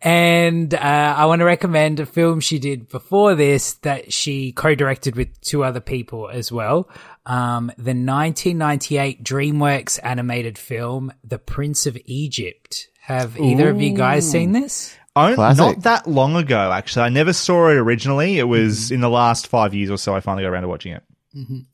and 0.01 0.73
uh, 0.73 0.77
I 1.17 1.25
want 1.25 1.39
to 1.39 1.45
recommend 1.45 1.99
a 1.99 2.05
film 2.05 2.39
she 2.39 2.59
did 2.59 2.89
before 2.89 3.35
this 3.35 3.73
that 3.75 4.13
she 4.13 4.51
co-directed 4.51 5.15
with 5.15 5.39
two 5.41 5.63
other 5.63 5.79
people 5.79 6.29
as 6.29 6.51
well. 6.51 6.89
Um, 7.29 7.67
the 7.77 7.93
1998 7.93 9.23
DreamWorks 9.23 9.99
animated 10.03 10.57
film, 10.57 11.13
The 11.23 11.37
Prince 11.37 11.85
of 11.85 11.95
Egypt. 12.05 12.87
Have 13.01 13.39
either 13.39 13.69
of 13.69 13.79
you 13.81 13.93
guys 13.95 14.29
seen 14.29 14.51
this? 14.51 14.95
Oh, 15.15 15.35
Classic. 15.35 15.57
not 15.57 15.83
that 15.83 16.07
long 16.07 16.35
ago, 16.35 16.71
actually. 16.71 17.03
I 17.03 17.09
never 17.09 17.33
saw 17.33 17.69
it 17.69 17.75
originally. 17.75 18.39
It 18.39 18.43
was 18.43 18.91
in 18.91 19.01
the 19.01 19.09
last 19.09 19.47
five 19.47 19.73
years 19.73 19.89
or 19.91 19.97
so 19.97 20.15
I 20.15 20.21
finally 20.21 20.43
got 20.43 20.49
around 20.49 20.63
to 20.63 20.67
watching 20.67 20.93
it. 20.93 21.03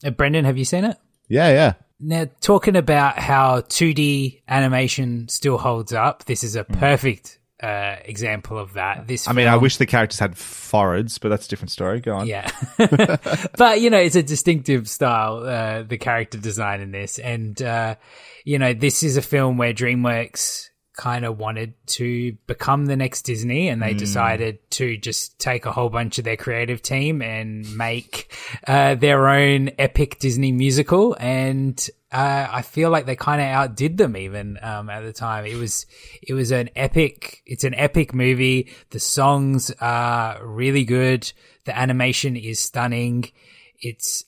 Uh, 0.04 0.10
Brendan, 0.12 0.46
have 0.46 0.58
you 0.58 0.66
seen 0.66 0.84
it? 0.84 0.98
Yeah, 1.30 1.50
yeah. 1.50 1.74
Now, 2.00 2.28
talking 2.42 2.76
about 2.76 3.18
how 3.18 3.62
2D 3.62 4.42
animation 4.48 5.30
still 5.30 5.58
holds 5.58 5.94
up, 5.94 6.26
this 6.26 6.44
is 6.44 6.56
a 6.58 6.66
perfect 6.66 7.40
uh, 7.62 7.96
example 8.04 8.58
of 8.58 8.74
that. 8.74 9.08
This, 9.08 9.28
I 9.28 9.34
mean, 9.34 9.48
I 9.48 9.56
wish 9.56 9.78
the 9.78 9.86
characters 9.86 10.20
had 10.20 10.38
foreheads, 10.38 11.18
but 11.18 11.30
that's 11.30 11.46
a 11.46 11.50
different 11.50 11.72
story. 11.72 12.02
Go 12.02 12.16
on. 12.16 12.28
Yeah. 12.28 12.50
but, 13.58 13.82
you 13.82 13.90
know, 13.90 13.98
it's 13.98 14.16
a 14.16 14.24
distinctive 14.24 14.90
style, 14.90 15.38
uh, 15.38 15.84
the 15.84 15.98
character 15.98 16.38
design 16.38 16.82
in 16.82 16.92
this. 16.92 17.18
And, 17.20 17.62
uh, 17.62 17.96
you 18.44 18.60
know, 18.60 18.74
this 18.74 19.04
is 19.04 19.18
a 19.18 19.22
film 19.22 19.58
where 19.58 19.74
DreamWorks 19.74 20.70
kind 20.96 21.26
of 21.26 21.38
wanted 21.38 21.74
to 21.88 22.34
become 22.48 22.86
the 22.86 22.96
next 22.96 23.24
Disney 23.24 23.68
and 23.68 23.82
they 23.82 23.94
decided 23.94 24.60
to 24.72 24.98
just 24.98 25.38
take 25.40 25.66
a 25.66 25.72
whole 25.72 25.90
bunch 25.90 26.18
of 26.18 26.24
their 26.24 26.38
creative 26.38 26.82
team 26.82 27.22
and 27.22 27.76
make, 27.76 28.34
uh, 28.68 28.96
their 28.96 29.28
own 29.28 29.72
epic 29.78 30.20
Disney 30.20 30.52
musical. 30.52 31.16
And, 31.20 31.78
uh, 32.12 32.48
I 32.50 32.62
feel 32.62 32.90
like 32.90 33.06
they 33.06 33.16
kind 33.16 33.42
of 33.42 33.48
outdid 33.48 33.98
them 33.98 34.16
even, 34.16 34.58
um, 34.62 34.90
at 34.90 35.02
the 35.02 35.12
time. 35.12 35.46
It 35.46 35.56
was, 35.56 35.86
it 36.22 36.34
was 36.34 36.52
an 36.52 36.70
epic, 36.76 37.42
it's 37.46 37.66
an 37.66 37.76
epic 37.76 38.14
movie. 38.14 38.70
The 38.92 39.00
songs 39.00 39.72
are 39.82 40.46
really 40.46 40.86
good. 40.86 41.32
The 41.66 41.78
animation 41.78 42.36
is 42.38 42.60
stunning. 42.60 43.32
It's 43.80 44.24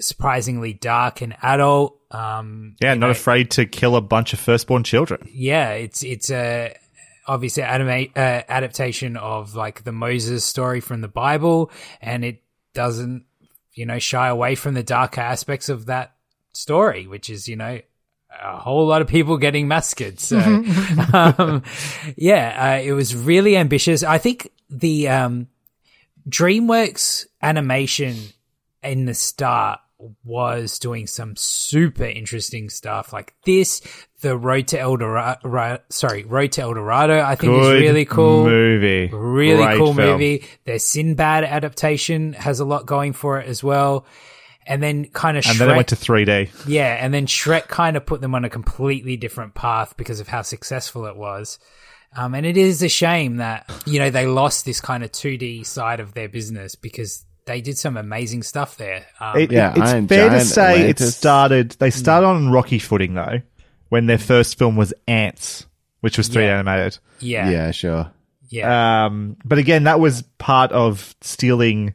surprisingly 0.00 0.72
dark 0.72 1.20
and 1.22 1.36
adult. 1.42 1.98
Um, 2.10 2.76
Yeah, 2.80 2.94
not 2.94 3.06
know, 3.06 3.10
afraid 3.10 3.50
to 3.52 3.66
kill 3.66 3.96
a 3.96 4.00
bunch 4.00 4.32
of 4.32 4.40
firstborn 4.40 4.84
children. 4.84 5.28
yeah, 5.32 5.70
it's 5.72 6.02
it's 6.02 6.30
a 6.30 6.74
obviously 7.26 7.62
anime 7.62 8.08
uh, 8.16 8.42
adaptation 8.48 9.16
of 9.16 9.54
like 9.54 9.84
the 9.84 9.92
Moses 9.92 10.44
story 10.44 10.80
from 10.80 11.00
the 11.00 11.08
Bible, 11.08 11.70
and 12.00 12.24
it 12.24 12.42
doesn't 12.74 13.24
you 13.74 13.86
know 13.86 13.98
shy 13.98 14.28
away 14.28 14.54
from 14.56 14.74
the 14.74 14.82
darker 14.82 15.20
aspects 15.20 15.68
of 15.68 15.86
that 15.86 16.14
story, 16.52 17.06
which 17.06 17.30
is 17.30 17.46
you 17.48 17.56
know 17.56 17.80
a 18.42 18.56
whole 18.58 18.86
lot 18.86 19.02
of 19.02 19.08
people 19.08 19.36
getting 19.38 19.68
massacred. 19.68 20.18
So, 20.20 20.38
um, 21.12 21.62
yeah, 22.16 22.78
uh, 22.78 22.82
it 22.82 22.92
was 22.92 23.14
really 23.14 23.56
ambitious. 23.56 24.02
I 24.02 24.18
think 24.18 24.50
the 24.68 25.08
um, 25.08 25.48
DreamWorks 26.28 27.26
animation 27.42 28.16
in 28.82 29.04
the 29.04 29.14
start 29.14 29.80
was 30.24 30.78
doing 30.78 31.06
some 31.06 31.34
super 31.36 32.04
interesting 32.04 32.68
stuff 32.70 33.12
like 33.12 33.34
this. 33.44 33.82
The 34.20 34.36
Road 34.36 34.68
to 34.68 34.78
El 34.80 34.96
Dorado, 34.96 35.78
sorry, 35.88 36.24
Road 36.24 36.52
to 36.52 36.62
El 36.62 36.74
Dorado, 36.74 37.20
I 37.20 37.34
think 37.36 37.52
Good 37.52 37.76
is 37.76 37.82
really 37.82 38.04
cool. 38.04 38.44
movie. 38.44 39.08
Really 39.12 39.64
Great 39.64 39.78
cool 39.78 39.94
film. 39.94 40.12
movie. 40.12 40.44
Their 40.64 40.78
Sinbad 40.78 41.44
adaptation 41.44 42.32
has 42.34 42.60
a 42.60 42.64
lot 42.64 42.86
going 42.86 43.12
for 43.12 43.40
it 43.40 43.48
as 43.48 43.62
well. 43.64 44.06
And 44.66 44.82
then 44.82 45.06
kind 45.06 45.36
of 45.38 45.44
And 45.46 45.54
Shrek, 45.56 45.58
then 45.58 45.70
it 45.70 45.76
went 45.76 45.88
to 45.88 45.96
3D. 45.96 46.66
yeah, 46.66 46.96
and 47.00 47.12
then 47.14 47.26
Shrek 47.26 47.66
kind 47.68 47.96
of 47.96 48.04
put 48.06 48.20
them 48.20 48.34
on 48.34 48.44
a 48.44 48.50
completely 48.50 49.16
different 49.16 49.54
path 49.54 49.96
because 49.96 50.20
of 50.20 50.28
how 50.28 50.42
successful 50.42 51.06
it 51.06 51.16
was. 51.16 51.58
Um, 52.14 52.34
and 52.34 52.44
it 52.44 52.56
is 52.56 52.82
a 52.82 52.88
shame 52.88 53.36
that, 53.36 53.70
you 53.86 53.98
know, 53.98 54.10
they 54.10 54.26
lost 54.26 54.64
this 54.66 54.80
kind 54.80 55.02
of 55.02 55.12
2D 55.12 55.64
side 55.64 55.98
of 56.00 56.12
their 56.12 56.28
business 56.28 56.74
because 56.74 57.24
they 57.50 57.60
did 57.60 57.76
some 57.76 57.96
amazing 57.96 58.42
stuff 58.44 58.76
there. 58.76 59.04
Um, 59.18 59.36
It- 59.38 59.50
Yeah, 59.52 59.72
it's 59.72 59.80
Iron 59.90 60.06
fair 60.08 60.24
to 60.26 60.30
Giant, 60.36 60.46
say 60.48 60.88
it 60.88 60.98
started. 61.00 61.70
They 61.80 61.90
started 61.90 62.26
on 62.28 62.50
rocky 62.50 62.78
footing 62.78 63.14
though, 63.14 63.40
when 63.88 64.06
their 64.06 64.18
first 64.18 64.56
film 64.56 64.76
was 64.76 64.94
Antz, 65.08 65.66
which 66.00 66.16
was 66.16 66.28
3D 66.28 66.44
Yeah. 66.46 66.58
animated. 66.60 66.98
yeah, 67.18 67.50
yeah, 67.50 67.50
Yeah, 67.66 67.70
sure. 67.72 68.10
Um, 68.64 69.36
but 69.44 69.58
again, 69.58 69.84
that 69.84 70.00
was 70.00 70.22
part 70.38 70.72
of 70.72 71.14
stealing. 71.20 71.94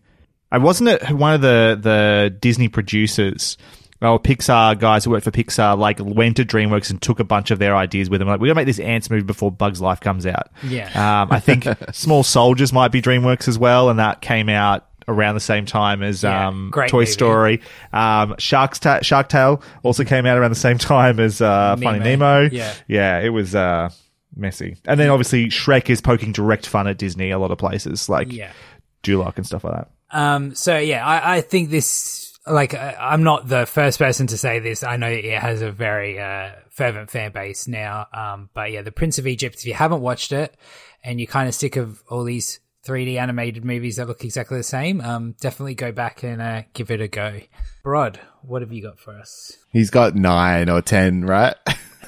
I 0.52 0.58
wasn't 0.58 0.90
it 0.90 1.12
one 1.12 1.34
of 1.34 1.42
the 1.42 1.78
the 1.82 2.36
Disney 2.40 2.68
producers 2.70 3.58
or 4.02 4.20
Pixar 4.20 4.78
guys 4.80 5.04
who 5.04 5.12
worked 5.12 5.24
for 5.24 5.32
Pixar 5.32 5.78
like 5.78 6.00
went 6.00 6.36
to 6.38 6.46
DreamWorks 6.46 6.90
and 6.92 7.02
took 7.02 7.20
a 7.20 7.24
bunch 7.24 7.50
of 7.52 7.60
their 7.60 7.76
ideas 7.76 8.10
with 8.10 8.20
them. 8.20 8.28
Like 8.28 8.40
we're 8.40 8.48
gonna 8.48 8.56
make 8.56 8.68
this 8.68 8.80
Antz 8.80 9.10
movie 9.10 9.24
before 9.24 9.52
Bugs 9.52 9.82
Life 9.82 10.00
comes 10.00 10.26
out. 10.26 10.50
Yeah. 10.64 10.88
Um, 11.24 11.30
I 11.32 11.40
think 11.40 11.66
Small 11.94 12.24
Soldiers 12.24 12.72
might 12.72 12.92
be 12.92 13.02
DreamWorks 13.02 13.48
as 13.48 13.58
well, 13.58 13.90
and 13.90 14.00
that 14.00 14.22
came 14.22 14.48
out 14.50 14.86
around 15.08 15.36
the 15.36 15.40
same 15.42 15.66
time 15.66 16.02
as 16.04 16.24
Yeah, 16.24 16.48
um, 16.48 16.72
Toy 16.74 17.00
movie. 17.00 17.06
Story. 17.06 17.62
Um, 17.94 18.36
Shark's 18.40 18.80
Ta- 18.80 19.02
Shark 19.02 19.30
Tale 19.30 19.62
also 19.84 20.04
came 20.04 20.26
out 20.26 20.38
around 20.38 20.52
the 20.52 20.56
same 20.56 20.78
time 20.80 21.20
as 21.20 21.42
uh, 21.42 21.76
Funny 21.78 22.00
Nemo. 22.00 22.44
Nemo. 22.44 22.50
Yeah. 22.52 22.74
yeah, 22.88 23.20
it 23.20 23.30
was. 23.30 23.54
Uh, 23.56 23.90
messy. 24.38 24.76
And 24.86 25.00
then 25.00 25.10
obviously 25.10 25.46
Shrek 25.48 25.90
is 25.90 26.02
poking 26.02 26.34
direct 26.34 26.68
fun 26.68 26.88
at 26.88 26.98
Disney 26.98 27.32
a 27.32 27.40
lot 27.40 27.52
of 27.52 27.58
places, 27.58 28.10
like 28.10 28.34
Yeah. 28.34 28.52
Duloc 29.02 29.38
and 29.38 29.46
stuff 29.48 29.64
like 29.64 29.76
that. 29.76 29.90
Um, 30.12 30.54
so 30.56 30.78
yeah, 30.78 31.06
I, 31.06 31.38
I 31.38 31.42
think 31.42 31.70
this, 31.70 32.38
like, 32.46 32.74
I'm 32.76 33.24
not 33.24 33.48
the 33.48 33.66
first 33.66 33.98
person 33.98 34.28
to 34.28 34.38
say 34.38 34.60
this. 34.60 34.84
I 34.84 34.98
know 34.98 35.08
it 35.08 35.40
has 35.40 35.62
a 35.62 35.72
very, 35.72 36.20
uh, 36.20 36.52
fervent 36.70 37.12
fan 37.12 37.32
base 37.32 37.66
now. 37.70 38.08
Um, 38.14 38.50
but 38.54 38.74
yeah, 38.74 38.82
The 38.82 38.92
Prince 38.92 39.20
of 39.20 39.26
Egypt, 39.28 39.56
if 39.60 39.66
you 39.68 39.74
haven't 39.74 40.02
watched 40.02 40.34
it 40.34 40.54
and 41.02 41.18
you're 41.18 41.28
kind 41.28 41.48
of 41.48 41.56
sick 41.56 41.78
of 41.78 42.04
all 42.10 42.26
these 42.26 42.60
3D 42.86 43.18
animated 43.20 43.66
movies 43.66 43.96
that 43.96 44.08
look 44.08 44.24
exactly 44.24 44.58
the 44.58 44.64
same, 44.64 45.02
um, 45.02 45.36
definitely 45.42 45.76
go 45.76 45.92
back 45.92 46.24
and 46.24 46.42
uh, 46.42 46.62
give 46.74 46.92
it 46.92 47.02
a 47.02 47.08
go. 47.08 47.40
Rod, 47.84 48.20
what 48.42 48.62
have 48.62 48.72
you 48.72 48.82
got 48.82 49.00
for 49.00 49.14
us? 49.18 49.54
He's 49.72 49.90
got 49.90 50.16
nine 50.16 50.70
or 50.70 50.82
ten, 50.82 51.26
right? 51.26 51.56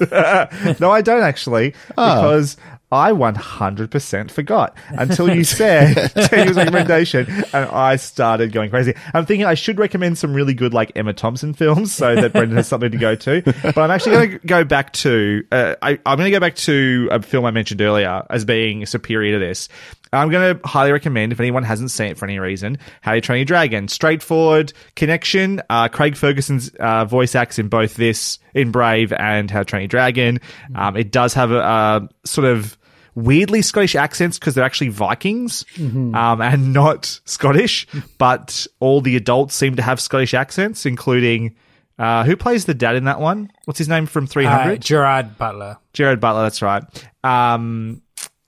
no, 0.00 0.90
I 0.90 1.02
don't 1.02 1.22
actually, 1.22 1.74
Oh. 1.96 2.22
because 2.22 2.56
I 2.90 3.10
100% 3.12 4.30
forgot 4.30 4.74
until 4.88 5.34
you 5.34 5.44
said 5.44 6.10
Daniel's 6.30 6.56
recommendation, 6.56 7.26
and 7.52 7.68
I 7.68 7.96
started 7.96 8.52
going 8.52 8.70
crazy. 8.70 8.94
I'm 9.12 9.26
thinking 9.26 9.44
I 9.44 9.54
should 9.54 9.78
recommend 9.78 10.16
some 10.16 10.32
really 10.32 10.54
good, 10.54 10.72
like 10.72 10.92
Emma 10.96 11.12
Thompson 11.12 11.52
films, 11.52 11.92
so 11.92 12.14
that 12.14 12.32
Brendan 12.32 12.56
has 12.56 12.66
something 12.68 12.90
to 12.90 12.96
go 12.96 13.14
to. 13.14 13.42
But 13.42 13.76
I'm 13.78 13.90
actually 13.90 14.12
going 14.12 14.30
to 14.30 14.38
go 14.46 14.64
back 14.64 14.92
to, 14.94 15.44
uh, 15.52 15.74
I, 15.82 15.98
I'm 16.06 16.16
going 16.16 16.30
to 16.30 16.36
go 16.36 16.40
back 16.40 16.54
to 16.56 17.08
a 17.10 17.20
film 17.20 17.44
I 17.44 17.50
mentioned 17.50 17.80
earlier 17.82 18.24
as 18.30 18.44
being 18.44 18.86
superior 18.86 19.38
to 19.38 19.44
this. 19.44 19.68
I'm 20.12 20.30
going 20.30 20.56
to 20.58 20.66
highly 20.66 20.92
recommend, 20.92 21.32
if 21.32 21.40
anyone 21.40 21.62
hasn't 21.62 21.90
seen 21.90 22.08
it 22.08 22.18
for 22.18 22.24
any 22.24 22.38
reason, 22.38 22.78
How 23.00 23.12
to 23.14 23.20
Train 23.20 23.38
Your 23.40 23.44
Dragon. 23.44 23.88
Straightforward 23.88 24.72
connection. 24.96 25.60
Uh, 25.70 25.88
Craig 25.88 26.16
Ferguson's 26.16 26.70
uh, 26.80 27.04
voice 27.04 27.34
acts 27.34 27.58
in 27.58 27.68
both 27.68 27.94
this, 27.96 28.38
in 28.54 28.70
Brave 28.70 29.12
and 29.12 29.50
How 29.50 29.60
to 29.60 29.64
Train 29.64 29.82
Your 29.82 29.88
Dragon. 29.88 30.40
Um, 30.74 30.96
it 30.96 31.10
does 31.12 31.34
have 31.34 31.50
a, 31.50 31.58
a 31.60 32.08
sort 32.24 32.46
of 32.46 32.76
weirdly 33.14 33.62
Scottish 33.62 33.96
accents 33.96 34.38
because 34.38 34.54
they're 34.54 34.64
actually 34.64 34.88
Vikings 34.90 35.64
Mhm. 35.74 36.14
um, 36.14 36.40
and 36.40 36.72
not 36.72 37.20
Scottish, 37.24 37.86
but 38.18 38.66
all 38.80 39.00
the 39.00 39.16
adults 39.16 39.54
seem 39.54 39.76
to 39.76 39.82
have 39.82 40.00
Scottish 40.00 40.34
accents, 40.34 40.86
including. 40.86 41.56
Uh, 42.00 42.22
who 42.22 42.36
plays 42.36 42.64
the 42.64 42.74
dad 42.74 42.94
in 42.94 43.06
that 43.06 43.18
one? 43.18 43.50
What's 43.64 43.78
his 43.78 43.88
name 43.88 44.06
from 44.06 44.28
300? 44.28 44.70
Uh, 44.72 44.76
Gerard 44.76 45.36
Butler. 45.36 45.78
Jared 45.92 46.20
Butler, 46.20 46.42
that's 46.42 46.62
right. 46.62 46.84
Um, 47.24 48.02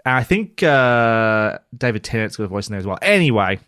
I 0.05 0.24
think 0.24 0.62
uh, 0.62 1.59
David 1.76 2.05
Tennant's 2.05 2.36
got 2.36 2.44
a 2.44 2.48
voice 2.48 2.68
in 2.68 2.72
there 2.72 2.80
as 2.80 2.86
well. 2.86 2.98
Anyway, 3.03 3.61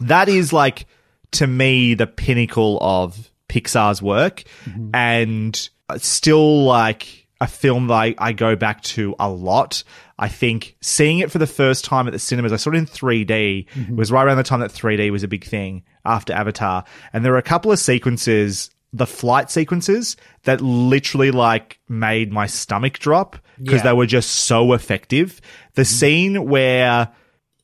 that 0.00 0.28
is 0.28 0.52
like 0.52 0.86
to 1.32 1.46
me 1.46 1.94
the 1.94 2.06
pinnacle 2.06 2.78
of 2.80 3.30
Pixar's 3.48 4.00
work, 4.00 4.44
mm-hmm. 4.64 4.90
and 4.94 5.68
uh, 5.88 5.98
still 5.98 6.64
like 6.64 7.26
a 7.40 7.46
film 7.46 7.88
that 7.88 7.94
I, 7.94 8.14
I 8.18 8.32
go 8.32 8.56
back 8.56 8.82
to 8.82 9.14
a 9.18 9.28
lot. 9.28 9.84
I 10.18 10.28
think 10.28 10.76
seeing 10.80 11.18
it 11.18 11.30
for 11.30 11.38
the 11.38 11.46
first 11.46 11.84
time 11.84 12.06
at 12.06 12.12
the 12.12 12.18
cinemas, 12.18 12.52
I 12.52 12.56
saw 12.56 12.70
it 12.70 12.76
in 12.76 12.86
3D. 12.86 13.66
Mm-hmm. 13.66 13.92
It 13.92 13.96
was 13.96 14.12
right 14.12 14.24
around 14.24 14.36
the 14.36 14.44
time 14.44 14.60
that 14.60 14.70
3D 14.70 15.10
was 15.10 15.24
a 15.24 15.28
big 15.28 15.44
thing 15.44 15.82
after 16.04 16.32
Avatar, 16.32 16.84
and 17.12 17.24
there 17.24 17.32
were 17.32 17.38
a 17.38 17.42
couple 17.42 17.72
of 17.72 17.78
sequences 17.78 18.70
the 18.96 19.06
flight 19.06 19.50
sequences 19.50 20.16
that 20.44 20.60
literally 20.60 21.30
like 21.32 21.80
made 21.88 22.32
my 22.32 22.46
stomach 22.46 22.98
drop 23.00 23.36
because 23.58 23.80
Yeah. 23.80 23.90
they 23.90 23.92
were 23.92 24.06
just 24.06 24.30
so 24.30 24.72
effective. 24.72 25.40
The 25.74 25.84
scene 25.84 26.44
where 26.46 27.08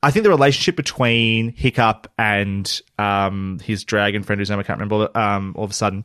I 0.02 0.10
think 0.10 0.24
the 0.24 0.30
relationship 0.30 0.76
between 0.76 1.52
Hiccup 1.52 2.10
and 2.18 2.80
um, 2.98 3.60
his 3.62 3.84
dragon 3.84 4.22
friend, 4.24 4.40
whose 4.40 4.50
name 4.50 4.58
I 4.58 4.62
can't 4.64 4.80
remember, 4.80 5.08
um, 5.16 5.52
all 5.56 5.64
of 5.64 5.70
a 5.70 5.74
sudden, 5.74 6.04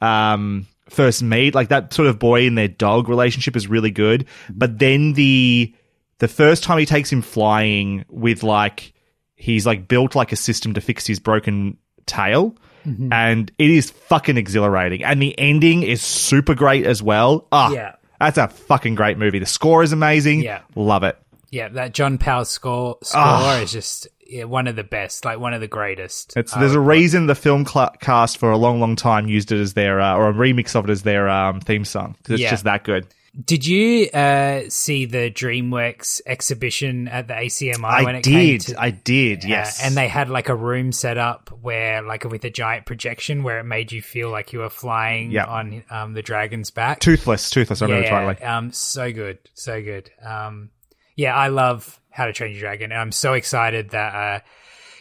um, 0.00 0.66
first 0.88 1.22
meet, 1.22 1.54
like 1.54 1.68
that 1.68 1.92
sort 1.94 2.08
of 2.08 2.18
boy 2.18 2.46
and 2.46 2.56
their 2.58 2.68
dog 2.68 3.08
relationship 3.08 3.54
is 3.54 3.68
really 3.68 3.90
good. 3.90 4.26
But 4.50 4.78
then 4.78 5.12
the 5.12 5.72
the 6.18 6.28
first 6.28 6.64
time 6.64 6.78
he 6.78 6.86
takes 6.86 7.12
him 7.12 7.22
flying 7.22 8.04
with 8.08 8.42
like 8.42 8.92
he's 9.36 9.66
like 9.66 9.88
built 9.88 10.14
like 10.14 10.32
a 10.32 10.36
system 10.36 10.74
to 10.74 10.80
fix 10.80 11.06
his 11.06 11.20
broken 11.20 11.76
tail. 12.06 12.56
Mhm. 12.86 13.08
And 13.12 13.50
it 13.58 13.70
is 13.70 13.90
fucking 13.90 14.36
exhilarating. 14.36 15.02
And 15.04 15.20
the 15.22 15.38
ending 15.38 15.82
is 15.82 16.02
super 16.02 16.54
great 16.54 16.84
as 16.86 17.02
well. 17.02 17.46
Ah, 17.52 17.70
Yeah. 17.72 17.92
that's 18.20 18.38
a 18.38 18.48
fucking 18.48 18.94
great 18.94 19.18
movie. 19.18 19.38
The 19.38 19.46
score 19.46 19.82
is 19.82 19.92
amazing. 19.92 20.42
Yeah. 20.42 20.60
Love 20.74 21.02
it. 21.02 21.16
Yeah, 21.50 21.68
that 21.68 21.94
John 21.94 22.18
Powell 22.18 22.44
score 22.44 22.98
score 23.02 23.22
Ah. 23.22 23.58
is 23.60 23.70
just 23.72 24.08
yeah, 24.26 24.44
one 24.44 24.66
of 24.66 24.74
the 24.74 24.82
best, 24.82 25.24
like 25.24 25.38
one 25.38 25.52
of 25.54 25.60
the 25.60 25.68
greatest. 25.68 26.32
It's 26.36 26.52
there's 26.54 26.74
a 26.74 26.80
reason 26.80 27.26
the 27.26 27.34
film 27.34 27.66
cl- 27.66 27.92
cast 28.00 28.38
for 28.38 28.50
a 28.50 28.56
long, 28.56 28.80
long 28.80 28.96
time 28.96 29.28
used 29.28 29.52
it 29.52 29.60
as 29.60 29.74
their 29.74 30.00
uh, 30.00 30.14
or 30.16 30.30
a 30.30 30.32
remix 30.32 30.74
of 30.74 30.86
it 30.88 30.90
as 30.90 31.02
their 31.02 31.28
um, 31.28 31.60
theme 31.60 31.84
song 31.84 32.16
because 32.18 32.34
it's 32.34 32.42
Yeah. 32.42 32.50
just 32.50 32.64
that 32.64 32.84
good. 32.84 33.06
Did 33.44 33.66
you 33.66 34.08
uh, 34.10 34.60
see 34.68 35.06
the 35.06 35.28
DreamWorks 35.30 36.20
exhibition 36.24 37.08
at 37.08 37.26
the 37.26 37.34
ACMI 37.34 38.04
when 38.04 38.14
I 38.14 38.18
it 38.18 38.24
came 38.24 38.58
did, 38.58 38.60
to? 38.60 38.80
I 38.80 38.90
did, 38.90 39.44
Uh, 39.44 39.48
yes. 39.48 39.82
and 39.82 39.96
they 39.96 40.06
had 40.06 40.30
like 40.30 40.48
a 40.48 40.54
room 40.54 40.92
set 40.92 41.18
up 41.18 41.50
where, 41.60 42.00
like, 42.02 42.22
with 42.24 42.44
a 42.44 42.50
giant 42.50 42.86
projection 42.86 43.42
where 43.42 43.58
it 43.58 43.64
made 43.64 43.90
you 43.90 44.02
feel 44.02 44.30
like 44.30 44.52
you 44.52 44.60
were 44.60 44.70
flying 44.70 45.32
Yeah. 45.32 45.46
on 45.46 45.82
um, 45.90 46.12
the 46.12 46.22
dragon's 46.22 46.70
back. 46.70 47.00
Toothless, 47.00 47.50
Toothless. 47.50 47.82
I 47.82 47.86
remember 47.86 48.06
yeah, 48.06 48.20
totally. 48.20 48.46
Um, 48.46 48.72
so 48.72 49.12
good, 49.12 49.38
so 49.54 49.82
good. 49.82 50.10
Um, 50.24 50.70
yeah, 51.16 51.34
I 51.34 51.48
love 51.48 51.98
How 52.10 52.26
to 52.26 52.32
Train 52.32 52.52
Your 52.52 52.60
Dragon, 52.60 52.92
and 52.92 53.00
I'm 53.00 53.10
so 53.12 53.32
excited 53.32 53.90
that 53.90 54.14
uh, 54.14 54.40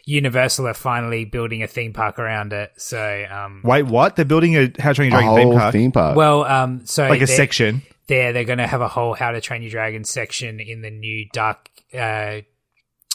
Universal 0.05 0.67
are 0.67 0.73
finally 0.73 1.23
building 1.25 1.61
a 1.61 1.67
theme 1.67 1.93
park 1.93 2.17
around 2.17 2.51
it. 2.51 2.71
So, 2.77 3.25
um, 3.31 3.61
Wait, 3.63 3.83
what? 3.83 4.15
They're 4.15 4.25
building 4.25 4.55
a 4.57 4.71
How 4.79 4.89
to 4.89 4.95
Train 4.95 5.11
Your 5.11 5.19
A 5.19 5.23
Dragon 5.23 5.35
theme 5.51 5.57
park. 5.59 5.71
theme 5.73 5.91
park. 5.91 6.15
well, 6.17 6.43
um, 6.45 6.85
so 6.85 7.07
like 7.07 7.21
a 7.21 7.27
section. 7.27 7.83
There 8.07 8.33
they're 8.33 8.43
going 8.43 8.59
to 8.59 8.67
have 8.67 8.81
a 8.81 8.87
whole 8.87 9.13
how 9.13 9.31
to 9.31 9.41
train 9.41 9.61
your 9.61 9.71
dragon 9.71 10.03
section 10.03 10.59
in 10.59 10.81
the 10.81 10.89
new 10.89 11.27
dark 11.31 11.69
uh, 11.93 11.97
uh 11.97 12.41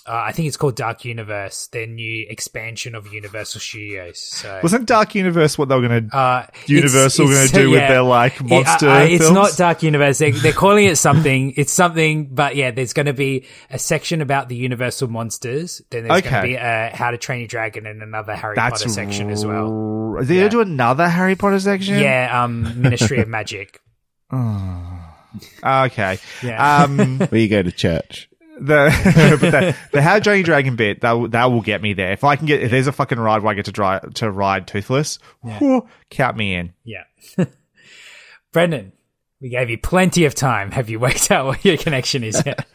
i 0.06 0.32
think 0.32 0.48
it's 0.48 0.56
called 0.56 0.74
dark 0.74 1.04
universe 1.04 1.66
their 1.68 1.86
new 1.86 2.26
expansion 2.28 2.94
of 2.94 3.12
universal 3.12 3.60
studios 3.60 4.18
so. 4.18 4.60
Wasn't 4.62 4.86
Dark 4.86 5.14
Universe 5.14 5.58
what 5.58 5.68
they 5.68 5.74
were 5.74 5.86
going 5.86 6.08
to 6.08 6.16
uh, 6.16 6.46
Universal 6.66 7.26
going 7.26 7.48
to 7.48 7.52
do 7.52 7.70
with 7.70 7.80
their 7.80 8.02
like 8.02 8.40
It- 8.40 8.46
monster 8.46 8.88
uh, 8.88 9.00
uh, 9.00 9.04
it's 9.04 9.30
not 9.30 9.56
dark 9.56 9.82
universe. 9.82 10.18
They, 10.18 10.30
they're 10.30 10.52
calling 10.52 10.86
it 10.86 10.96
something. 10.96 11.54
It's 11.58 11.72
something 11.72 12.34
but 12.34 12.56
yeah 12.56 12.70
there's 12.70 12.92
going 12.92 13.06
to 13.06 13.12
be 13.12 13.46
a 13.70 13.78
section 13.78 14.20
about 14.20 14.48
the 14.48 14.56
universal 14.56 15.08
monsters 15.08 15.82
then 15.90 16.04
there's 16.04 16.22
going 16.22 16.34
to 16.34 16.42
be 16.42 16.54
a 16.54 16.90
how 16.94 17.10
to 17.10 17.18
train 17.18 17.40
your 17.40 17.48
dragon 17.48 17.86
and 17.86 18.02
another 18.02 18.34
harry 18.34 18.54
That's 18.54 18.82
potter 18.82 18.92
section 18.92 19.30
as 19.30 19.44
well. 19.44 20.16
Are 20.16 20.24
they 20.24 20.36
going 20.36 20.46
to 20.46 20.50
do 20.50 20.60
another 20.60 21.08
Harry 21.08 21.36
Potter 21.36 21.60
section? 21.60 21.98
yeah 21.98 22.42
um 22.42 22.80
ministry 22.80 23.18
of 23.20 23.28
magic 23.28 23.80
Okay. 24.32 26.18
Yeah. 26.42 26.82
Um, 26.82 27.18
Where 27.28 27.40
you 27.40 27.48
go 27.48 27.62
to 27.62 27.72
church. 27.72 28.28
the 28.60 28.90
but 29.40 29.50
the, 29.50 29.76
the 29.92 30.02
How 30.02 30.16
to 30.16 30.20
Train 30.20 30.38
Your 30.38 30.44
Dragon 30.44 30.76
bit 30.76 31.00
that 31.02 31.12
will, 31.12 31.28
that 31.28 31.50
will 31.50 31.62
get 31.62 31.82
me 31.82 31.92
there. 31.92 32.12
If 32.12 32.24
I 32.24 32.36
can 32.36 32.46
get 32.46 32.62
if 32.62 32.70
there's 32.70 32.86
a 32.86 32.92
fucking 32.92 33.18
ride 33.18 33.42
where 33.42 33.52
I 33.52 33.54
get 33.54 33.66
to 33.66 33.72
drive 33.72 34.14
to 34.14 34.30
ride 34.30 34.66
Toothless, 34.66 35.18
whew, 35.42 35.88
count 36.10 36.36
me 36.36 36.54
in. 36.54 36.72
Yeah. 36.84 37.04
Brendan, 38.52 38.92
we 39.40 39.50
gave 39.50 39.70
you 39.70 39.78
plenty 39.78 40.24
of 40.24 40.34
time. 40.34 40.72
Have 40.72 40.90
you 40.90 40.98
worked 40.98 41.30
out 41.30 41.46
what 41.46 41.64
your 41.64 41.76
connection 41.76 42.24
is 42.24 42.42
yet? 42.44 42.66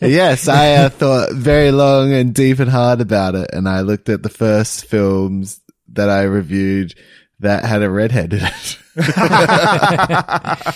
yes, 0.00 0.48
I 0.48 0.74
uh, 0.74 0.88
thought 0.88 1.32
very 1.32 1.72
long 1.72 2.12
and 2.12 2.34
deep 2.34 2.60
and 2.60 2.70
hard 2.70 3.00
about 3.00 3.34
it, 3.34 3.50
and 3.52 3.68
I 3.68 3.80
looked 3.80 4.08
at 4.08 4.22
the 4.22 4.30
first 4.30 4.86
films 4.86 5.60
that 5.92 6.08
I 6.08 6.22
reviewed 6.22 6.94
that 7.40 7.64
had 7.64 7.82
a 7.82 7.90
redhead 7.90 8.32
in 8.32 8.40
it. 8.44 8.78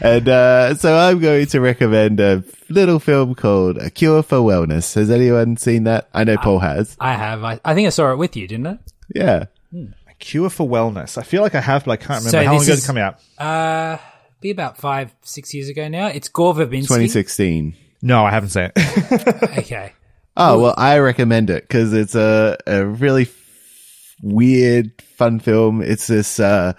and 0.00 0.28
uh, 0.28 0.74
so 0.74 0.96
I'm 0.96 1.18
going 1.20 1.46
to 1.46 1.60
recommend 1.60 2.20
a 2.20 2.42
little 2.68 2.98
film 2.98 3.34
called 3.34 3.78
A 3.78 3.90
Cure 3.90 4.22
for 4.22 4.38
Wellness. 4.38 4.94
Has 4.94 5.10
anyone 5.10 5.56
seen 5.56 5.84
that? 5.84 6.08
I 6.14 6.24
know 6.24 6.36
Paul 6.36 6.58
has. 6.60 6.96
I 7.00 7.14
have. 7.14 7.44
I, 7.44 7.60
I 7.64 7.74
think 7.74 7.86
I 7.86 7.90
saw 7.90 8.12
it 8.12 8.16
with 8.16 8.36
you, 8.36 8.46
didn't 8.48 8.66
I? 8.66 8.78
Yeah. 9.14 9.44
A 9.74 10.14
Cure 10.18 10.50
for 10.50 10.68
Wellness. 10.68 11.18
I 11.18 11.22
feel 11.22 11.42
like 11.42 11.54
I 11.54 11.60
have, 11.60 11.84
but 11.84 11.92
I 11.92 11.96
can't 11.96 12.24
remember 12.24 12.30
So 12.30 12.44
how 12.44 12.52
long 12.52 12.58
this 12.60 12.68
ago 12.68 12.74
is- 12.74 12.80
did 12.80 12.84
it 12.84 12.86
come 12.86 12.98
out. 12.98 13.20
Uh, 13.38 13.98
be 14.40 14.50
about 14.50 14.78
five, 14.78 15.14
six 15.22 15.54
years 15.54 15.68
ago 15.68 15.88
now. 15.88 16.08
It's 16.08 16.28
Gore 16.28 16.54
Verbinski. 16.54 16.82
2016. 16.88 17.74
No, 18.02 18.24
I 18.24 18.30
haven't 18.30 18.50
seen 18.50 18.70
it. 18.74 18.76
Okay. 19.58 19.92
Oh, 20.38 20.60
well, 20.60 20.74
I 20.76 20.98
recommend 20.98 21.48
it 21.48 21.62
because 21.62 21.94
it's 21.94 22.14
a, 22.14 22.58
a 22.66 22.84
really 22.84 23.22
f- 23.22 24.14
weird, 24.20 24.92
fun 25.16 25.40
film. 25.40 25.80
It's 25.80 26.08
this, 26.08 26.38
uh, 26.38 26.74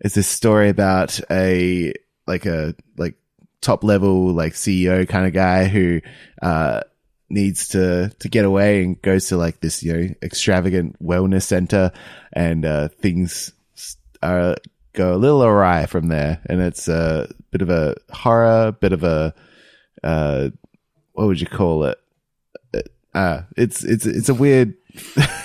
it's 0.00 0.14
this 0.14 0.28
story 0.28 0.68
about 0.68 1.18
a, 1.30 1.92
like 2.26 2.46
a, 2.46 2.74
like 2.96 3.14
top 3.60 3.84
level, 3.84 4.32
like 4.32 4.54
CEO 4.54 5.08
kind 5.08 5.26
of 5.26 5.32
guy 5.32 5.64
who, 5.64 6.00
uh, 6.42 6.80
needs 7.28 7.68
to, 7.68 8.10
to 8.20 8.28
get 8.28 8.44
away 8.44 8.84
and 8.84 9.00
goes 9.02 9.28
to 9.28 9.36
like 9.36 9.60
this, 9.60 9.82
you 9.82 9.92
know, 9.92 10.14
extravagant 10.22 11.02
wellness 11.02 11.42
center 11.42 11.90
and, 12.32 12.64
uh, 12.64 12.88
things 12.88 13.52
are, 14.22 14.56
go 14.92 15.14
a 15.14 15.16
little 15.16 15.42
awry 15.42 15.86
from 15.86 16.08
there. 16.08 16.40
And 16.46 16.60
it's 16.60 16.88
a 16.88 17.28
bit 17.50 17.62
of 17.62 17.70
a 17.70 17.96
horror, 18.10 18.72
bit 18.72 18.92
of 18.92 19.02
a, 19.02 19.34
uh, 20.02 20.50
what 21.12 21.26
would 21.26 21.40
you 21.40 21.46
call 21.46 21.84
it? 21.84 21.98
uh 23.16 23.42
it's 23.56 23.82
it's 23.82 24.04
it's 24.04 24.28
a 24.28 24.34
weird 24.34 24.74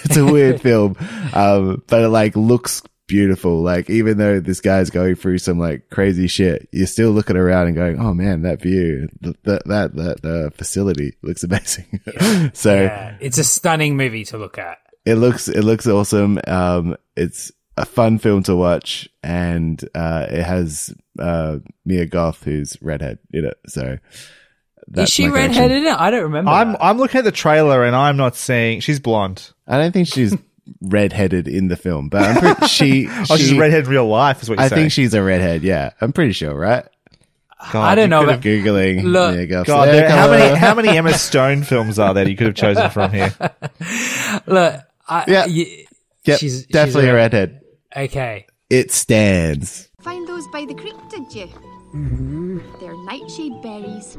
it's 0.03 0.17
a 0.17 0.25
weird 0.25 0.61
film 0.67 0.95
um 1.33 1.81
but 1.87 2.03
it 2.03 2.09
like 2.09 2.35
looks 2.35 2.83
beautiful 3.11 3.61
like 3.61 3.89
even 3.89 4.17
though 4.17 4.39
this 4.39 4.61
guy's 4.61 4.89
going 4.89 5.15
through 5.15 5.37
some 5.37 5.59
like 5.59 5.89
crazy 5.89 6.27
shit 6.27 6.69
you're 6.71 6.87
still 6.87 7.11
looking 7.11 7.35
around 7.35 7.67
and 7.67 7.75
going 7.75 7.99
oh 7.99 8.13
man 8.13 8.41
that 8.43 8.61
view 8.61 9.09
th- 9.21 9.35
that 9.43 9.65
that 9.65 9.93
that 9.95 10.25
uh, 10.25 10.49
facility 10.51 11.13
looks 11.21 11.43
amazing 11.49 11.99
so 12.53 12.83
Yeah, 12.83 13.17
it's 13.19 13.37
a 13.37 13.43
stunning 13.43 13.97
movie 13.97 14.23
to 14.25 14.37
look 14.37 14.57
at. 14.57 14.77
it 15.05 15.15
looks 15.15 15.49
it 15.49 15.63
looks 15.65 15.85
awesome 15.87 16.39
um 16.47 16.95
it's 17.17 17.51
a 17.75 17.85
fun 17.85 18.17
film 18.17 18.43
to 18.43 18.55
watch 18.55 19.09
and 19.23 19.83
uh 19.93 20.25
it 20.29 20.43
has 20.43 20.93
uh 21.19 21.57
mia 21.85 22.05
goth 22.05 22.43
who's 22.45 22.77
redhead 22.81 23.19
in 23.33 23.43
it 23.43 23.57
so 23.67 23.97
That's 24.87 25.09
Is 25.09 25.13
she 25.13 25.27
my 25.27 25.35
redheaded? 25.35 25.77
in 25.77 25.87
it? 25.87 25.93
I 25.99 26.09
don't 26.11 26.23
remember. 26.23 26.51
I'm 26.51 26.71
that. 26.73 26.83
I'm 26.83 26.97
looking 26.97 27.19
at 27.19 27.23
the 27.25 27.31
trailer 27.31 27.83
and 27.85 27.95
I'm 27.95 28.17
not 28.17 28.35
seeing 28.35 28.79
she's 28.81 28.99
blonde. 28.99 29.51
I 29.67 29.77
don't 29.77 29.91
think 29.93 30.07
she's 30.07 30.35
redheaded 30.81 31.47
in 31.47 31.67
the 31.67 31.75
film, 31.75 32.09
but 32.09 32.21
I'm 32.23 32.35
pretty 32.55 32.67
she. 32.67 33.07
Oh, 33.29 33.35
she's 33.37 33.49
she- 33.49 33.59
redhead 33.59 33.85
in 33.85 33.89
real 33.89 34.07
life, 34.07 34.41
is 34.41 34.49
what 34.49 34.57
you're 34.57 34.65
I 34.65 34.67
saying. 34.69 34.81
think 34.83 34.91
she's 34.93 35.13
a 35.13 35.21
redhead. 35.23 35.63
Yeah, 35.63 35.91
I'm 35.99 36.13
pretty 36.13 36.33
sure, 36.33 36.53
right? 36.55 36.85
God, 37.71 37.83
I 37.91 37.95
don't 37.95 38.09
know, 38.09 38.21
could 38.21 38.25
but 38.25 38.31
have- 38.35 38.43
Googling. 38.43 39.03
Look- 39.03 39.35
yeah, 39.35 39.45
go 39.45 39.63
God, 39.63 39.83
flare 39.89 39.95
there- 40.01 40.09
how 40.09 40.29
many 40.29 40.43
colour. 40.45 40.55
how 40.55 40.73
many 40.75 40.89
Emma 40.97 41.13
Stone 41.13 41.63
films 41.63 41.99
are 41.99 42.13
there 42.13 42.27
you 42.27 42.35
could 42.35 42.47
have 42.47 42.55
chosen 42.55 42.89
from 42.89 43.11
here? 43.11 43.33
Look, 44.47 44.81
I, 45.07 45.23
Yeah. 45.27 45.45
y- 45.47 45.85
Yep, 46.25 46.39
she's- 46.39 46.65
definitely 46.65 47.01
she's 47.03 47.07
a 47.09 47.11
a- 47.11 47.15
redhead. 47.15 47.61
okay. 47.97 48.45
It 48.69 48.91
stands. 48.91 49.89
Find 50.01 50.27
those 50.27 50.47
by 50.47 50.65
the 50.65 50.73
creek, 50.73 50.95
did 51.09 51.33
you? 51.35 51.45
Mm-hmm. 51.93 52.59
They're 52.79 52.95
nightshade 53.05 53.61
berries. 53.61 54.17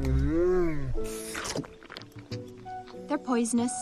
They're 3.09 3.19
poisonous. 3.19 3.73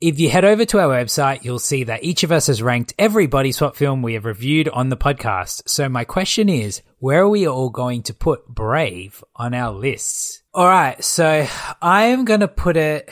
If 0.00 0.18
you 0.18 0.30
head 0.30 0.46
over 0.46 0.64
to 0.64 0.78
our 0.78 0.88
website, 0.88 1.44
you'll 1.44 1.58
see 1.58 1.84
that 1.84 2.02
each 2.02 2.24
of 2.24 2.32
us 2.32 2.46
has 2.46 2.62
ranked 2.62 2.94
every 2.98 3.26
body 3.26 3.52
swap 3.52 3.76
film 3.76 4.00
we 4.00 4.14
have 4.14 4.24
reviewed 4.24 4.66
on 4.70 4.88
the 4.88 4.96
podcast. 4.96 5.68
So 5.68 5.90
my 5.90 6.04
question 6.04 6.48
is, 6.48 6.80
where 7.00 7.20
are 7.20 7.28
we 7.28 7.46
all 7.46 7.68
going 7.68 8.04
to 8.04 8.14
put 8.14 8.46
Brave 8.48 9.22
on 9.36 9.52
our 9.52 9.72
lists? 9.72 10.42
All 10.54 10.66
right, 10.66 11.04
so 11.04 11.46
I 11.82 12.04
am 12.04 12.24
going 12.24 12.40
to 12.40 12.48
put 12.48 12.78
it 12.78 13.10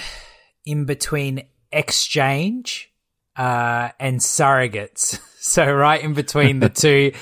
in 0.65 0.87
between 0.87 1.47
Exchange 1.71 2.91
uh, 3.37 3.91
and 4.01 4.21
Surrogates. 4.21 5.21
So 5.41 5.65
right 5.73 6.03
in 6.03 6.13
between 6.13 6.59
the 6.59 6.69
two 6.69 7.13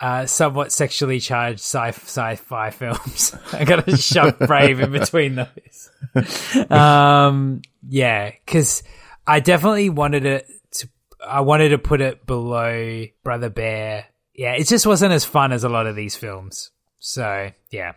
uh, 0.00 0.26
somewhat 0.26 0.72
sexually 0.72 1.20
charged 1.20 1.60
sci- 1.60 1.88
sci-fi 1.88 2.70
films. 2.70 3.36
I 3.52 3.64
got 3.64 3.86
to 3.86 3.96
shove 3.96 4.38
Brave 4.38 4.80
in 4.80 4.92
between 4.92 5.34
those. 5.34 6.70
um, 6.70 7.62
yeah, 7.88 8.30
because 8.30 8.82
I 9.26 9.40
definitely 9.40 9.90
wanted 9.90 10.24
it 10.24 10.46
to. 10.72 10.88
I 11.24 11.40
wanted 11.40 11.70
to 11.70 11.78
put 11.78 12.00
it 12.00 12.26
below 12.26 13.04
Brother 13.22 13.50
Bear. 13.50 14.06
Yeah, 14.34 14.54
it 14.54 14.66
just 14.66 14.86
wasn't 14.86 15.12
as 15.12 15.24
fun 15.24 15.52
as 15.52 15.64
a 15.64 15.68
lot 15.68 15.86
of 15.86 15.96
these 15.96 16.16
films. 16.16 16.70
So 16.98 17.50
yeah, 17.70 17.92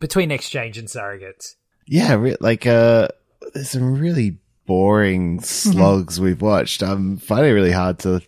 between 0.00 0.30
Exchange 0.30 0.76
and 0.78 0.88
Surrogates. 0.88 1.54
Yeah, 1.86 2.14
re- 2.14 2.36
like 2.40 2.66
uh, 2.66 3.08
there's 3.54 3.70
some 3.70 3.98
really 3.98 4.36
boring 4.66 5.40
slogs 5.40 6.20
we've 6.20 6.42
watched. 6.42 6.82
I'm 6.82 7.16
finding 7.16 7.50
it 7.50 7.54
really 7.54 7.72
hard 7.72 8.00
to 8.00 8.20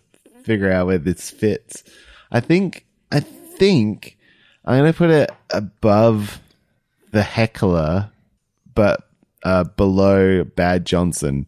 figure 0.43 0.71
out 0.71 0.87
where 0.87 0.97
this 0.97 1.29
fits. 1.29 1.83
I 2.31 2.39
think, 2.39 2.85
I 3.11 3.19
think 3.19 4.17
I'm 4.65 4.79
gonna 4.79 4.93
put 4.93 5.09
it 5.09 5.31
above 5.49 6.39
the 7.11 7.23
heckler, 7.23 8.09
but 8.73 9.07
uh, 9.43 9.63
below 9.65 10.43
Bad 10.43 10.85
Johnson. 10.85 11.47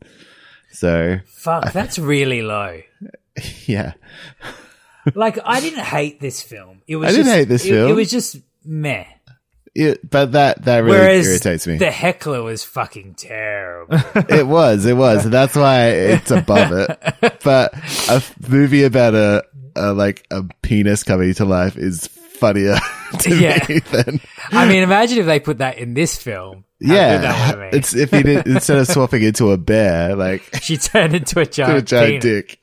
So 0.71 1.19
Fuck, 1.25 1.71
that's 1.73 1.97
really 1.99 2.41
low. 2.41 2.81
yeah, 3.65 3.93
Like 5.15 5.37
I 5.45 5.59
didn't 5.59 5.83
hate 5.83 6.19
this 6.19 6.41
film. 6.41 6.81
It 6.87 6.95
was 6.97 7.09
I 7.09 7.11
didn't 7.11 7.25
just- 7.25 7.35
hate 7.37 7.47
this 7.47 7.65
it- 7.65 7.69
film. 7.69 7.91
It 7.91 7.93
was 7.93 8.09
just 8.09 8.37
meh. 8.65 9.05
it, 9.75 10.07
but 10.09 10.31
that 10.33 10.63
that 10.65 10.79
really 10.79 10.97
Whereas 10.97 11.27
irritates 11.27 11.67
me. 11.67 11.77
the 11.77 11.91
heckler 11.91 12.41
was 12.43 12.63
fucking 12.63 13.15
terrible. 13.15 13.95
it 14.29 14.47
was, 14.47 14.85
it 14.85 14.95
was. 14.97 15.29
That's 15.29 15.55
why 15.55 15.87
it's 15.89 16.31
above 16.31 16.71
it. 16.73 16.99
But 17.43 17.73
a 18.09 18.23
movie 18.47 18.83
about 18.83 19.15
a, 19.15 19.43
like 19.75 20.25
a 20.31 20.43
penis 20.61 21.03
coming 21.03 21.33
to 21.35 21.45
life 21.45 21.77
is 21.77 22.07
funnier 22.07 22.75
to 23.19 23.35
Yeah. 23.35 23.65
me 23.69 23.79
than 23.79 24.19
I 24.51 24.67
mean, 24.67 24.83
imagine 24.83 25.19
if 25.19 25.25
they 25.25 25.39
put 25.39 25.59
that 25.59 25.77
in 25.77 25.93
this 25.93 26.17
film. 26.17 26.65
How 26.85 26.89
good 26.89 27.21
that 27.21 27.57
yeah. 27.57 27.69
It's 27.71 27.95
if 27.95 28.11
he 28.11 28.23
did 28.23 28.45
instead 28.45 28.77
of 28.77 28.87
swapping 28.87 29.23
into 29.23 29.51
a 29.51 29.57
bear, 29.57 30.15
like 30.15 30.43
she 30.61 30.75
turned 30.77 31.15
into 31.15 31.39
a 31.39 31.45
giant, 31.45 31.77
a 31.77 31.81
giant 31.81 32.21
dick. 32.21 32.59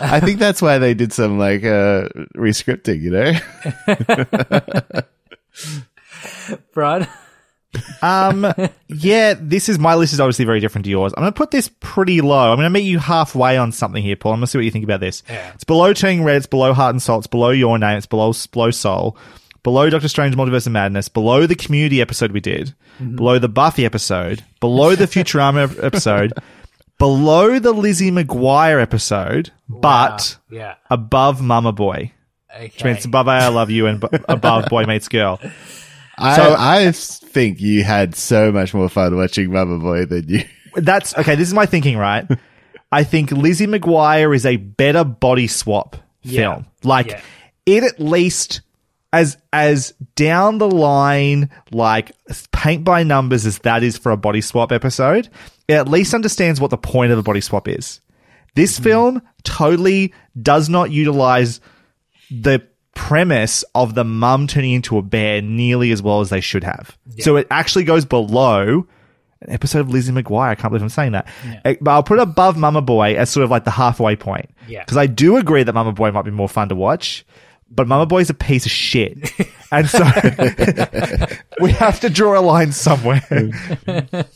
I 0.00 0.20
think 0.20 0.38
that's 0.38 0.60
why 0.60 0.78
they 0.78 0.92
did 0.94 1.12
some 1.12 1.38
like 1.38 1.64
uh 1.64 2.08
rescripting, 2.36 3.00
you 3.00 3.10
know. 3.10 3.32
Brad. 6.74 7.08
Um, 8.02 8.52
yeah, 8.88 9.34
this 9.38 9.68
is 9.68 9.78
my 9.78 9.94
list 9.94 10.12
is 10.12 10.20
obviously 10.20 10.44
very 10.44 10.60
different 10.60 10.84
to 10.84 10.90
yours. 10.90 11.12
I'm 11.16 11.22
going 11.22 11.32
to 11.32 11.36
put 11.36 11.50
this 11.50 11.70
pretty 11.80 12.20
low. 12.20 12.50
I'm 12.50 12.56
going 12.56 12.64
to 12.66 12.70
meet 12.70 12.84
you 12.84 12.98
halfway 12.98 13.56
on 13.56 13.72
something 13.72 14.02
here, 14.02 14.16
Paul. 14.16 14.32
I'm 14.32 14.38
going 14.40 14.46
to 14.46 14.50
see 14.50 14.58
what 14.58 14.64
you 14.64 14.70
think 14.70 14.84
about 14.84 15.00
this. 15.00 15.22
Yeah. 15.28 15.52
It's 15.54 15.64
below 15.64 15.92
Turning 15.92 16.24
Red. 16.24 16.36
It's 16.36 16.46
below 16.46 16.72
Heart 16.72 16.94
and 16.94 17.02
Soul. 17.02 17.18
It's 17.18 17.26
below 17.26 17.50
Your 17.50 17.78
Name. 17.78 17.96
It's 17.98 18.06
below 18.06 18.32
below 18.52 18.70
Soul. 18.70 19.16
Below 19.62 19.90
Doctor 19.90 20.08
Strange 20.08 20.34
Multiverse 20.36 20.66
of 20.66 20.72
Madness. 20.72 21.08
Below 21.08 21.46
the 21.46 21.54
Community 21.54 22.00
episode 22.00 22.32
we 22.32 22.40
did. 22.40 22.74
Below 22.98 23.38
the 23.38 23.48
Buffy 23.48 23.84
episode. 23.84 24.42
Below 24.60 24.94
the 24.94 25.04
Futurama 25.06 25.78
episode. 25.84 26.32
Below 26.98 27.58
the 27.58 27.72
Lizzie 27.72 28.10
McGuire 28.10 28.80
episode. 28.80 29.50
But 29.68 30.36
Yeah. 30.50 30.74
above 30.90 31.42
Mama 31.42 31.72
Boy. 31.72 32.12
Which 32.58 32.82
means 32.82 33.04
above 33.04 33.28
I 33.28 33.46
Love 33.48 33.70
You 33.70 33.86
and 33.86 34.02
above 34.28 34.66
Boy 34.70 34.84
Meets 34.84 35.08
Girl. 35.08 35.38
I 36.20 36.36
So- 36.36 36.56
I 36.58 36.92
think 36.92 37.60
you 37.60 37.84
had 37.84 38.14
so 38.14 38.52
much 38.52 38.74
more 38.74 38.88
fun 38.88 39.16
watching 39.16 39.52
Mama 39.52 39.78
Boy 39.78 40.04
than 40.04 40.28
you. 40.28 40.44
That's 40.74 41.16
okay. 41.18 41.34
This 41.34 41.48
is 41.48 41.54
my 41.54 41.66
thinking, 41.66 41.96
right? 41.96 42.26
I 42.92 43.04
think 43.04 43.30
Lizzie 43.32 43.66
McGuire 43.66 44.34
is 44.34 44.44
a 44.44 44.56
better 44.56 45.04
body 45.04 45.46
swap 45.46 45.96
Yeah. 46.22 46.54
film. 46.54 46.66
Like 46.82 47.08
Yeah. 47.08 47.20
it 47.66 47.84
at 47.84 48.00
least 48.00 48.62
as 49.12 49.36
as 49.52 49.94
down 50.14 50.58
the 50.58 50.68
line, 50.70 51.50
like 51.72 52.12
paint 52.52 52.84
by 52.84 53.02
numbers 53.02 53.46
as 53.46 53.58
that 53.60 53.82
is 53.82 53.96
for 53.98 54.12
a 54.12 54.16
body 54.16 54.40
swap 54.40 54.72
episode. 54.72 55.28
It 55.68 55.74
at 55.74 55.88
least 55.88 56.14
understands 56.14 56.60
what 56.60 56.70
the 56.70 56.78
point 56.78 57.12
of 57.12 57.18
a 57.18 57.22
body 57.22 57.40
swap 57.40 57.68
is. 57.68 58.00
This 58.54 58.76
hmm. 58.76 58.84
film 58.84 59.22
totally 59.44 60.12
does 60.40 60.68
not 60.68 60.90
utilize 60.90 61.60
the 62.30 62.62
premise 63.00 63.64
of 63.74 63.94
the 63.94 64.04
mum 64.04 64.46
turning 64.46 64.72
into 64.72 64.98
a 64.98 65.02
bear 65.02 65.40
nearly 65.42 65.90
as 65.90 66.02
well 66.02 66.20
as 66.20 66.30
they 66.30 66.40
should 66.40 66.64
have. 66.64 66.96
So 67.20 67.36
it 67.36 67.46
actually 67.50 67.84
goes 67.84 68.04
below 68.04 68.86
an 69.42 69.50
episode 69.50 69.80
of 69.80 69.88
Lizzie 69.90 70.12
McGuire. 70.12 70.48
I 70.50 70.54
can't 70.54 70.70
believe 70.70 70.82
I'm 70.82 70.88
saying 70.90 71.12
that. 71.12 71.26
Eh, 71.64 71.76
But 71.80 71.90
I'll 71.92 72.02
put 72.02 72.18
it 72.18 72.22
above 72.22 72.56
Mama 72.58 72.82
Boy 72.82 73.14
as 73.16 73.30
sort 73.30 73.44
of 73.44 73.50
like 73.50 73.64
the 73.64 73.70
halfway 73.70 74.16
point. 74.16 74.50
Yeah. 74.68 74.84
Because 74.84 74.96
I 74.98 75.06
do 75.06 75.36
agree 75.38 75.62
that 75.62 75.72
Mama 75.72 75.92
Boy 75.92 76.10
might 76.10 76.24
be 76.26 76.30
more 76.30 76.48
fun 76.48 76.68
to 76.68 76.74
watch, 76.74 77.24
but 77.70 77.88
Mama 77.88 78.04
Boy's 78.06 78.28
a 78.30 78.34
piece 78.34 78.66
of 78.66 78.72
shit. 78.72 79.30
and 79.72 79.88
so 79.88 79.98
we 81.60 81.72
have 81.72 82.00
to 82.00 82.10
draw 82.10 82.38
a 82.38 82.42
line 82.42 82.72
somewhere. 82.72 83.22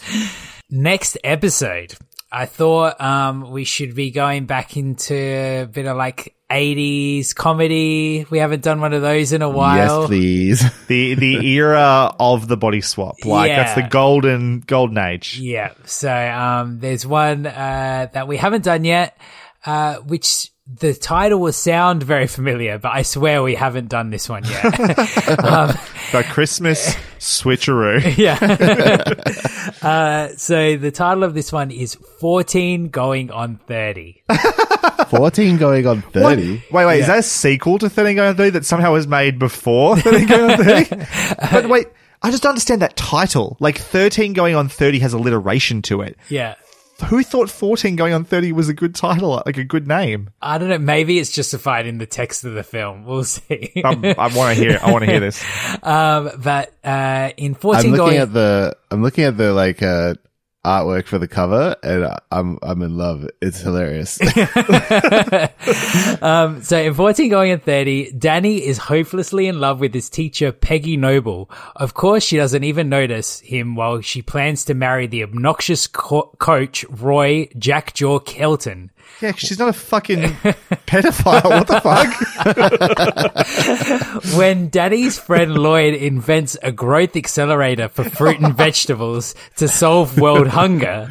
Next 0.70 1.18
episode. 1.22 1.94
I 2.35 2.47
thought 2.47 3.01
um, 3.01 3.53
we 3.53 3.64
should 3.64 3.95
be 3.95 4.11
going 4.11 4.47
back 4.47 4.76
into 4.76 5.14
a 5.14 5.68
bit 5.70 5.87
of 5.87 5.97
like 5.97 6.35
80s 6.51 7.32
comedy. 7.32 8.26
We 8.28 8.39
haven't 8.39 8.64
done 8.64 8.80
one 8.80 8.93
of 8.93 9.03
those 9.03 9.32
in 9.32 9.41
a 9.41 9.49
while. 9.49 10.01
Yes, 10.01 10.07
please. 10.09 10.87
the 10.89 11.14
the 11.14 11.47
era 11.47 12.12
of 12.18 12.49
the 12.49 12.57
body 12.57 12.80
swap. 12.80 13.24
Like 13.24 13.51
that's 13.51 13.74
the 13.74 13.87
golden 13.89 14.61
golden 14.61 14.99
age. 14.99 15.39
Yeah. 15.39 15.74
So 15.85 16.12
um, 16.12 16.80
there's 16.80 17.07
one 17.07 17.47
uh, 17.47 18.09
that 18.12 18.26
we 18.26 18.37
haven't 18.37 18.64
done 18.64 18.85
yet, 18.85 19.16
uh, 19.64 19.97
which 19.99 20.51
the 20.66 20.94
title 20.94 21.40
will 21.40 21.52
sound 21.52 22.02
very 22.02 22.26
familiar, 22.26 22.78
but 22.78 22.92
I 22.92 23.02
swear 23.02 23.42
we 23.42 23.54
haven't 23.54 23.88
done 23.88 24.08
this 24.10 24.28
one 24.30 24.44
yet. 24.44 24.64
um, 25.44 25.76
The 26.12 26.24
Christmas 26.30 26.94
switcheroo. 27.18 28.16
yeah. 28.16 28.38
uh, 29.86 30.28
so 30.36 30.76
the 30.78 30.90
title 30.90 31.22
of 31.22 31.34
this 31.34 31.52
one 31.52 31.70
is 31.70 31.94
14 32.20 32.88
Going 32.88 33.30
on 33.30 33.58
30. 33.66 34.22
14 35.08 35.58
going 35.58 35.86
on 35.86 36.00
30. 36.00 36.62
Wait, 36.70 36.86
wait, 36.86 37.00
is 37.00 37.08
that 37.08 37.18
a 37.18 37.22
sequel 37.22 37.78
to 37.78 37.90
13 37.90 38.16
Going 38.16 38.28
on 38.30 38.36
30 38.36 38.50
that 38.50 38.64
somehow 38.64 38.92
was 38.92 39.06
made 39.06 39.38
before 39.38 39.98
13 39.98 40.26
Going 40.26 40.50
on 40.50 40.64
30? 40.64 41.06
but 41.52 41.68
wait, 41.68 41.88
I 42.22 42.30
just 42.30 42.42
don't 42.42 42.50
understand 42.50 42.80
that 42.80 42.96
title. 42.96 43.58
Like 43.60 43.76
13 43.76 44.32
Going 44.32 44.54
on 44.54 44.70
30 44.70 45.00
has 45.00 45.12
alliteration 45.12 45.82
to 45.82 46.00
it. 46.00 46.16
Yeah. 46.30 46.54
Who 47.07 47.22
thought 47.22 47.51
14 47.51 47.97
Going 47.97 48.12
on 48.12 48.24
30 48.24 48.53
was 48.53 48.68
a 48.68 48.74
good 48.74 48.95
title, 48.95 49.42
like 49.45 49.59
a 49.59 49.64
good 49.64 49.88
name? 49.88 50.30
I 50.40 50.59
don't 50.59 50.68
know. 50.68 50.78
Maybe 50.78 51.18
it's 51.18 51.30
justified 51.30 51.86
in 51.86 51.99
the 51.99 52.07
text 52.07 52.45
of 52.45 52.55
the 52.55 52.62
film. 52.62 53.05
We'll 53.05 53.24
see. 53.24 53.82
Um, 53.84 54.05
I 54.05 54.34
want 54.34 54.57
to 54.57 54.62
hear. 54.62 54.78
I 54.82 54.92
want 54.92 55.05
to 55.05 55.11
hear 55.11 55.20
this. 55.20 55.45
um, 55.82 56.30
but 56.42 56.72
uh, 56.84 57.30
in 57.36 57.55
14 57.55 57.86
I'm 57.86 57.90
looking 57.90 57.97
going 57.97 58.18
at 58.18 58.32
the 58.32 58.76
I'm 58.90 59.03
looking 59.03 59.24
at 59.24 59.36
the 59.36 59.53
like 59.53 59.82
uh 59.82 60.14
artwork 60.64 61.06
for 61.06 61.18
the 61.18 61.28
cover, 61.28 61.76
and 61.82 62.08
I'm 62.30 62.58
I'm 62.62 62.82
in 62.82 62.96
love. 62.96 63.28
It's 63.40 63.60
hilarious. 63.60 64.18
Um, 66.22 66.62
so 66.62 66.78
in 66.78 66.94
14 66.94 67.28
going 67.28 67.50
in 67.50 67.60
30, 67.60 68.12
Danny 68.12 68.64
is 68.64 68.78
hopelessly 68.78 69.46
in 69.46 69.60
love 69.60 69.80
with 69.80 69.92
his 69.92 70.08
teacher, 70.08 70.52
Peggy 70.52 70.96
Noble. 70.96 71.50
Of 71.76 71.94
course, 71.94 72.22
she 72.22 72.36
doesn't 72.36 72.64
even 72.64 72.88
notice 72.88 73.40
him 73.40 73.74
while 73.74 74.00
she 74.00 74.22
plans 74.22 74.64
to 74.66 74.74
marry 74.74 75.06
the 75.06 75.22
obnoxious 75.22 75.86
co- 75.86 76.34
coach, 76.38 76.84
Roy 76.88 77.46
Jackjaw 77.58 78.24
Kelton. 78.24 78.90
Yeah, 79.20 79.32
she's 79.32 79.59
not 79.59 79.68
a 79.68 79.72
fucking 79.72 80.22
pedophile. 80.86 81.50
What 81.50 81.66
the 81.68 81.80
fuck? 81.80 82.14
when 84.36 84.68
Danny's 84.68 85.18
friend 85.18 85.55
Lloyd 85.55 85.94
invents 85.94 86.57
a 86.62 86.72
growth 86.72 87.16
accelerator 87.16 87.88
for 87.88 88.05
fruit 88.05 88.40
and 88.40 88.57
vegetables 88.57 89.34
to 89.57 89.68
solve 89.68 90.18
world 90.18 90.48
hunger, 90.48 91.09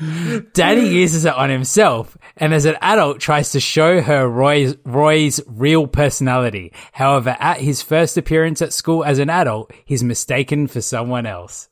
Danny 0.54 0.90
uses 0.90 1.26
it 1.26 1.34
on 1.34 1.50
himself 1.50 2.18
and 2.38 2.54
as 2.54 2.66
an 2.66 2.76
adult 2.82 3.20
tries 3.20 3.52
to 3.52 3.60
show 3.60 4.02
her 4.02 4.28
Roy's, 4.28 4.76
Roy's 4.86 5.42
real 5.48 5.88
personality. 5.88 6.74
However, 6.92 7.36
at 7.40 7.62
his 7.62 7.82
first 7.82 8.18
appearance 8.18 8.62
at 8.62 8.74
school 8.74 9.04
as 9.04 9.20
an 9.20 9.30
adult, 9.30 9.72
he's 9.86 10.04
mistaken 10.04 10.68
for 10.68 10.82
someone 10.82 11.26
else. 11.26 11.70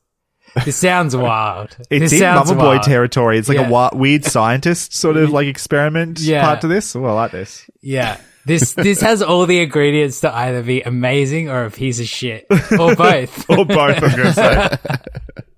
This 0.64 0.76
sounds 0.76 1.16
wild. 1.16 1.76
It's 1.90 2.10
this 2.10 2.20
in 2.20 2.34
Mama 2.34 2.54
Boy 2.54 2.78
territory. 2.78 3.38
It's 3.38 3.48
like 3.48 3.58
Yeah. 3.58 3.88
a 3.92 3.96
weird 3.96 4.24
scientist 4.24 4.94
sort 4.94 5.16
of 5.16 5.30
like 5.36 5.46
experiment 5.46 6.20
Yeah. 6.20 6.42
part 6.44 6.60
to 6.62 6.68
this. 6.68 6.94
Oh, 6.94 7.04
I 7.04 7.12
like 7.12 7.30
this. 7.32 7.68
Yeah. 7.80 8.18
This 8.44 8.74
this 8.74 9.00
has 9.00 9.22
all 9.22 9.46
the 9.46 9.60
ingredients 9.60 10.20
to 10.20 10.34
either 10.34 10.62
be 10.62 10.82
amazing 10.82 11.48
or 11.48 11.64
a 11.64 11.70
piece 11.70 12.00
of 12.00 12.06
shit. 12.06 12.46
Or 12.78 12.94
both. 12.96 13.48
or 13.48 13.64
both, 13.64 14.02
I'm 14.02 14.16
going 14.16 14.34
to 14.34 14.78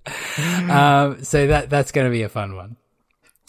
say. 0.06 0.70
um, 0.70 1.24
so 1.24 1.46
that 1.46 1.70
that's 1.70 1.92
going 1.92 2.06
to 2.06 2.10
be 2.10 2.22
a 2.22 2.28
fun 2.28 2.54
one. 2.56 2.76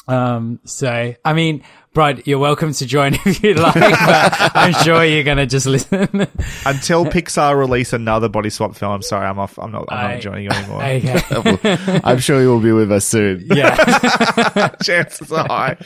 Um, 0.07 0.59
so 0.65 1.15
I 1.25 1.33
mean, 1.33 1.63
Brad, 1.95 2.27
you're 2.27 2.39
welcome 2.39 2.73
to 2.73 2.85
join 2.85 3.13
if 3.25 3.41
you 3.41 3.53
like, 3.53 3.73
but 3.73 4.51
I'm 4.53 4.73
sure 4.83 5.03
you're 5.05 5.23
going 5.23 5.37
to 5.37 5.45
just 5.45 5.65
listen. 5.65 6.01
Until 6.65 7.05
Pixar 7.05 7.57
release 7.57 7.93
another 7.93 8.27
body 8.27 8.49
swap 8.49 8.75
film, 8.75 9.01
sorry, 9.01 9.25
I'm 9.25 9.39
off. 9.39 9.57
I'm 9.57 9.71
not. 9.71 9.85
I'm 9.87 9.97
I- 10.07 10.13
not 10.15 10.21
joining 10.21 10.43
you 10.43 10.49
anymore. 10.49 10.83
Okay. 10.83 12.01
I'm 12.03 12.19
sure 12.19 12.41
you 12.41 12.49
will 12.49 12.59
be 12.59 12.73
with 12.73 12.91
us 12.91 13.05
soon. 13.05 13.45
yeah. 13.47 14.75
Chances 14.83 15.31
are 15.31 15.47
high. 15.47 15.77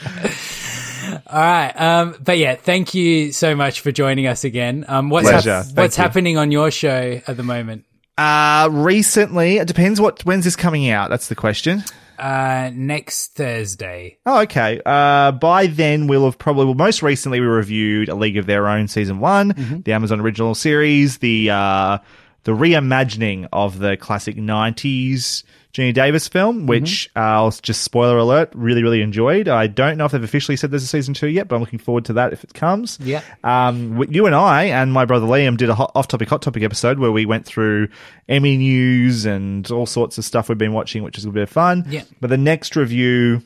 All 1.28 1.40
right. 1.40 1.72
Um, 1.80 2.16
but 2.20 2.38
yeah, 2.38 2.56
thank 2.56 2.92
you 2.92 3.30
so 3.32 3.54
much 3.54 3.80
for 3.80 3.92
joining 3.92 4.26
us 4.26 4.42
again. 4.42 4.84
Um, 4.88 5.10
what's 5.10 5.28
Pleasure. 5.30 5.62
hap- 5.62 5.76
what's 5.76 5.96
you. 5.96 6.02
happening 6.02 6.36
on 6.36 6.50
your 6.50 6.72
show 6.72 7.20
at 7.24 7.36
the 7.36 7.44
moment? 7.44 7.84
Uh, 8.18 8.68
recently, 8.72 9.58
it 9.58 9.68
depends 9.68 10.00
what 10.00 10.24
when's 10.26 10.44
this 10.44 10.56
coming 10.56 10.90
out. 10.90 11.08
That's 11.08 11.28
the 11.28 11.36
question. 11.36 11.84
Uh, 12.20 12.70
next 12.74 13.34
Thursday. 13.34 14.18
Oh, 14.26 14.40
okay. 14.42 14.80
Uh, 14.84 15.32
by 15.32 15.66
then 15.66 16.06
we'll 16.06 16.26
have 16.26 16.38
probably, 16.38 16.66
well, 16.66 16.74
most 16.74 17.02
recently 17.02 17.40
we 17.40 17.46
reviewed 17.46 18.08
A 18.10 18.14
League 18.14 18.36
of 18.36 18.46
Their 18.46 18.68
Own 18.68 18.86
season 18.88 19.18
one, 19.20 19.52
Mm-hmm. 19.54 19.80
the 19.80 19.92
Amazon 19.92 20.20
original 20.20 20.54
series, 20.54 21.18
the, 21.18 21.50
uh, 21.50 21.98
the 22.44 22.52
reimagining 22.52 23.48
of 23.52 23.78
the 23.78 23.96
classic 23.96 24.36
90s 24.36 25.42
Geena 25.72 25.94
Davis 25.94 26.26
film, 26.26 26.66
which 26.66 27.08
Mm-hmm. 27.14 27.18
uh, 27.20 27.36
I'll 27.36 27.50
just 27.52 27.82
spoiler 27.82 28.18
alert, 28.18 28.50
really, 28.54 28.82
really 28.82 29.02
enjoyed. 29.02 29.46
I 29.48 29.68
don't 29.68 29.96
know 29.98 30.04
if 30.04 30.12
they've 30.12 30.22
officially 30.22 30.56
said 30.56 30.72
there's 30.72 30.82
a 30.82 30.86
season 30.88 31.14
two 31.14 31.28
yet, 31.28 31.46
but 31.46 31.54
I'm 31.56 31.60
looking 31.60 31.78
forward 31.78 32.06
to 32.06 32.14
that 32.14 32.32
if 32.32 32.42
it 32.42 32.54
comes. 32.54 32.98
Yeah. 33.00 33.22
Um, 33.44 34.02
you 34.10 34.26
and 34.26 34.34
I 34.34 34.64
and 34.64 34.92
my 34.92 35.04
brother 35.04 35.26
Liam 35.26 35.56
did 35.56 35.68
a 35.70 35.74
hot, 35.74 35.92
off-topic, 35.94 36.28
hot 36.28 36.42
topic 36.42 36.64
episode 36.64 36.98
where 36.98 37.12
we 37.12 37.24
went 37.24 37.46
through 37.46 37.88
Emmy 38.28 38.56
news 38.56 39.26
and 39.26 39.70
all 39.70 39.86
sorts 39.86 40.18
of 40.18 40.24
stuff 40.24 40.48
we've 40.48 40.58
been 40.58 40.72
watching, 40.72 41.02
which 41.04 41.18
is 41.18 41.24
a 41.24 41.30
bit 41.30 41.44
of 41.44 41.50
fun. 41.50 41.84
Yeah. 41.88 42.02
But 42.20 42.30
the 42.30 42.36
next 42.38 42.74
review, 42.74 43.42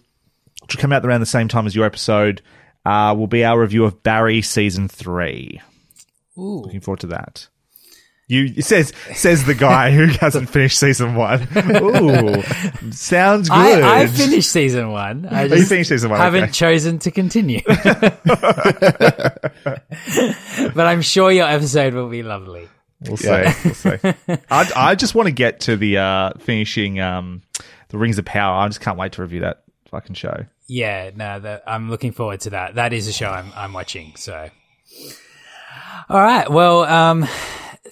which 0.62 0.76
will 0.76 0.80
come 0.80 0.92
out 0.92 1.04
around 1.04 1.20
the 1.20 1.26
same 1.26 1.48
time 1.48 1.66
as 1.66 1.74
your 1.76 1.84
episode, 1.84 2.40
uh, 2.86 3.14
will 3.16 3.26
be 3.26 3.44
our 3.44 3.60
review 3.60 3.84
of 3.84 4.02
Barry 4.02 4.40
season 4.40 4.88
three. 4.88 5.60
Ooh. 6.38 6.60
Looking 6.62 6.80
forward 6.80 7.00
to 7.00 7.06
that. 7.08 7.48
You 8.26 8.62
says 8.62 8.92
says 9.14 9.44
the 9.44 9.54
guy 9.54 9.90
who 9.90 10.06
hasn't 10.20 10.48
finished 10.48 10.78
season 10.78 11.14
one. 11.14 11.46
Ooh, 11.56 12.42
sounds 12.90 13.50
good. 13.50 13.82
I, 13.82 14.02
I 14.02 14.06
finished 14.06 14.50
season 14.50 14.90
one. 14.90 15.26
I 15.26 15.44
you 15.44 15.64
finished 15.66 15.90
season 15.90 16.10
one, 16.10 16.20
Haven't 16.20 16.44
okay. 16.44 16.52
chosen 16.52 16.98
to 17.00 17.10
continue. 17.10 17.60
but 17.66 17.90
I'm 20.78 21.02
sure 21.02 21.30
your 21.30 21.46
episode 21.46 21.92
will 21.92 22.08
be 22.08 22.22
lovely. 22.22 22.66
We'll 23.02 23.18
see. 23.18 23.26
Yeah. 23.26 23.54
We'll 23.62 23.74
see. 23.74 23.98
I, 24.50 24.72
I 24.74 24.94
just 24.94 25.14
want 25.14 25.26
to 25.26 25.32
get 25.32 25.60
to 25.60 25.76
the 25.76 25.98
uh, 25.98 26.32
finishing 26.38 27.00
um, 27.00 27.42
the 27.88 27.98
Rings 27.98 28.18
of 28.18 28.24
Power. 28.24 28.56
I 28.56 28.68
just 28.68 28.80
can't 28.80 28.96
wait 28.96 29.12
to 29.12 29.22
review 29.22 29.40
that 29.40 29.64
fucking 29.90 30.14
show. 30.14 30.46
Yeah, 30.66 31.10
no, 31.14 31.40
that, 31.40 31.64
I'm 31.66 31.90
looking 31.90 32.12
forward 32.12 32.40
to 32.40 32.50
that. 32.50 32.76
That 32.76 32.94
is 32.94 33.06
a 33.06 33.12
show 33.12 33.28
I'm, 33.28 33.52
I'm 33.54 33.74
watching. 33.74 34.14
So, 34.16 34.48
all 36.08 36.20
right. 36.20 36.50
Well, 36.50 36.84
um, 36.84 37.28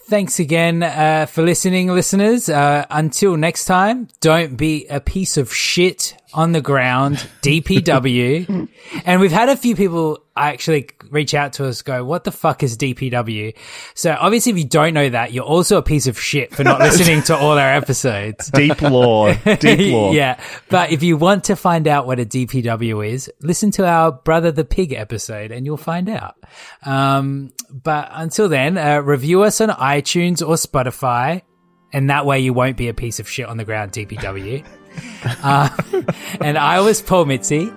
thanks 0.07 0.39
again 0.39 0.83
uh, 0.83 1.27
for 1.27 1.43
listening, 1.43 1.89
listeners. 1.89 2.49
Uh, 2.49 2.87
until 2.91 3.37
next 3.37 3.65
time, 3.65 4.09
don't 4.21 4.57
be 4.57 4.87
a 4.87 5.01
piece 5.01 5.37
of 5.37 5.53
shit 5.53 6.17
on 6.35 6.53
the 6.53 6.61
ground, 6.61 7.17
DPW. 7.43 8.69
and 9.05 9.21
we've 9.21 9.33
had 9.33 9.49
a 9.49 9.57
few 9.57 9.77
people 9.77 10.19
actually 10.35 10.89
reach 11.11 11.35
out 11.35 11.55
to 11.55 11.67
us, 11.67 11.83
go, 11.83 12.05
"What 12.05 12.25
the 12.25 12.33
fuck 12.33 12.63
is 12.63 12.77
DPW?" 12.77 13.55
So 13.95 14.17
obviously, 14.19 14.53
if 14.53 14.59
you 14.59 14.65
don't 14.65 14.95
know 14.95 15.09
that, 15.09 15.33
you're 15.33 15.45
also 15.45 15.79
a 15.79 15.83
piece 15.83 16.07
of 16.07 16.19
shit 16.19 16.55
for 16.55 16.65
not 16.65 16.81
listening 16.81 17.23
to 17.25 17.37
all 17.37 17.59
our 17.59 17.73
episodes. 17.73 18.51
Deep 18.55 18.81
lore. 18.83 19.35
Deep 19.35 19.93
lore. 19.93 20.15
yeah. 20.15 20.41
But 20.69 20.93
if 20.93 21.03
you 21.03 21.17
want 21.17 21.45
to 21.45 21.57
find 21.57 21.87
out 21.87 22.07
what 22.07 22.19
a 22.19 22.25
DPW 22.25 23.07
is, 23.07 23.31
listen 23.41 23.71
to 23.73 23.87
our 23.87 24.13
Brother 24.13 24.53
the 24.53 24.65
Pig 24.65 24.93
episode 24.93 25.53
and 25.53 25.67
you'll 25.67 25.77
find 25.77 26.09
out. 26.09 26.37
Um, 26.85 27.53
but 27.71 28.09
until 28.13 28.49
then, 28.49 28.79
uh, 28.79 29.01
review 29.01 29.43
us 29.43 29.61
on 29.61 29.69
iTunes 29.71 30.47
or 30.47 30.55
Spotify. 30.55 31.43
And 31.95 32.09
that 32.09 32.25
way 32.25 32.41
you 32.41 32.55
won't 32.55 32.79
be 32.79 32.89
a 32.89 32.95
piece 32.95 33.21
of 33.21 33.29
shit 33.29 33.47
on 33.47 33.59
the 33.59 33.67
ground, 33.67 33.93
DPW. 33.93 34.65
uh, 35.43 35.69
and 36.41 36.59
I 36.59 36.81
was 36.81 37.01
Paul 37.03 37.27
Mitzi. 37.27 37.73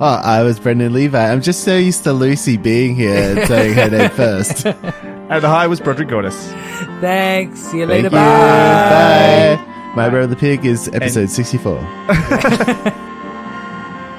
Oh, 0.00 0.20
I 0.24 0.42
was 0.42 0.58
Brendan 0.58 0.92
Levi. 0.92 1.32
I'm 1.32 1.40
just 1.40 1.62
so 1.62 1.76
used 1.76 2.02
to 2.04 2.12
Lucy 2.12 2.56
being 2.56 2.96
here 2.96 3.38
and 3.38 3.46
saying 3.46 3.74
her 3.74 3.90
name 3.90 4.10
first. 4.16 4.58
Thank 4.58 4.84
And 5.30 5.44
hi 5.44 5.66
was 5.68 5.80
Broderick 5.80 6.08
Gordes. 6.08 6.36
Thanks. 7.00 7.60
See 7.60 7.78
you 7.78 7.82
you. 7.84 7.88
later. 7.88 8.10
Bye. 8.10 9.56
My 9.94 10.08
Brother 10.08 10.26
the 10.26 10.36
Pig 10.36 10.66
is 10.66 10.88
episode 10.88 11.30
64. 11.30 11.78